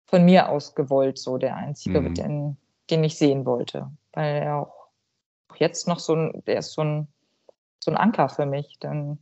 [0.06, 2.14] von mir aus gewollt, so der Einzige, mhm.
[2.14, 2.58] den,
[2.90, 3.92] den ich sehen wollte.
[4.14, 4.88] Weil er auch
[5.58, 7.08] jetzt noch so ein, der ist so ein,
[7.80, 9.20] so ein Anker für mich, denn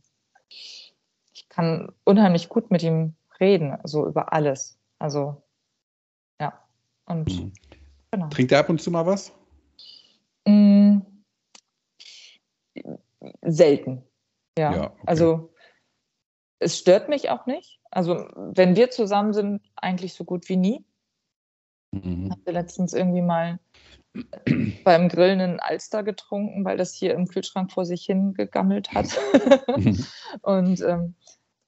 [1.58, 4.78] kann unheimlich gut mit ihm reden, so über alles.
[5.00, 5.42] Also
[7.08, 7.52] und mhm.
[8.10, 8.28] genau.
[8.28, 9.32] Trinkt er ab und zu mal was?
[10.46, 10.98] Mm,
[13.42, 14.04] selten.
[14.58, 14.74] Ja.
[14.74, 15.02] ja okay.
[15.06, 15.54] Also
[16.58, 17.80] es stört mich auch nicht.
[17.90, 20.84] Also wenn wir zusammen sind, eigentlich so gut wie nie.
[21.92, 22.30] Mhm.
[22.30, 23.58] Hatte letztens irgendwie mal
[24.84, 29.18] beim Grillen einen Alster getrunken, weil das hier im Kühlschrank vor sich hingegammelt hat.
[29.74, 30.04] Mhm.
[30.42, 31.14] und ähm,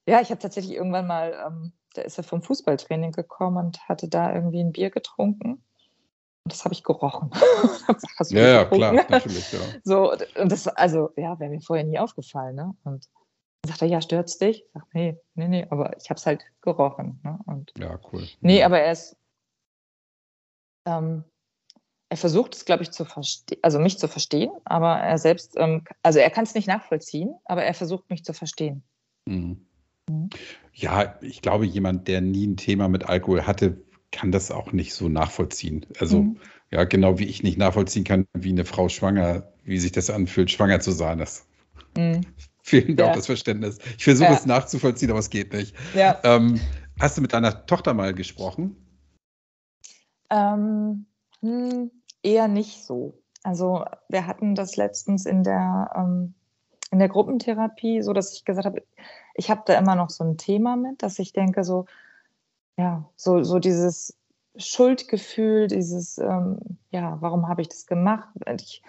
[0.07, 4.07] ja, ich habe tatsächlich irgendwann mal ähm, da ist er vom Fußballtraining gekommen und hatte
[4.07, 5.63] da irgendwie ein Bier getrunken.
[6.43, 7.29] Und das habe ich gerochen.
[8.29, 9.59] ja, ja, klar, natürlich, ja.
[9.83, 12.75] So, und das, also, ja, wäre mir vorher nie aufgefallen, ne?
[12.83, 13.07] Und
[13.61, 14.63] dann sagt er, ja, stört's dich?
[14.63, 17.19] Ich sage, nee, nee, nee, aber ich habe es halt gerochen.
[17.23, 17.39] Ne?
[17.45, 18.27] Und, ja, cool.
[18.39, 19.15] Nee, aber er ist,
[20.87, 21.25] ähm,
[22.09, 25.85] er versucht es, glaube ich, zu verstehen, also mich zu verstehen, aber er selbst, ähm,
[26.01, 28.83] also er kann es nicht nachvollziehen, aber er versucht mich zu verstehen.
[29.27, 29.67] Mhm.
[30.11, 30.29] Mhm.
[30.73, 33.81] Ja, ich glaube, jemand, der nie ein Thema mit Alkohol hatte,
[34.11, 35.85] kann das auch nicht so nachvollziehen.
[35.99, 36.37] Also, mhm.
[36.69, 40.51] ja, genau wie ich nicht nachvollziehen kann, wie eine Frau schwanger, wie sich das anfühlt,
[40.51, 41.17] schwanger zu sein.
[41.17, 41.47] Das
[41.97, 42.21] mhm.
[42.63, 43.11] fehlt mir ja.
[43.11, 43.77] auch das Verständnis.
[43.97, 44.35] Ich versuche ja.
[44.35, 45.75] es nachzuvollziehen, aber es geht nicht.
[45.93, 46.19] Ja.
[46.23, 46.59] Ähm,
[46.99, 48.75] hast du mit deiner Tochter mal gesprochen?
[50.29, 51.05] Ähm,
[51.41, 51.91] hm,
[52.23, 53.21] eher nicht so.
[53.43, 56.35] Also wir hatten das letztens in der, ähm,
[56.91, 58.83] in der Gruppentherapie, so dass ich gesagt habe,
[59.33, 61.85] ich habe da immer noch so ein Thema mit, dass ich denke, so,
[62.77, 64.17] ja, so, so dieses
[64.57, 66.59] Schuldgefühl, dieses, ähm,
[66.91, 68.27] ja, warum habe ich das gemacht?
[68.59, 68.83] Ich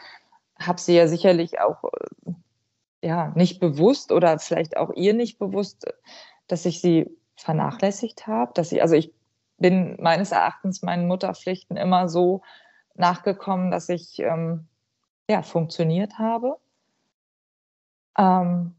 [0.59, 2.33] habe sie ja sicherlich auch, äh,
[3.03, 5.87] ja, nicht bewusst oder vielleicht auch ihr nicht bewusst,
[6.49, 9.13] dass ich sie vernachlässigt habe, dass ich, also ich
[9.59, 12.43] bin meines Erachtens meinen Mutterpflichten immer so
[12.95, 14.67] nachgekommen, dass ich ähm,
[15.29, 16.59] ja, funktioniert habe.
[18.19, 18.75] Ähm,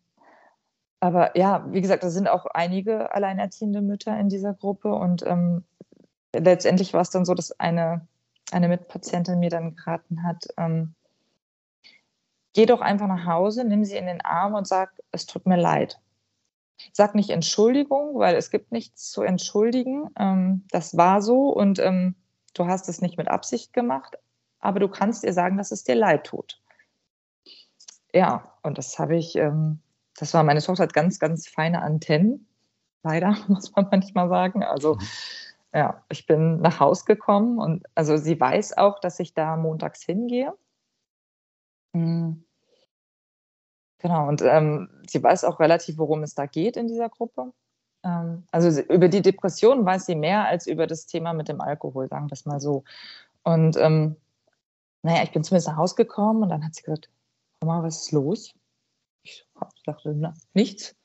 [1.00, 5.64] aber ja, wie gesagt, da sind auch einige alleinerziehende Mütter in dieser Gruppe und ähm,
[6.34, 8.08] letztendlich war es dann so, dass eine,
[8.52, 10.96] eine Mitpatientin mir dann geraten hat, ähm,
[12.54, 15.58] geh doch einfach nach Hause, nimm sie in den Arm und sag, es tut mir
[15.58, 16.00] leid.
[16.92, 20.10] Sag nicht Entschuldigung, weil es gibt nichts zu entschuldigen.
[20.18, 22.16] Ähm, das war so und ähm,
[22.54, 24.18] du hast es nicht mit Absicht gemacht,
[24.60, 26.62] aber du kannst ihr sagen, dass es dir leid tut.
[28.14, 29.80] Ja, und das habe ich, ähm,
[30.18, 32.48] das war meine Tochter hat ganz, ganz feine Antennen.
[33.04, 34.64] Leider, muss man manchmal sagen.
[34.64, 35.08] Also, mhm.
[35.74, 40.04] ja, ich bin nach Hause gekommen und also sie weiß auch, dass ich da montags
[40.04, 40.54] hingehe.
[41.94, 42.44] Mhm.
[44.00, 47.54] Genau, und ähm, sie weiß auch relativ, worum es da geht in dieser Gruppe.
[48.04, 52.10] Ähm, also über die Depression weiß sie mehr als über das Thema mit dem Alkohol,
[52.10, 52.84] sagen wir es mal so.
[53.44, 54.18] Und ähm,
[55.04, 57.10] naja, ich bin zumindest nach Hause gekommen und dann hat sie gesagt,
[57.64, 58.54] Mama, was ist los?
[59.24, 59.48] Ich
[59.86, 60.96] dachte, na, nichts.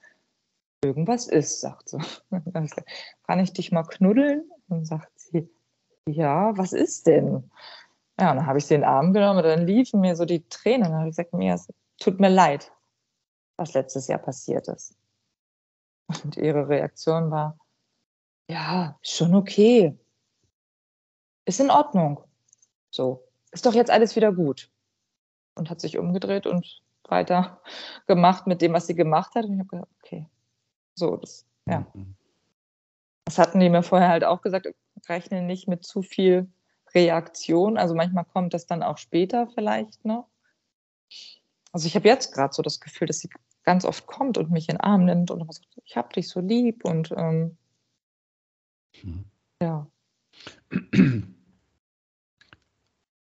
[0.82, 1.98] Irgendwas ist, sagt sie.
[3.26, 4.51] Kann ich dich mal knuddeln?
[4.68, 5.48] Und sagt sie,
[6.06, 7.51] ja, was ist denn?
[8.20, 10.47] Ja, dann habe ich sie in den Arm genommen und dann liefen mir so die
[10.48, 10.90] Tränen.
[10.90, 12.72] Dann habe ich gesagt, mir, es tut mir leid,
[13.56, 14.97] was letztes Jahr passiert ist.
[16.24, 17.56] Und ihre Reaktion war,
[18.51, 19.97] ja, schon okay.
[21.44, 22.24] Ist in Ordnung.
[22.90, 24.70] So, ist doch jetzt alles wieder gut.
[25.59, 27.60] Und hat sich umgedreht und weiter
[28.06, 29.44] gemacht mit dem, was sie gemacht hat.
[29.44, 30.26] Und ich habe gesagt, okay,
[30.94, 31.86] so, das, ja.
[31.94, 32.14] Mhm.
[33.24, 34.68] Das hatten die mir vorher halt auch gesagt,
[35.09, 36.48] rechne nicht mit zu viel
[36.94, 37.76] Reaktion.
[37.76, 40.28] Also manchmal kommt das dann auch später vielleicht noch.
[41.72, 43.28] Also ich habe jetzt gerade so das Gefühl, dass sie
[43.64, 46.40] ganz oft kommt und mich in den Arm nimmt und sagt, ich habe dich so
[46.40, 47.59] lieb und ähm,
[48.94, 49.24] hm.
[49.60, 49.86] ja.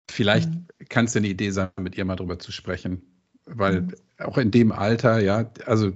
[0.09, 0.67] Vielleicht mhm.
[0.89, 3.01] kann es eine Idee sein, mit ihr mal drüber zu sprechen,
[3.45, 3.95] weil mhm.
[4.17, 5.91] auch in dem Alter, ja, also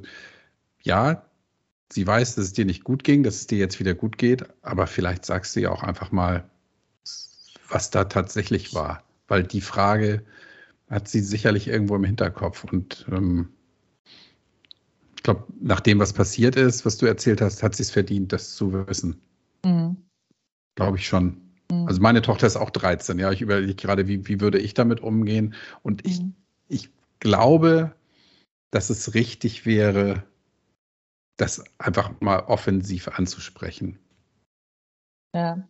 [0.81, 1.25] ja,
[1.91, 4.45] sie weiß, dass es dir nicht gut ging, dass es dir jetzt wieder gut geht,
[4.61, 6.49] aber vielleicht sagst du ja auch einfach mal,
[7.69, 10.23] was da tatsächlich war, weil die Frage
[10.89, 13.49] hat sie sicherlich irgendwo im Hinterkopf und ähm,
[15.15, 18.33] ich glaube, nach dem, was passiert ist, was du erzählt hast, hat sie es verdient,
[18.33, 19.21] das zu wissen.
[19.63, 19.95] Mhm.
[20.75, 21.42] Glaube ich schon.
[21.81, 21.87] Mhm.
[21.87, 23.31] Also meine Tochter ist auch 13, ja.
[23.31, 25.55] Ich überlege gerade, wie, wie würde ich damit umgehen.
[25.81, 26.35] Und ich, mhm.
[26.67, 26.89] ich
[27.19, 27.95] glaube,
[28.71, 30.23] dass es richtig wäre,
[31.37, 33.99] das einfach mal offensiv anzusprechen.
[35.35, 35.67] Ja.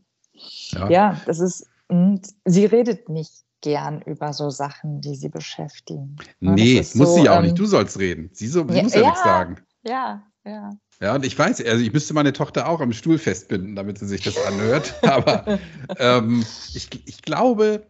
[0.71, 6.17] Ja, ja das ist, hm, sie redet nicht gern über so Sachen, die sie beschäftigen.
[6.39, 7.57] Nee, muss so, sie auch ähm, nicht.
[7.57, 8.29] Du sollst reden.
[8.33, 9.61] Sie, so, sie ja, muss ja, ja nichts sagen.
[9.83, 10.71] Ja, ja.
[11.01, 14.07] Ja, und ich weiß, also ich müsste meine Tochter auch am Stuhl festbinden, damit sie
[14.07, 14.93] sich das anhört.
[15.03, 15.59] Aber
[15.97, 17.85] ähm, ich, ich glaube,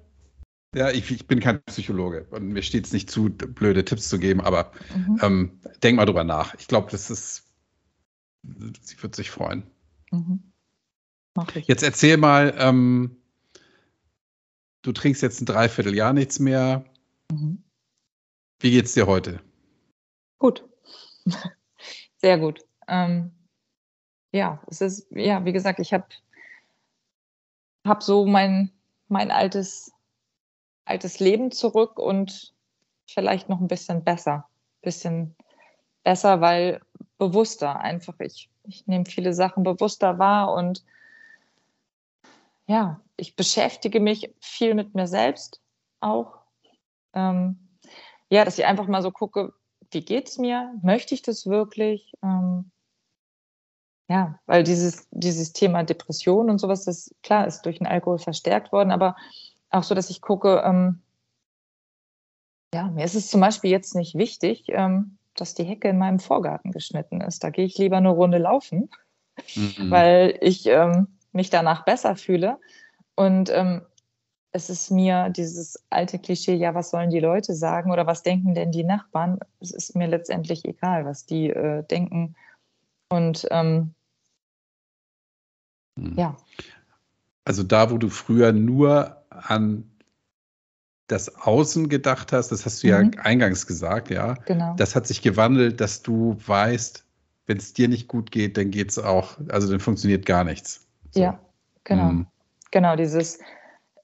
[0.75, 4.17] ja, ich, ich, bin kein Psychologe und mir steht es nicht zu, blöde Tipps zu
[4.17, 5.19] geben, aber mhm.
[5.21, 6.55] ähm, denk mal drüber nach.
[6.55, 7.43] Ich glaube, das ist,
[8.81, 9.63] sie wird sich freuen.
[10.11, 10.51] Mhm.
[11.35, 11.67] Mach ich.
[11.67, 13.17] Jetzt erzähl mal, ähm,
[14.81, 16.85] du trinkst jetzt ein Dreivierteljahr nichts mehr.
[17.31, 17.63] Mhm.
[18.59, 19.41] Wie geht's dir heute?
[20.39, 20.67] Gut.
[22.23, 22.61] Sehr gut.
[22.87, 23.33] Ähm,
[24.31, 26.05] ja, es ist, ja, wie gesagt, ich habe
[27.85, 28.71] hab so mein,
[29.09, 29.91] mein altes,
[30.85, 32.53] altes Leben zurück und
[33.05, 34.47] vielleicht noch ein bisschen besser.
[34.81, 35.35] Bisschen
[36.05, 36.79] besser, weil
[37.17, 38.17] bewusster einfach.
[38.19, 40.85] Ich, ich nehme viele Sachen bewusster wahr und
[42.67, 45.61] ja, ich beschäftige mich viel mit mir selbst
[45.99, 46.37] auch.
[47.13, 47.59] Ähm,
[48.29, 49.53] ja, dass ich einfach mal so gucke,
[49.93, 50.73] wie geht es mir?
[50.81, 52.13] Möchte ich das wirklich?
[52.23, 52.71] Ähm,
[54.09, 58.71] ja, weil dieses, dieses Thema Depression und sowas, das klar ist durch den Alkohol verstärkt
[58.71, 59.15] worden, aber
[59.69, 61.01] auch so, dass ich gucke, ähm,
[62.73, 66.19] ja, mir ist es zum Beispiel jetzt nicht wichtig, ähm, dass die Hecke in meinem
[66.19, 67.43] Vorgarten geschnitten ist.
[67.43, 68.89] Da gehe ich lieber eine Runde laufen,
[69.55, 69.89] mhm.
[69.89, 72.59] weil ich ähm, mich danach besser fühle.
[73.15, 73.83] Und ähm,
[74.53, 78.53] es ist mir dieses alte Klischee, ja, was sollen die Leute sagen oder was denken
[78.53, 79.39] denn die Nachbarn?
[79.59, 82.35] Es ist mir letztendlich egal, was die äh, denken.
[83.09, 83.95] Und ähm,
[85.99, 86.13] hm.
[86.15, 86.37] ja.
[87.45, 89.89] Also da, wo du früher nur an
[91.07, 93.11] das Außen gedacht hast, das hast du mhm.
[93.13, 94.35] ja eingangs gesagt, ja.
[94.45, 94.75] Genau.
[94.75, 97.03] Das hat sich gewandelt, dass du weißt,
[97.47, 100.87] wenn es dir nicht gut geht, dann geht es auch, also dann funktioniert gar nichts.
[101.11, 101.21] So.
[101.21, 101.39] Ja,
[101.83, 102.11] genau.
[102.11, 102.27] Mhm.
[102.71, 103.39] Genau, dieses,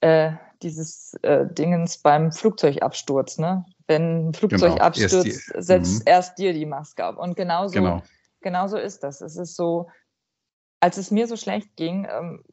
[0.01, 3.65] äh, dieses äh, Dingens beim Flugzeugabsturz, ne?
[3.87, 4.83] Wenn ein Flugzeug genau.
[4.83, 7.17] abstürzt, erst die, setzt erst dir die Maske ab.
[7.17, 8.03] Und genauso, genau.
[8.41, 9.21] genauso ist das.
[9.21, 9.89] Es ist so,
[10.79, 12.43] als es mir so schlecht ging, ähm,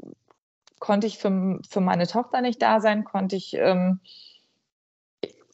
[0.79, 4.01] konnte ich für, für meine Tochter nicht da sein, konnte ich ähm,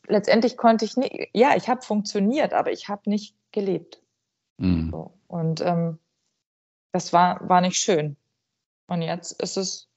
[0.07, 4.03] letztendlich konnte ich nicht, ja, ich habe funktioniert, aber ich habe nicht gelebt.
[4.59, 4.91] Mhm.
[4.91, 5.19] So.
[5.27, 5.99] Und ähm,
[6.93, 8.17] das war, war nicht schön.
[8.87, 9.89] Und jetzt ist es,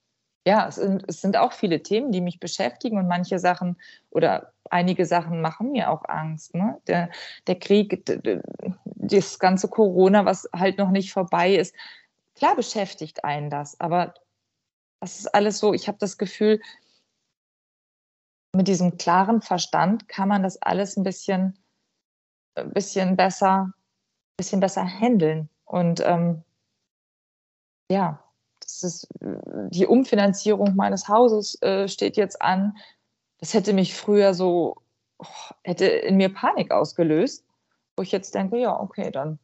[0.47, 3.77] ja, es sind, es sind auch viele Themen, die mich beschäftigen und manche Sachen
[4.11, 6.53] oder einige Sachen machen mir auch Angst.
[6.53, 6.79] Ne?
[6.87, 7.09] Der,
[7.47, 8.05] der Krieg,
[8.85, 11.73] das ganze Corona, was halt noch nicht vorbei ist.
[12.35, 14.13] Klar beschäftigt einen das, aber
[14.99, 16.61] das ist alles so, ich habe das Gefühl,
[18.55, 21.57] mit diesem klaren Verstand kann man das alles ein bisschen,
[22.55, 23.73] ein bisschen besser, ein
[24.37, 25.49] bisschen besser handeln.
[25.65, 26.43] Und ähm,
[27.91, 28.24] ja,
[28.83, 29.07] das ist
[29.69, 32.77] die Umfinanzierung meines Hauses äh, steht jetzt an.
[33.39, 34.75] Das hätte mich früher so,
[35.17, 35.25] oh,
[35.63, 37.45] hätte in mir Panik ausgelöst,
[37.95, 39.39] wo ich jetzt denke, ja, okay, dann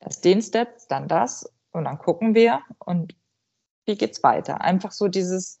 [0.00, 3.16] erst den Step, dann das und dann gucken wir und
[3.86, 4.60] wie geht's weiter?
[4.60, 5.60] Einfach so dieses,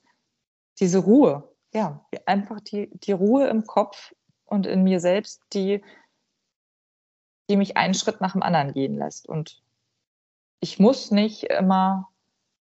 [0.78, 4.14] diese Ruhe, ja, einfach die, die Ruhe im Kopf
[4.44, 5.82] und in mir selbst, die,
[7.50, 9.28] die mich einen Schritt nach dem anderen gehen lässt.
[9.28, 9.62] Und
[10.60, 12.08] ich muss nicht immer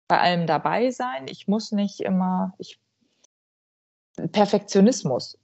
[0.08, 1.28] bei allem dabei sein.
[1.28, 2.80] Ich muss nicht immer, ich,
[4.32, 5.38] Perfektionismus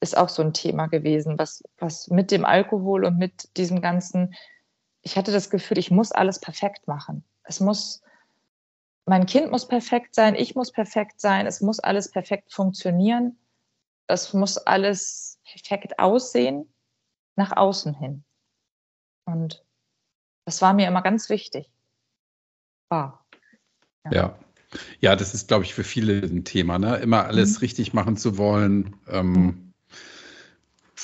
[0.00, 4.34] ist auch so ein Thema gewesen, was, was mit dem Alkohol und mit diesem ganzen,
[5.02, 7.24] ich hatte das Gefühl, ich muss alles perfekt machen.
[7.42, 8.02] Es muss,
[9.06, 13.38] mein Kind muss perfekt sein, ich muss perfekt sein, es muss alles perfekt funktionieren,
[14.06, 16.72] es muss alles perfekt aussehen,
[17.36, 18.24] nach außen hin.
[19.26, 19.64] Und
[20.44, 21.70] das war mir immer ganz wichtig.
[22.90, 23.23] War.
[24.10, 24.38] Ja.
[25.00, 25.16] ja.
[25.16, 26.96] das ist, glaube ich, für viele ein Thema, ne?
[26.96, 27.58] Immer alles mhm.
[27.58, 28.96] richtig machen zu wollen.
[29.08, 29.64] Ähm, mhm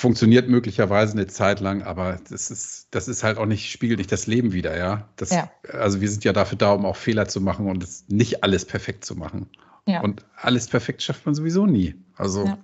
[0.01, 4.11] funktioniert möglicherweise eine Zeit lang, aber das ist, das ist halt auch nicht, spiegelt nicht
[4.11, 5.09] das Leben wieder, ja.
[5.17, 5.51] Das, ja.
[5.73, 9.05] Also wir sind ja dafür da, um auch Fehler zu machen und nicht alles perfekt
[9.05, 9.49] zu machen.
[9.87, 10.01] Ja.
[10.01, 11.95] Und alles perfekt schafft man sowieso nie.
[12.17, 12.57] Also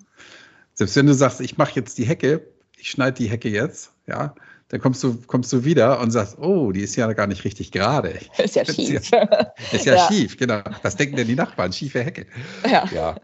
[0.73, 2.47] selbst wenn du sagst, ich mache jetzt die Hecke,
[2.77, 4.35] ich schneide die Hecke jetzt, ja,
[4.69, 7.71] dann kommst du, kommst du wieder und sagst, oh, die ist ja gar nicht richtig
[7.71, 8.19] gerade.
[8.39, 9.11] Ist ja schief.
[9.73, 10.63] Ist ja, ja, schief, genau.
[10.83, 11.73] Was denken denn die Nachbarn?
[11.73, 12.27] Schiefe Hecke.
[12.69, 12.85] Ja.
[12.87, 13.17] ja.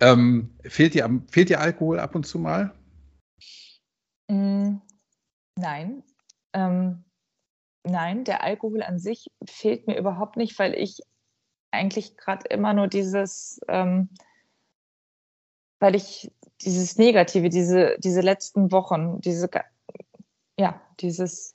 [0.00, 2.74] Ähm, fehlt, dir, fehlt dir Alkohol ab und zu mal?
[4.28, 4.76] Mm,
[5.56, 6.02] nein.
[6.54, 7.04] Ähm,
[7.84, 11.00] nein, der Alkohol an sich fehlt mir überhaupt nicht, weil ich
[11.72, 14.08] eigentlich gerade immer nur dieses, ähm,
[15.78, 16.30] weil ich
[16.64, 19.48] dieses Negative, diese, diese letzten Wochen, diese,
[20.58, 21.54] ja, dieses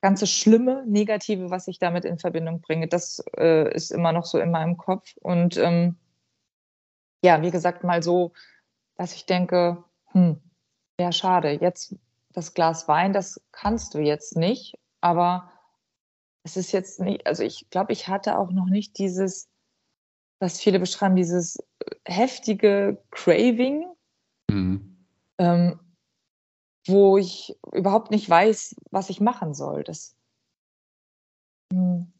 [0.00, 4.38] ganze schlimme Negative, was ich damit in Verbindung bringe, das äh, ist immer noch so
[4.38, 5.14] in meinem Kopf.
[5.20, 5.96] Und ähm,
[7.22, 8.32] ja, wie gesagt, mal so,
[8.96, 9.82] dass ich denke,
[10.12, 10.40] hm,
[11.00, 11.50] ja, schade.
[11.50, 11.96] Jetzt
[12.32, 15.50] das Glas Wein, das kannst du jetzt nicht, aber
[16.44, 19.48] es ist jetzt nicht, also ich glaube, ich hatte auch noch nicht dieses,
[20.38, 23.86] was viele beschreiben, dieses äh, heftige Craving.
[25.38, 25.80] Ähm,
[26.86, 29.84] wo ich überhaupt nicht weiß, was ich machen soll.
[29.84, 30.16] Das,
[31.72, 32.12] hm,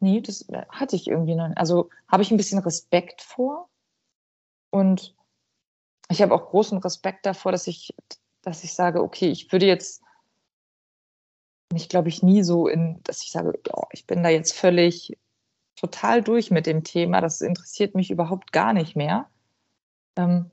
[0.00, 1.50] nee, das hatte ich irgendwie noch.
[1.56, 3.68] Also habe ich ein bisschen Respekt vor
[4.70, 5.14] und
[6.10, 7.94] ich habe auch großen Respekt davor, dass ich
[8.42, 10.02] dass ich sage, okay, ich würde jetzt
[11.72, 15.16] mich, glaube ich, nie so in, dass ich sage, oh, ich bin da jetzt völlig
[15.76, 19.30] total durch mit dem Thema, das interessiert mich überhaupt gar nicht mehr.
[20.16, 20.50] Ähm,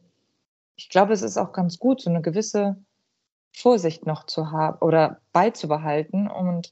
[0.79, 2.77] ich glaube, es ist auch ganz gut, so eine gewisse
[3.51, 6.71] Vorsicht noch zu haben oder beizubehalten und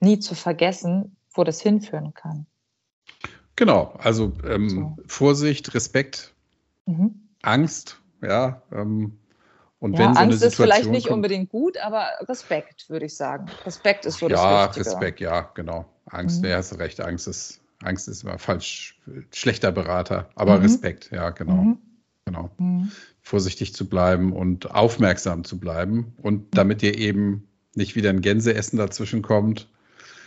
[0.00, 2.46] nie zu vergessen, wo das hinführen kann.
[3.56, 4.96] Genau, also ähm, so.
[5.06, 6.32] Vorsicht, Respekt,
[6.86, 7.28] mhm.
[7.42, 9.18] Angst, ja, ähm,
[9.80, 12.88] und ja, wenn so Angst eine Situation ist vielleicht nicht kommt, unbedingt gut, aber Respekt,
[12.88, 13.46] würde ich sagen.
[13.66, 14.86] Respekt ist so das Ja, Wichtige.
[14.86, 15.84] Respekt, ja, genau.
[16.06, 16.48] Angst, mhm.
[16.48, 17.00] ja, hast recht.
[17.00, 18.98] Angst ist, Angst ist immer falsch,
[19.34, 20.30] schlechter Berater.
[20.36, 20.62] Aber mhm.
[20.62, 21.54] Respekt, ja, genau.
[21.54, 21.91] Mhm.
[22.24, 22.50] Genau.
[22.58, 22.90] Mhm.
[23.20, 26.48] Vorsichtig zu bleiben und aufmerksam zu bleiben und mhm.
[26.52, 29.68] damit dir eben nicht wieder ein Gänseessen dazwischen kommt.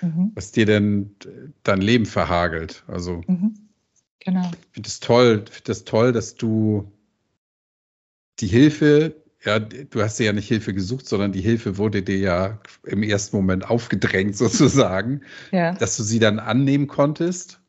[0.01, 0.31] mhm.
[0.35, 1.15] was dir denn
[1.63, 2.83] dein Leben verhagelt.
[2.87, 3.55] Also mhm.
[4.19, 4.51] genau.
[4.51, 6.91] ich finde es toll, finde das toll, dass du
[8.39, 12.17] die Hilfe, ja, du hast dir ja nicht Hilfe gesucht, sondern die Hilfe wurde dir
[12.17, 15.73] ja im ersten Moment aufgedrängt, sozusagen, ja.
[15.73, 17.59] dass du sie dann annehmen konntest.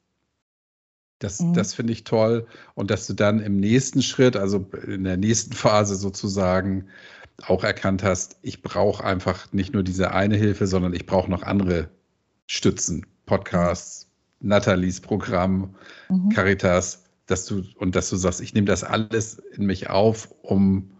[1.18, 1.54] Das, mhm.
[1.54, 2.46] das finde ich toll.
[2.74, 6.86] Und dass du dann im nächsten Schritt, also in der nächsten Phase sozusagen,
[7.42, 11.42] auch erkannt hast, ich brauche einfach nicht nur diese eine Hilfe, sondern ich brauche noch
[11.42, 11.90] andere
[12.46, 14.08] Stützen, Podcasts,
[14.40, 15.74] Nathalies Programm,
[16.08, 16.30] mhm.
[16.30, 20.90] Caritas, dass du und dass du sagst, ich nehme das alles in mich auf, um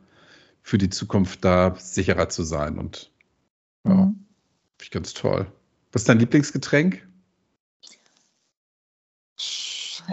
[0.63, 2.79] für die Zukunft da sicherer zu sein.
[2.79, 3.11] Und
[3.87, 4.27] ja, mhm.
[4.77, 5.47] finde ich ganz toll.
[5.93, 7.07] Was ist dein Lieblingsgetränk?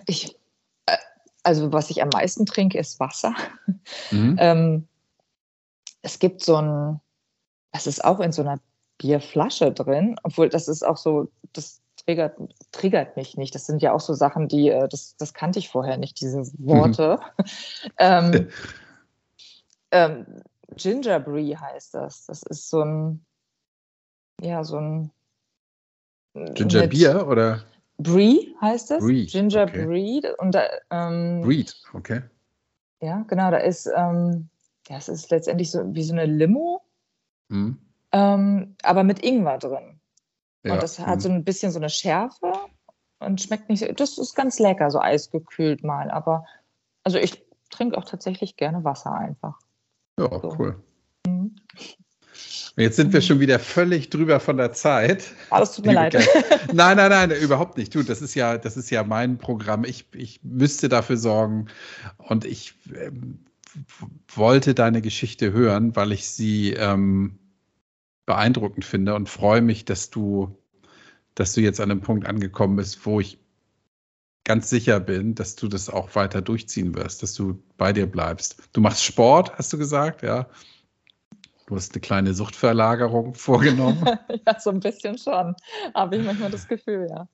[0.06, 0.36] Ich,
[0.86, 0.98] äh,
[1.44, 3.36] also was ich am meisten trinke, ist Wasser.
[4.12, 4.36] Mhm.
[4.40, 4.88] ähm,
[6.02, 7.00] es gibt so ein,
[7.72, 8.60] das ist auch in so einer
[8.98, 12.38] Bierflasche drin, obwohl das ist auch so, das triggert,
[12.72, 13.56] triggert mich nicht.
[13.56, 16.44] Das sind ja auch so Sachen, die, äh, das, das kannte ich vorher nicht, diese
[16.60, 17.20] Worte.
[17.38, 17.46] Mhm.
[17.98, 18.50] ähm,
[19.92, 20.26] ähm,
[20.76, 22.26] Ginger Brie heißt das.
[22.26, 23.26] Das ist so ein,
[24.42, 25.12] ja, so ein.
[26.34, 27.64] Ginger Bier oder?
[27.98, 29.04] Brie heißt es.
[29.04, 29.86] Brie, Ginger okay.
[29.86, 30.22] Brie.
[30.38, 32.22] Und da, ähm, Breed, okay.
[33.02, 34.50] Ja, genau, da ist, ähm,
[34.88, 36.82] ja, es ist letztendlich so wie so eine Limo,
[37.50, 37.78] mhm.
[38.12, 40.00] ähm, aber mit Ingwer drin.
[40.64, 40.74] Ja.
[40.74, 41.22] Und das hat mhm.
[41.22, 42.54] so ein bisschen so eine Schärfe
[43.20, 43.92] und schmeckt nicht so.
[43.92, 46.10] Das ist ganz lecker, so eisgekühlt mal.
[46.12, 46.46] Aber
[47.04, 49.60] also ich trinke auch tatsächlich gerne Wasser einfach.
[50.18, 50.56] Ja, so.
[50.58, 50.82] cool.
[51.28, 51.56] Mhm.
[52.76, 55.32] Jetzt sind wir schon wieder völlig drüber von der Zeit.
[55.50, 56.14] Ah, das tut mir leid.
[56.74, 57.94] Nein, nein, nein, überhaupt nicht.
[57.94, 59.84] Du, das ist ja, das ist ja mein Programm.
[59.84, 61.68] Ich, ich müsste dafür sorgen
[62.18, 63.40] und ich ähm,
[64.34, 67.38] wollte deine Geschichte hören, weil ich sie ähm,
[68.26, 70.58] beeindruckend finde und freue mich, dass du,
[71.36, 73.38] dass du jetzt an einem Punkt angekommen bist, wo ich
[74.44, 78.58] ganz sicher bin, dass du das auch weiter durchziehen wirst, dass du bei dir bleibst.
[78.74, 80.48] Du machst Sport, hast du gesagt, ja.
[81.68, 84.04] Du hast eine kleine Suchtverlagerung vorgenommen.
[84.48, 85.56] ja, so ein bisschen schon.
[85.94, 87.28] Habe ich manchmal das Gefühl, ja.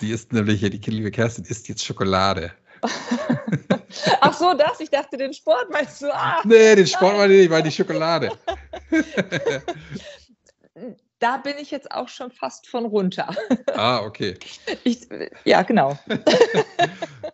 [0.00, 2.52] Die ist nämlich, die liebe Kerstin isst jetzt Schokolade.
[4.20, 4.80] Ach so, das?
[4.80, 6.12] Ich dachte, den Sport meinst du?
[6.12, 8.30] Ah, nee, den Sport meine ich nicht, weil die Schokolade.
[11.20, 13.32] da bin ich jetzt auch schon fast von runter.
[13.74, 14.36] Ah, okay.
[14.82, 15.06] Ich,
[15.44, 15.96] ja, genau.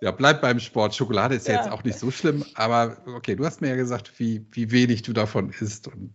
[0.01, 0.95] ja, bleib beim Sport.
[0.95, 4.19] Schokolade ist ja, jetzt auch nicht so schlimm, aber okay, du hast mir ja gesagt,
[4.19, 5.89] wie, wie wenig du davon isst.
[5.89, 6.13] Und.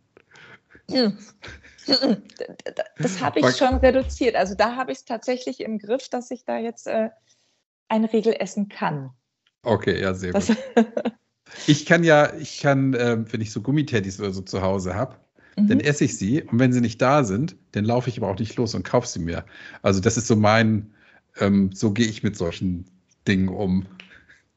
[2.97, 4.35] Das habe ich schon reduziert.
[4.35, 7.09] Also da habe ich es tatsächlich im Griff, dass ich da jetzt äh,
[7.88, 9.11] ein Regel essen kann.
[9.63, 10.55] Okay, ja, sehr gut.
[11.68, 15.18] ich kann ja, ich kann, äh, wenn ich so Gummiteddys oder so zu Hause habe,
[15.55, 15.68] mhm.
[15.68, 18.39] dann esse ich sie und wenn sie nicht da sind, dann laufe ich aber auch
[18.39, 19.45] nicht los und kaufe sie mir.
[19.81, 20.93] Also das ist so mein,
[21.39, 22.85] ähm, so gehe ich mit solchen
[23.27, 23.85] Dingen um.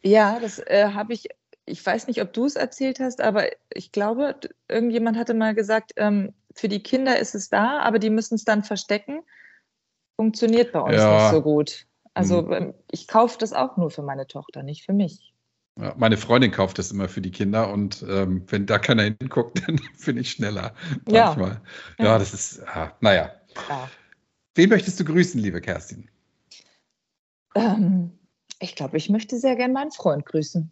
[0.03, 1.29] Ja, das äh, habe ich,
[1.67, 4.37] ich weiß nicht, ob du es erzählt hast, aber ich glaube,
[4.69, 8.45] irgendjemand hatte mal gesagt, ähm, für die Kinder ist es da, aber die müssen es
[8.45, 9.23] dann verstecken.
[10.17, 11.23] Funktioniert bei uns ja.
[11.23, 11.87] nicht so gut.
[12.13, 12.75] Also mhm.
[12.91, 15.35] ich kaufe das auch nur für meine Tochter, nicht für mich.
[15.81, 19.63] Ja, meine Freundin kauft das immer für die Kinder und ähm, wenn da keiner hinguckt,
[19.67, 20.75] dann bin ich schneller.
[21.07, 21.61] Manchmal.
[21.99, 23.33] Ja, ja das ist, ah, naja.
[23.69, 23.91] Ja.
[24.55, 26.09] Wen möchtest du grüßen, liebe Kerstin?
[27.57, 28.17] Ähm,
[28.61, 30.71] ich glaube, ich möchte sehr gern meinen Freund grüßen.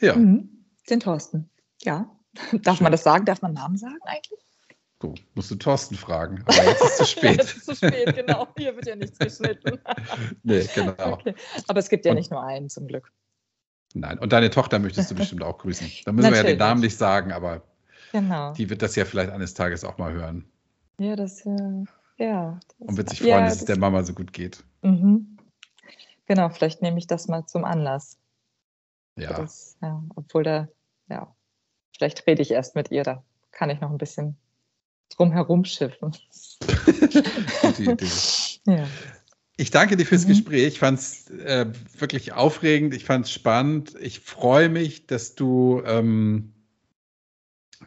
[0.00, 0.16] Ja.
[0.16, 0.64] Mhm.
[0.88, 1.50] Den Thorsten.
[1.82, 2.10] Ja.
[2.62, 2.84] Darf Schön.
[2.84, 3.24] man das sagen?
[3.24, 4.40] Darf man Namen sagen eigentlich?
[5.00, 7.36] Du musst du Thorsten fragen, aber jetzt ist es zu spät.
[7.38, 8.48] jetzt ist zu spät, genau.
[8.58, 9.78] Hier wird ja nichts geschnitten.
[10.42, 11.12] nee, genau.
[11.14, 11.34] Okay.
[11.68, 13.10] Aber es gibt ja und, nicht nur einen, zum Glück.
[13.94, 15.90] Nein, und deine Tochter möchtest du bestimmt auch grüßen.
[16.04, 16.44] Da müssen Natürlich.
[16.44, 17.62] wir ja den Namen nicht sagen, aber
[18.12, 18.52] genau.
[18.52, 20.44] die wird das ja vielleicht eines Tages auch mal hören.
[20.98, 21.84] Ja, das, äh,
[22.18, 22.60] ja.
[22.78, 24.62] Das und wird sich freuen, ja, dass es der Mama so gut geht.
[24.82, 25.38] Mhm.
[26.26, 28.18] Genau, vielleicht nehme ich das mal zum Anlass.
[29.20, 29.34] Ja.
[29.34, 30.02] Das, ja.
[30.14, 30.68] Obwohl da,
[31.08, 31.34] ja,
[31.96, 33.22] vielleicht rede ich erst mit ihr, da
[33.52, 34.36] kann ich noch ein bisschen
[35.16, 36.12] drumherum schiffen.
[37.62, 38.06] Gute Idee.
[38.66, 38.86] Ja.
[39.56, 40.28] Ich danke dir fürs mhm.
[40.28, 40.66] Gespräch.
[40.68, 41.66] Ich fand es äh,
[41.98, 42.94] wirklich aufregend.
[42.94, 43.94] Ich fand es spannend.
[44.00, 46.54] Ich freue mich, dass du ähm,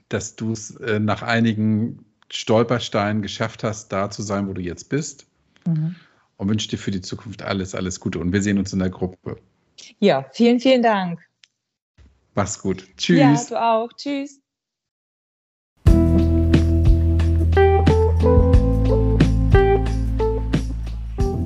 [0.09, 4.89] dass du es äh, nach einigen Stolpersteinen geschafft hast, da zu sein, wo du jetzt
[4.89, 5.27] bist.
[5.65, 5.95] Mhm.
[6.37, 8.19] Und wünsche dir für die Zukunft alles, alles Gute.
[8.19, 9.37] Und wir sehen uns in der Gruppe.
[9.99, 11.19] Ja, vielen, vielen Dank.
[12.35, 12.87] Mach's gut.
[12.97, 13.19] Tschüss.
[13.19, 13.89] Ja, du auch.
[13.95, 14.39] Tschüss.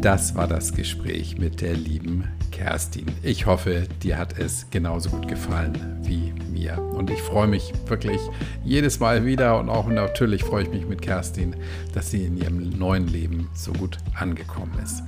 [0.01, 3.07] Das war das Gespräch mit der lieben Kerstin.
[3.23, 6.81] Ich hoffe, dir hat es genauso gut gefallen wie mir.
[6.93, 8.21] Und ich freue mich wirklich
[8.63, 11.55] jedes Mal wieder und auch natürlich freue ich mich mit Kerstin,
[11.93, 15.03] dass sie in ihrem neuen Leben so gut angekommen ist.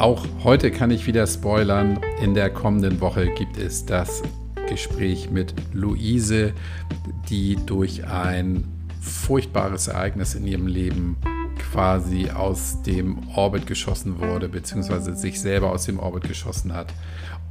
[0.00, 2.00] Auch heute kann ich wieder spoilern.
[2.22, 4.22] In der kommenden Woche gibt es das
[4.66, 6.54] Gespräch mit Luise,
[7.28, 8.64] die durch ein
[9.02, 11.18] furchtbares Ereignis in ihrem Leben
[11.58, 16.94] quasi aus dem Orbit geschossen wurde, beziehungsweise sich selber aus dem Orbit geschossen hat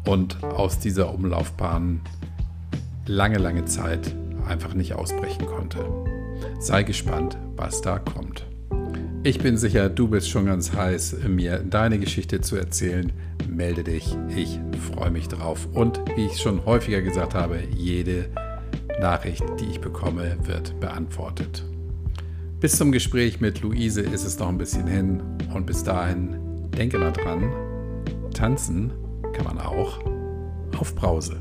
[0.07, 2.01] und aus dieser Umlaufbahn
[3.05, 4.15] lange, lange Zeit
[4.47, 5.85] einfach nicht ausbrechen konnte.
[6.59, 8.48] Sei gespannt, was da kommt.
[9.21, 13.11] Ich bin sicher, du bist schon ganz heiß, mir deine Geschichte zu erzählen.
[13.49, 14.61] Melde dich, ich
[14.93, 15.67] freue mich drauf.
[15.73, 18.29] Und wie ich schon häufiger gesagt habe, jede
[19.01, 21.65] Nachricht, die ich bekomme, wird beantwortet.
[22.61, 25.21] Bis zum Gespräch mit Luise ist es noch ein bisschen hin
[25.53, 26.37] und bis dahin
[26.77, 27.51] denke mal dran,
[28.33, 28.93] tanzen
[29.33, 29.99] kann man auch
[30.77, 31.39] auf Brause.